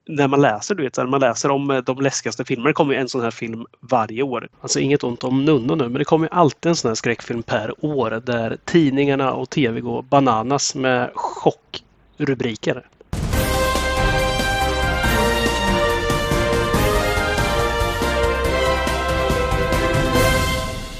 när 0.08 0.28
man 0.28 0.40
läser, 0.40 0.74
du 0.74 0.82
vet, 0.82 0.96
när 0.96 1.06
man 1.06 1.20
läser 1.20 1.50
om 1.50 1.70
eh, 1.70 1.78
de 1.78 2.00
läskigaste 2.00 2.44
filmerna. 2.44 2.68
Det 2.68 2.74
kommer 2.74 2.94
en 2.94 3.08
sån 3.08 3.20
här 3.20 3.30
film 3.30 3.66
varje 3.80 4.22
år. 4.22 4.48
Alltså 4.60 4.80
inget 4.80 5.04
ont 5.04 5.24
om 5.24 5.44
Nunno 5.44 5.74
nu, 5.74 5.84
men 5.84 5.98
det 5.98 6.04
kommer 6.04 6.28
alltid 6.28 6.70
en 6.70 6.76
sån 6.76 6.88
här 6.88 6.94
skräckfilm 6.94 7.42
per 7.42 7.84
år 7.84 8.22
där 8.24 8.58
tidningarna 8.64 9.32
och 9.32 9.50
tv 9.50 9.80
går 9.80 10.02
bananas 10.02 10.74
med 10.74 11.10
chockrubriker. 11.14 12.86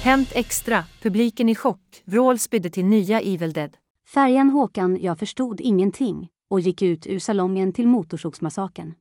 Hänt 0.03 0.33
Extra, 0.35 0.85
publiken 1.03 1.49
i 1.49 1.55
chock, 1.55 2.03
vrål 2.05 2.39
spydde 2.39 2.71
till 2.71 2.85
nya 2.85 3.21
Evil 3.21 3.53
Dead. 3.53 3.77
Färjan 4.15 4.51
Håkan 4.51 4.99
Jag 5.01 5.19
förstod 5.19 5.61
ingenting 5.61 6.29
och 6.51 6.61
gick 6.61 6.83
ut 6.83 7.07
ur 7.07 7.19
salongen 7.19 7.73
till 7.73 7.87
Motorsågsmassakern. 7.87 8.95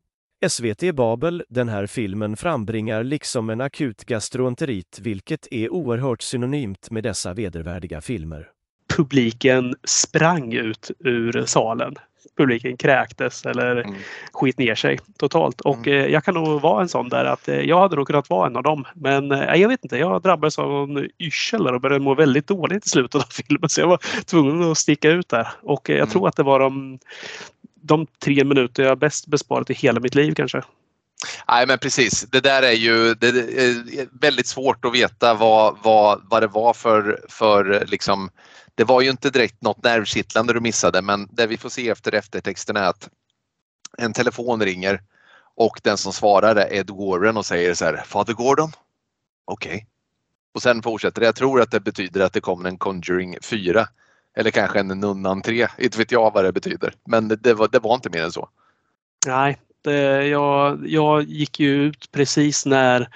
SVT 0.50 0.96
Babel, 0.96 1.44
den 1.50 1.70
här 1.70 1.88
filmen 1.88 2.38
frambringar 2.38 3.04
liksom 3.04 3.50
en 3.50 3.62
akut 3.62 4.06
gastroenterit 4.06 5.00
vilket 5.02 5.48
är 5.52 5.74
oerhört 5.74 6.22
synonymt 6.22 6.92
med 6.92 7.04
dessa 7.04 7.34
vedervärdiga 7.34 8.02
filmer. 8.02 8.50
Publiken 8.98 9.76
sprang 9.84 10.54
ut 10.54 10.92
ur 11.00 11.46
salen. 11.46 11.96
Publiken 12.38 12.78
kräktes 12.78 13.46
eller 13.46 13.76
mm. 13.76 13.96
skit 14.34 14.58
ner 14.58 14.76
sig 14.76 15.00
totalt. 15.18 15.62
Och 15.62 15.88
mm. 15.88 16.00
eh, 16.00 16.06
jag 16.06 16.24
kan 16.24 16.34
nog 16.34 16.62
vara 16.62 16.82
en 16.82 16.90
sån 16.90 17.10
där 17.10 17.26
att 17.26 17.48
eh, 17.48 17.60
jag 17.60 17.80
hade 17.80 17.96
nog 17.96 18.08
kunnat 18.08 18.30
vara 18.30 18.48
en 18.48 18.56
av 18.56 18.64
dem. 18.64 18.86
Men 18.94 19.32
eh, 19.32 19.56
jag 19.56 19.70
vet 19.70 19.84
inte, 19.84 19.98
jag 19.98 20.22
drabbades 20.22 20.60
av 20.60 20.90
en 20.90 21.10
yrsel 21.20 21.68
och 21.68 21.82
började 21.82 22.04
må 22.04 22.16
väldigt 22.16 22.48
dåligt 22.48 22.86
i 22.86 22.90
slutet 22.90 23.16
av 23.16 23.26
filmen. 23.48 23.70
Så 23.70 23.82
jag 23.82 23.88
var 23.88 24.00
tvungen 24.26 24.72
att 24.72 24.78
sticka 24.78 25.10
ut 25.10 25.30
där. 25.30 25.48
Och 25.62 25.90
jag 25.90 25.98
mm. 25.98 26.10
tror 26.10 26.28
att 26.28 26.36
det 26.36 26.44
var 26.44 26.60
de, 26.60 27.00
de 27.82 28.08
tre 28.24 28.44
minuter 28.44 28.84
jag 28.84 28.98
bäst 28.98 29.28
besparat 29.28 29.70
i 29.70 29.74
hela 29.74 30.00
mitt 30.00 30.16
liv 30.16 30.34
kanske. 30.34 30.62
Nej 31.48 31.68
men 31.68 31.80
precis, 31.80 32.22
det 32.32 32.40
där 32.40 32.64
är 32.64 32.72
ju 32.72 33.14
det 33.14 33.28
är 33.28 34.08
väldigt 34.22 34.48
svårt 34.48 34.86
att 34.86 34.94
veta 34.94 35.34
vad, 35.34 35.78
vad, 35.84 36.22
vad 36.30 36.44
det 36.44 36.48
var 36.48 36.74
för, 36.74 37.26
för 37.30 37.86
liksom 37.88 38.30
det 38.76 38.84
var 38.84 39.02
ju 39.02 39.10
inte 39.10 39.30
direkt 39.30 39.62
något 39.62 39.84
nervkittlande 39.84 40.54
du 40.54 40.60
missade 40.60 41.02
men 41.02 41.28
det 41.32 41.48
vi 41.48 41.58
får 41.58 41.70
se 41.70 41.90
efter 41.90 42.16
eftertexten 42.16 42.78
är 42.78 42.84
att 42.84 43.10
en 43.98 44.14
telefon 44.14 44.62
ringer 44.64 45.02
och 45.56 45.80
den 45.84 45.98
som 45.98 46.14
svarar 46.14 46.56
är 46.56 46.74
Ed 46.74 46.90
Warren 46.90 47.38
och 47.38 47.46
säger 47.46 47.74
så 47.74 47.86
här 47.86 48.04
”Father 48.06 48.34
Gordon? 48.34 48.72
Okej. 49.46 49.70
Okay. 49.70 49.86
Och 50.54 50.62
sen 50.62 50.82
fortsätter 50.82 51.20
det. 51.20 51.26
Jag 51.26 51.36
tror 51.36 51.62
att 51.62 51.72
det 51.72 51.80
betyder 51.80 52.22
att 52.22 52.34
det 52.34 52.42
kommer 52.42 52.70
en 52.70 52.78
Conjuring 52.78 53.38
4 53.44 53.88
eller 54.38 54.52
kanske 54.52 54.80
en 54.80 54.88
Nunnan 54.88 55.42
3. 55.42 55.68
Inte 55.78 55.98
vet 55.98 56.12
jag 56.12 56.34
vad 56.34 56.44
det 56.44 56.52
betyder 56.52 56.94
men 57.06 57.28
det 57.28 57.54
var, 57.54 57.68
det 57.68 57.80
var 57.80 57.96
inte 57.96 58.10
mer 58.10 58.24
än 58.24 58.32
så. 58.32 58.50
Nej, 59.28 59.58
det, 59.82 60.28
jag, 60.28 60.88
jag 60.88 61.24
gick 61.24 61.60
ju 61.60 61.84
ut 61.84 62.12
precis 62.12 62.66
när 62.66 63.10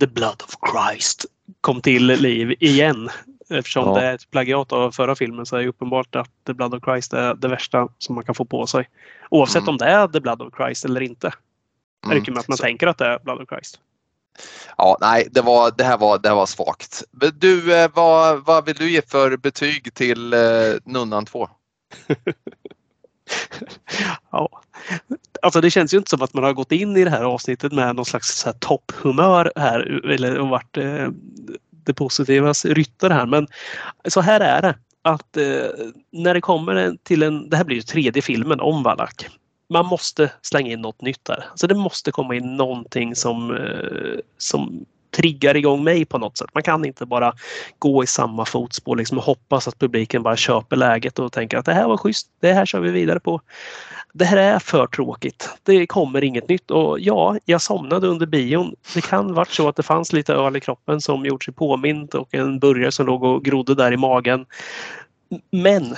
The 0.00 0.06
Blood 0.06 0.42
of 0.42 0.72
Christ 0.72 1.26
kom 1.60 1.80
till 1.80 2.06
liv 2.06 2.54
igen. 2.60 3.10
Eftersom 3.50 3.88
ja. 3.88 3.94
det 3.94 4.06
är 4.06 4.14
ett 4.14 4.30
plagiat 4.30 4.72
av 4.72 4.90
förra 4.90 5.14
filmen 5.14 5.46
så 5.46 5.56
är 5.56 5.60
det 5.60 5.68
uppenbart 5.68 6.16
att 6.16 6.30
The 6.46 6.54
Blood 6.54 6.74
of 6.74 6.84
Christ 6.84 7.12
är 7.12 7.34
det 7.34 7.48
värsta 7.48 7.88
som 7.98 8.14
man 8.14 8.24
kan 8.24 8.34
få 8.34 8.44
på 8.44 8.66
sig. 8.66 8.88
Oavsett 9.30 9.62
mm. 9.62 9.68
om 9.68 9.76
det 9.76 9.84
är 9.84 10.08
The 10.08 10.20
Blood 10.20 10.42
of 10.42 10.54
Christ 10.56 10.84
eller 10.84 11.00
inte. 11.00 11.26
Mm. 11.26 11.36
Det 12.08 12.20
räcker 12.20 12.32
med 12.32 12.40
att 12.40 12.48
man 12.48 12.56
så. 12.56 12.62
tänker 12.62 12.86
att 12.86 12.98
det 12.98 13.06
är 13.06 13.18
Blood 13.18 13.40
of 13.40 13.48
Christ. 13.48 13.80
Ja, 14.76 14.98
nej, 15.00 15.28
det, 15.30 15.40
var, 15.40 15.72
det 15.78 15.84
här 15.84 15.98
var, 15.98 16.18
det 16.18 16.34
var 16.34 16.46
svagt. 16.46 17.04
Du, 17.34 17.74
eh, 17.74 17.90
vad, 17.94 18.44
vad 18.44 18.64
vill 18.64 18.76
du 18.76 18.90
ge 18.90 19.02
för 19.02 19.36
betyg 19.36 19.94
till 19.94 20.32
eh, 20.32 20.40
Nunnan 20.84 21.26
2? 21.26 21.48
ja, 24.30 24.48
alltså 25.42 25.60
det 25.60 25.70
känns 25.70 25.94
ju 25.94 25.98
inte 25.98 26.10
som 26.10 26.22
att 26.22 26.34
man 26.34 26.44
har 26.44 26.52
gått 26.52 26.72
in 26.72 26.96
i 26.96 27.04
det 27.04 27.10
här 27.10 27.24
avsnittet 27.24 27.72
med 27.72 27.96
någon 27.96 28.04
slags 28.04 28.46
topphumör 28.58 29.52
här 29.56 30.10
eller 30.12 30.38
varit 30.38 30.76
eh, 30.76 31.08
det 31.84 31.94
positivas 31.94 32.64
ryttare 32.64 33.12
här. 33.12 33.26
Men 33.26 33.46
så 34.08 34.20
här 34.20 34.40
är 34.40 34.62
det 34.62 34.74
att 35.02 35.36
eh, 35.36 35.86
när 36.10 36.34
det 36.34 36.40
kommer 36.40 36.96
till 37.02 37.22
en, 37.22 37.48
det 37.50 37.56
här 37.56 37.64
blir 37.64 37.76
ju 37.76 37.82
tredje 37.82 38.22
filmen 38.22 38.60
om 38.60 38.82
Wallach. 38.82 39.28
Man 39.70 39.86
måste 39.86 40.32
slänga 40.42 40.72
in 40.72 40.80
något 40.80 41.02
nytt 41.02 41.24
där. 41.24 41.44
Så 41.54 41.66
det 41.66 41.74
måste 41.74 42.10
komma 42.10 42.34
in 42.34 42.56
någonting 42.56 43.14
som, 43.14 43.56
eh, 43.56 44.18
som 44.38 44.86
triggar 45.18 45.56
igång 45.56 45.84
mig 45.84 46.04
på 46.04 46.18
något 46.18 46.38
sätt. 46.38 46.50
Man 46.54 46.62
kan 46.62 46.84
inte 46.84 47.06
bara 47.06 47.32
gå 47.78 48.04
i 48.04 48.06
samma 48.06 48.44
fotspår 48.44 48.96
liksom 48.96 49.18
och 49.18 49.24
hoppas 49.24 49.68
att 49.68 49.78
publiken 49.78 50.22
bara 50.22 50.36
köper 50.36 50.76
läget 50.76 51.18
och 51.18 51.32
tänker 51.32 51.56
att 51.56 51.66
det 51.66 51.74
här 51.74 51.88
var 51.88 51.96
schysst, 51.96 52.28
det 52.40 52.52
här 52.52 52.66
kör 52.66 52.80
vi 52.80 52.90
vidare 52.90 53.20
på. 53.20 53.40
Det 54.12 54.24
här 54.24 54.36
är 54.36 54.58
för 54.58 54.86
tråkigt. 54.86 55.48
Det 55.62 55.86
kommer 55.86 56.24
inget 56.24 56.48
nytt 56.48 56.70
och 56.70 57.00
ja, 57.00 57.36
jag 57.44 57.62
somnade 57.62 58.06
under 58.06 58.26
bion. 58.26 58.74
Det 58.94 59.00
kan 59.00 59.34
varit 59.34 59.50
så 59.50 59.68
att 59.68 59.76
det 59.76 59.82
fanns 59.82 60.12
lite 60.12 60.34
öl 60.34 60.56
i 60.56 60.60
kroppen 60.60 61.00
som 61.00 61.26
gjort 61.26 61.44
sig 61.44 61.54
påmint 61.54 62.14
och 62.14 62.34
en 62.34 62.58
burgare 62.58 62.92
som 62.92 63.06
låg 63.06 63.22
och 63.22 63.44
grodde 63.44 63.74
där 63.74 63.92
i 63.92 63.96
magen. 63.96 64.46
Men 65.50 65.96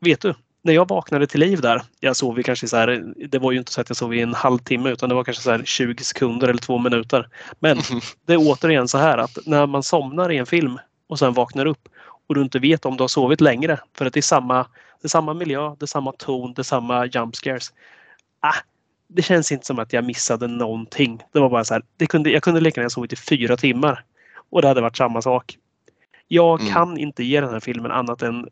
vet 0.00 0.20
du, 0.20 0.34
när 0.62 0.72
jag 0.72 0.88
vaknade 0.88 1.26
till 1.26 1.40
liv 1.40 1.60
där, 1.60 1.82
jag 2.00 2.16
sov 2.16 2.36
ju 2.36 2.42
kanske 2.42 2.68
så 2.68 2.76
här, 2.76 3.14
det 3.28 3.38
var 3.38 3.52
ju 3.52 3.58
inte 3.58 3.72
så 3.72 3.80
att 3.80 3.90
jag 3.90 3.96
sov 3.96 4.14
i 4.14 4.20
en 4.20 4.34
halvtimme 4.34 4.90
utan 4.90 5.08
det 5.08 5.14
var 5.14 5.24
kanske 5.24 5.42
så 5.42 5.50
här 5.50 5.62
20 5.64 6.04
sekunder 6.04 6.48
eller 6.48 6.60
två 6.60 6.78
minuter. 6.78 7.28
Men 7.58 7.78
det 8.26 8.32
är 8.32 8.38
återigen 8.40 8.88
så 8.88 8.98
här 8.98 9.18
att 9.18 9.38
när 9.46 9.66
man 9.66 9.82
somnar 9.82 10.32
i 10.32 10.38
en 10.38 10.46
film 10.46 10.78
och 11.08 11.18
sen 11.18 11.32
vaknar 11.32 11.66
upp 11.66 11.88
och 12.28 12.34
du 12.34 12.42
inte 12.42 12.58
vet 12.58 12.86
om 12.86 12.96
du 12.96 13.02
har 13.02 13.08
sovit 13.08 13.40
längre 13.40 13.80
för 13.96 14.06
att 14.06 14.12
det 14.12 14.20
är 14.20 14.22
samma, 14.22 14.66
det 15.00 15.06
är 15.06 15.08
samma 15.08 15.34
miljö, 15.34 15.74
det 15.78 15.84
är 15.84 15.86
samma 15.86 16.12
ton, 16.12 16.54
det 16.54 16.62
är 16.62 16.64
samma 16.64 17.06
jump 17.06 17.36
scares. 17.36 17.72
Ah, 18.40 18.54
det 19.08 19.22
känns 19.22 19.52
inte 19.52 19.66
som 19.66 19.78
att 19.78 19.92
jag 19.92 20.04
missade 20.04 20.46
någonting. 20.46 21.22
Det 21.32 21.40
var 21.40 21.50
bara 21.50 21.64
så 21.64 21.74
här, 21.74 21.82
det 21.96 22.06
kunde, 22.06 22.30
jag 22.30 22.42
kunde 22.42 22.60
lika 22.60 22.80
gärna 22.80 22.90
sovit 22.90 23.12
i 23.12 23.16
fyra 23.16 23.56
timmar 23.56 24.04
och 24.50 24.62
det 24.62 24.68
hade 24.68 24.80
varit 24.80 24.96
samma 24.96 25.22
sak. 25.22 25.58
Jag 26.28 26.60
mm. 26.60 26.72
kan 26.72 26.98
inte 26.98 27.24
ge 27.24 27.40
den 27.40 27.50
här 27.50 27.60
filmen 27.60 27.90
annat 27.90 28.22
än 28.22 28.48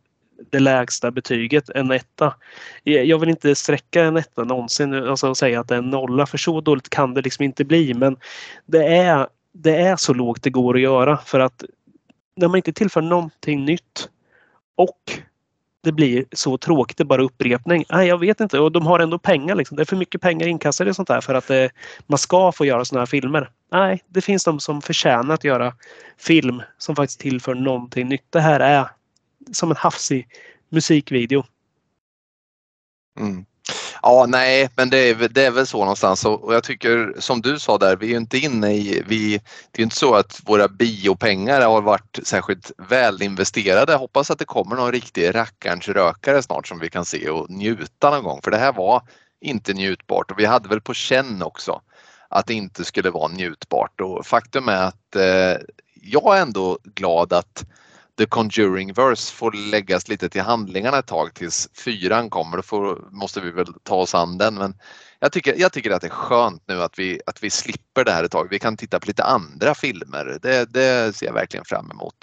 det 0.50 0.58
lägsta 0.58 1.10
betyget, 1.10 1.70
en 1.70 1.90
etta. 1.90 2.34
Jag 2.82 3.18
vill 3.18 3.28
inte 3.28 3.54
sträcka 3.54 4.02
en 4.02 4.16
etta 4.16 4.44
någonsin, 4.44 4.94
alltså 4.94 5.34
säga 5.34 5.60
att 5.60 5.68
det 5.68 5.74
är 5.74 5.78
en 5.78 5.90
nolla 5.90 6.26
för 6.26 6.38
så 6.38 6.60
dåligt 6.60 6.90
kan 6.90 7.14
det 7.14 7.22
liksom 7.22 7.44
inte 7.44 7.64
bli. 7.64 7.94
Men 7.94 8.16
det 8.66 8.84
är, 8.86 9.26
det 9.52 9.76
är 9.76 9.96
så 9.96 10.14
lågt 10.14 10.42
det 10.42 10.50
går 10.50 10.74
att 10.74 10.80
göra 10.80 11.16
för 11.16 11.40
att 11.40 11.64
när 12.36 12.48
man 12.48 12.56
inte 12.56 12.72
tillför 12.72 13.02
någonting 13.02 13.64
nytt 13.64 14.08
och 14.76 15.20
det 15.82 15.92
blir 15.92 16.24
så 16.32 16.58
tråkigt, 16.58 16.96
det 16.96 17.02
är 17.02 17.06
bara 17.06 17.22
upprepning. 17.22 17.84
Nej, 17.88 18.08
jag 18.08 18.18
vet 18.18 18.40
inte. 18.40 18.58
Och 18.58 18.72
de 18.72 18.86
har 18.86 19.00
ändå 19.00 19.18
pengar. 19.18 19.54
Liksom. 19.54 19.76
Det 19.76 19.82
är 19.82 19.84
för 19.84 19.96
mycket 19.96 20.20
pengar 20.20 20.46
inkastade 20.46 20.90
i 20.90 20.94
sånt 20.94 21.08
där 21.08 21.20
för 21.20 21.34
att 21.34 21.48
det, 21.48 21.70
man 22.06 22.18
ska 22.18 22.52
få 22.52 22.64
göra 22.64 22.84
såna 22.84 23.00
här 23.00 23.06
filmer. 23.06 23.50
Nej, 23.72 24.02
det 24.06 24.20
finns 24.20 24.44
de 24.44 24.60
som 24.60 24.82
förtjänar 24.82 25.34
att 25.34 25.44
göra 25.44 25.74
film 26.18 26.62
som 26.78 26.96
faktiskt 26.96 27.20
tillför 27.20 27.54
någonting 27.54 28.08
nytt. 28.08 28.26
Det 28.30 28.40
här 28.40 28.60
är 28.60 28.86
som 29.52 29.70
en 29.70 29.76
hafsig 29.76 30.28
musikvideo. 30.68 31.44
Mm. 33.18 33.44
Ja, 34.02 34.26
nej, 34.28 34.68
men 34.76 34.90
det 34.90 34.98
är, 34.98 35.28
det 35.28 35.46
är 35.46 35.50
väl 35.50 35.66
så 35.66 35.78
någonstans 35.78 36.24
och 36.24 36.54
jag 36.54 36.64
tycker 36.64 37.14
som 37.18 37.40
du 37.40 37.58
sa 37.58 37.78
där, 37.78 37.96
vi 37.96 38.06
är 38.06 38.10
ju 38.10 38.16
inte 38.16 38.38
inne 38.38 38.72
i, 38.72 39.02
vi, 39.06 39.40
det 39.70 39.82
är 39.82 39.84
inte 39.84 39.96
så 39.96 40.14
att 40.14 40.40
våra 40.46 40.68
biopengar 40.68 41.60
har 41.60 41.82
varit 41.82 42.18
särskilt 42.22 42.72
väl 42.88 43.22
investerade. 43.22 43.92
Jag 43.92 43.98
hoppas 43.98 44.30
att 44.30 44.38
det 44.38 44.44
kommer 44.44 44.76
någon 44.76 44.92
riktig 44.92 45.34
rackarns 45.34 45.88
rökare 45.88 46.42
snart 46.42 46.68
som 46.68 46.78
vi 46.78 46.90
kan 46.90 47.04
se 47.04 47.30
och 47.30 47.50
njuta 47.50 48.10
någon 48.10 48.24
gång 48.24 48.40
för 48.42 48.50
det 48.50 48.58
här 48.58 48.72
var 48.72 49.02
inte 49.40 49.72
njutbart 49.72 50.30
och 50.30 50.38
vi 50.38 50.44
hade 50.44 50.68
väl 50.68 50.80
på 50.80 50.94
känn 50.94 51.42
också 51.42 51.80
att 52.28 52.46
det 52.46 52.54
inte 52.54 52.84
skulle 52.84 53.10
vara 53.10 53.28
njutbart 53.28 54.00
och 54.00 54.26
faktum 54.26 54.68
är 54.68 54.82
att 54.82 55.16
eh, 55.16 55.62
jag 56.02 56.38
är 56.38 56.42
ändå 56.42 56.78
glad 56.94 57.32
att 57.32 57.64
The 58.20 58.26
Conjuring 58.26 58.92
Verse 58.92 59.32
får 59.32 59.52
läggas 59.52 60.08
lite 60.08 60.28
till 60.28 60.40
handlingarna 60.40 60.98
ett 60.98 61.06
tag 61.06 61.34
tills 61.34 61.68
fyran 61.72 62.30
kommer. 62.30 62.56
Då 62.56 62.62
får, 62.62 63.08
måste 63.10 63.40
vi 63.40 63.50
väl 63.50 63.66
ta 63.82 63.94
oss 63.94 64.14
an 64.14 64.38
den. 64.38 64.54
Men 64.54 64.74
jag, 65.18 65.32
tycker, 65.32 65.54
jag 65.58 65.72
tycker 65.72 65.90
att 65.90 66.00
det 66.00 66.06
är 66.06 66.10
skönt 66.10 66.62
nu 66.66 66.82
att 66.82 66.98
vi, 66.98 67.20
att 67.26 67.42
vi 67.42 67.50
slipper 67.50 68.04
det 68.04 68.12
här 68.12 68.24
ett 68.24 68.32
tag. 68.32 68.48
Vi 68.50 68.58
kan 68.58 68.76
titta 68.76 69.00
på 69.00 69.06
lite 69.06 69.24
andra 69.24 69.74
filmer. 69.74 70.38
Det, 70.42 70.72
det 70.72 71.16
ser 71.16 71.26
jag 71.26 71.32
verkligen 71.32 71.64
fram 71.64 71.90
emot. 71.90 72.14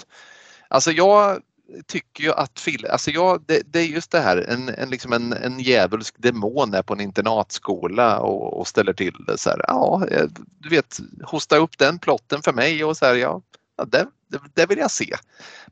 Alltså 0.67 0.91
jag 0.91 1.41
tycker 1.87 2.23
ju 2.23 2.31
att 2.31 2.59
film, 2.59 2.89
alltså 2.91 3.11
jag, 3.11 3.43
det, 3.47 3.61
det, 3.65 3.79
är 3.79 3.85
just 3.85 4.11
det 4.11 4.19
här, 4.19 4.37
en, 4.37 4.69
en, 4.69 4.89
liksom 4.89 5.13
en, 5.13 5.33
en 5.33 5.59
djävulsk 5.59 6.15
demon 6.17 6.73
är 6.73 6.81
på 6.81 6.93
en 6.93 7.01
internatskola 7.01 8.19
och, 8.19 8.59
och 8.59 8.67
ställer 8.67 8.93
till 8.93 9.15
det 9.27 9.37
så 9.37 9.49
här. 9.49 9.61
Ja, 9.67 10.07
eh, 10.11 10.25
du 10.59 10.69
vet, 10.69 10.99
hosta 11.23 11.57
upp 11.57 11.77
den 11.77 11.99
plotten 11.99 12.41
för 12.41 12.53
mig 12.53 12.83
och 12.83 12.97
så 12.97 13.05
här, 13.05 13.15
ja, 13.15 13.41
det, 13.85 14.07
det, 14.27 14.39
det 14.53 14.65
vill 14.65 14.77
jag 14.77 14.91
se. 14.91 15.15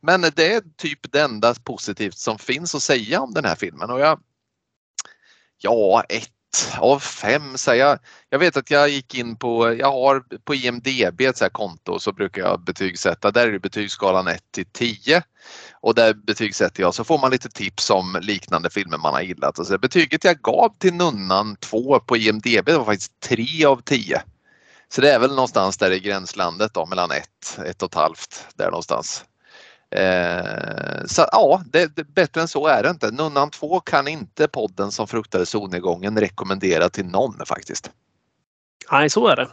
Men 0.01 0.21
det 0.21 0.53
är 0.53 0.61
typ 0.77 1.11
det 1.11 1.21
enda 1.21 1.53
positivt 1.53 2.17
som 2.17 2.39
finns 2.39 2.75
att 2.75 2.83
säga 2.83 3.21
om 3.21 3.33
den 3.33 3.45
här 3.45 3.55
filmen 3.55 3.89
och 3.89 3.99
jag, 3.99 4.19
ja, 5.57 6.03
ett 6.09 6.31
av 6.77 6.99
fem 6.99 7.57
säger 7.57 7.85
jag. 7.85 7.99
Jag 8.29 8.39
vet 8.39 8.57
att 8.57 8.71
jag 8.71 8.89
gick 8.89 9.15
in 9.15 9.35
på, 9.35 9.73
jag 9.73 9.91
har 9.91 10.23
på 10.43 10.55
IMDB 10.55 11.21
ett 11.21 11.37
så 11.37 11.45
här 11.45 11.49
konto 11.49 11.99
så 11.99 12.11
brukar 12.11 12.41
jag 12.41 12.63
betygsätta. 12.63 13.31
Där 13.31 13.47
är 13.47 13.51
det 13.51 13.59
betygsskalan 13.59 14.27
1 14.27 14.43
till 14.51 14.65
10 14.65 15.23
och 15.81 15.95
där 15.95 16.13
betygsätter 16.13 16.81
jag 16.81 16.93
så 16.93 17.03
får 17.03 17.17
man 17.17 17.31
lite 17.31 17.49
tips 17.49 17.89
om 17.89 18.17
liknande 18.21 18.69
filmer 18.69 18.97
man 18.97 19.13
har 19.13 19.21
gillat. 19.21 19.59
Och 19.59 19.67
så 19.67 19.77
betyget 19.77 20.23
jag 20.23 20.41
gav 20.41 20.77
till 20.77 20.93
Nunnan 20.93 21.55
2 21.55 21.99
på 21.99 22.17
IMDB 22.17 22.69
var 22.69 22.85
faktiskt 22.85 23.19
3 23.19 23.65
av 23.65 23.81
10. 23.81 24.21
Så 24.89 25.01
det 25.01 25.11
är 25.11 25.19
väl 25.19 25.29
någonstans 25.29 25.77
där 25.77 25.91
i 25.91 25.99
gränslandet 25.99 26.73
då 26.73 26.85
mellan 26.85 27.11
1, 27.11 27.27
1 27.65 27.83
och 27.83 27.89
ett 27.89 27.95
halvt 27.95 28.47
där 28.55 28.65
någonstans. 28.65 29.25
Eh, 29.91 31.05
så 31.05 31.25
ja, 31.31 31.61
det, 31.71 31.95
det, 31.95 32.03
bättre 32.03 32.41
än 32.41 32.47
så 32.47 32.67
är 32.67 32.83
det 32.83 32.89
inte. 32.89 33.11
Nunnan 33.11 33.49
2 33.49 33.79
kan 33.79 34.07
inte 34.07 34.47
podden 34.47 34.91
som 34.91 35.07
fruktade 35.07 35.45
solnedgången 35.45 36.19
rekommendera 36.19 36.89
till 36.89 37.05
någon 37.05 37.45
faktiskt. 37.45 37.91
Nej, 38.91 39.09
så 39.09 39.27
är 39.27 39.35
det. 39.35 39.47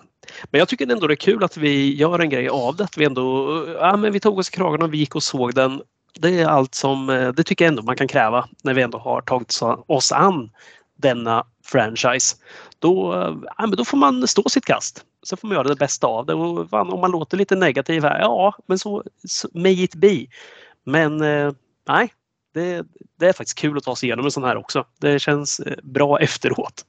Men 0.51 0.59
jag 0.59 0.68
tycker 0.68 0.93
ändå 0.93 1.07
det 1.07 1.14
är 1.14 1.16
kul 1.16 1.45
att 1.45 1.57
vi 1.57 1.95
gör 1.97 2.18
en 2.18 2.30
grej 2.30 2.49
av 2.49 2.76
det. 2.76 2.85
Att 2.85 2.97
vi 2.97 3.05
ändå, 3.05 3.49
ja, 3.80 3.97
men 3.97 4.12
vi 4.12 4.20
tog 4.20 4.39
oss 4.39 4.49
i 4.49 4.53
kragen 4.53 4.83
och 4.83 4.95
vi 4.95 4.99
gick 4.99 5.14
och 5.14 5.22
såg 5.22 5.55
den. 5.55 5.83
Det 6.18 6.41
är 6.41 6.47
allt 6.47 6.74
som, 6.74 7.11
eh, 7.11 7.28
det 7.28 7.45
tycker 7.45 7.64
jag 7.64 7.72
ändå 7.72 7.83
man 7.83 7.97
kan 7.97 8.09
kräva 8.09 8.49
när 8.62 8.74
vi 8.74 8.83
ändå 8.83 8.99
har 8.99 9.20
tagit 9.20 9.61
oss 9.87 10.12
an 10.12 10.51
denna 10.99 11.47
franchise. 11.64 12.37
Då, 12.78 13.14
eh, 13.14 13.35
ja, 13.59 13.66
men 13.66 13.76
då 13.76 13.85
får 13.85 13.97
man 13.97 14.28
stå 14.28 14.49
sitt 14.49 14.64
kast. 14.64 15.05
Så 15.23 15.37
får 15.37 15.49
man 15.49 15.55
göra 15.55 15.68
det 15.68 15.77
bästa 15.77 16.07
av 16.07 16.27
det. 16.27 16.35
Och 16.35 16.70
fan, 16.70 16.91
om 16.91 17.01
man 17.01 17.11
låter 17.11 17.37
lite 17.37 17.57
negativ 17.57 18.03
här, 18.03 18.20
ja 18.20 18.55
men 18.66 18.79
så, 18.79 19.05
så 19.29 19.49
may 19.55 19.83
it 19.83 19.95
be. 19.95 20.27
Men 20.85 21.20
eh, 21.20 21.53
nej, 21.89 22.12
det, 22.55 22.87
det, 23.18 23.29
är 23.29 23.33
faktiskt 23.33 23.59
kul 23.59 23.77
att 23.77 23.85
ta 23.85 23.97
sig 23.97 24.09
igenom 24.09 24.25
en 24.25 24.31
sån 24.31 24.45
här 24.45 24.57
också. 24.57 24.87
Det 25.01 25.18
känns 25.18 25.61
eh, 25.61 25.77
bra 25.83 26.20
efteråt. 26.20 26.85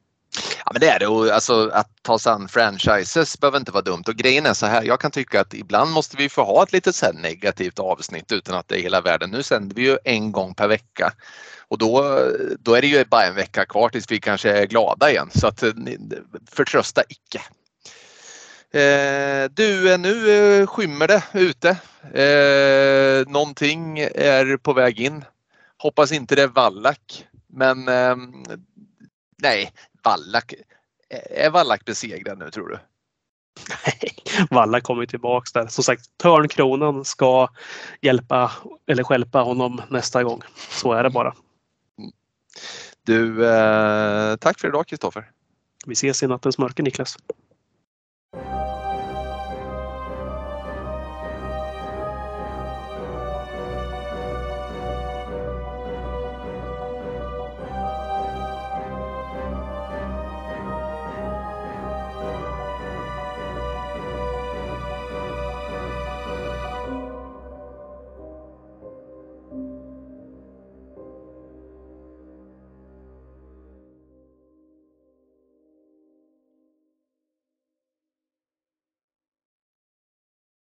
Ja 0.66 0.72
men 0.72 0.80
det 0.80 0.90
är 0.90 1.00
det 1.00 1.08
och 1.08 1.28
alltså 1.28 1.70
att 1.74 1.90
ta 2.02 2.20
sig 2.20 2.32
an 2.32 2.48
franchises 2.48 3.40
behöver 3.40 3.60
inte 3.60 3.72
vara 3.72 3.84
dumt 3.84 4.04
och 4.08 4.16
grejen 4.16 4.46
är 4.46 4.54
så 4.54 4.66
här, 4.66 4.84
jag 4.84 5.00
kan 5.00 5.12
tycka 5.12 5.42
att 5.42 5.54
ibland 5.54 5.92
måste 5.92 6.18
vi 6.18 6.30
få 6.30 6.44
ha 6.44 6.64
ett 6.64 6.74
lite 6.74 6.94
så 6.94 7.12
negativt 7.12 7.80
avsnitt 7.80 8.32
utan 8.32 8.56
att 8.56 8.68
det 8.68 8.80
är 8.80 8.82
hela 8.82 9.02
världen. 9.02 9.30
Nu 9.30 9.44
sänder 9.44 9.76
vi 9.76 9.82
ju 9.82 9.98
en 10.04 10.32
gång 10.32 10.54
per 10.54 10.68
vecka 10.68 11.14
och 11.68 11.78
då, 11.78 12.20
då 12.60 12.74
är 12.74 12.82
det 12.82 12.88
ju 12.88 13.06
bara 13.06 13.26
en 13.26 13.36
vecka 13.36 13.66
kvar 13.66 13.90
tills 13.90 14.12
vi 14.12 14.20
kanske 14.20 14.50
är 14.50 14.66
glada 14.66 15.12
igen 15.12 15.30
så 15.36 15.48
att 15.48 15.64
eh, 15.64 15.72
förtrösta 16.52 17.04
icke. 17.10 17.42
Eh, 18.74 19.49
du, 19.51 19.97
nu 19.97 20.30
eh, 20.32 20.67
skymmer 20.67 21.07
det 21.07 21.24
ute. 21.34 21.69
Eh, 22.13 23.32
någonting 23.32 23.99
är 23.99 24.57
på 24.57 24.74
väg 24.74 24.99
in. 24.99 25.26
Hoppas 25.78 26.11
inte 26.11 26.36
det 26.36 26.41
är 26.41 26.47
Wallach. 26.47 27.24
Men 27.47 27.88
eh, 27.88 28.15
nej, 29.41 29.71
Wallach. 30.03 30.53
Är 31.30 31.49
Wallach 31.49 31.84
besegrad 31.86 32.39
nu 32.39 32.51
tror 32.51 32.69
du? 32.69 32.80
Nej, 33.86 34.15
Valla 34.49 34.82
kommer 34.82 35.05
tillbaks 35.05 35.53
där. 35.53 35.67
Som 35.67 35.84
sagt, 35.84 36.17
Törnkronan 36.17 37.05
ska 37.05 37.49
hjälpa 38.01 38.51
eller 38.88 39.03
skälpa 39.03 39.41
honom 39.41 39.82
nästa 39.89 40.24
gång. 40.24 40.41
Så 40.69 40.93
är 40.93 41.03
det 41.03 41.09
bara. 41.09 41.34
Du, 43.03 43.47
eh, 43.47 44.36
tack 44.36 44.59
för 44.59 44.67
idag 44.67 44.88
Kristoffer. 44.88 45.32
Vi 45.86 45.93
ses 45.93 46.24
i 46.24 46.28
nattens 46.28 46.57
mörker 46.57 46.84
Niklas. 46.84 47.17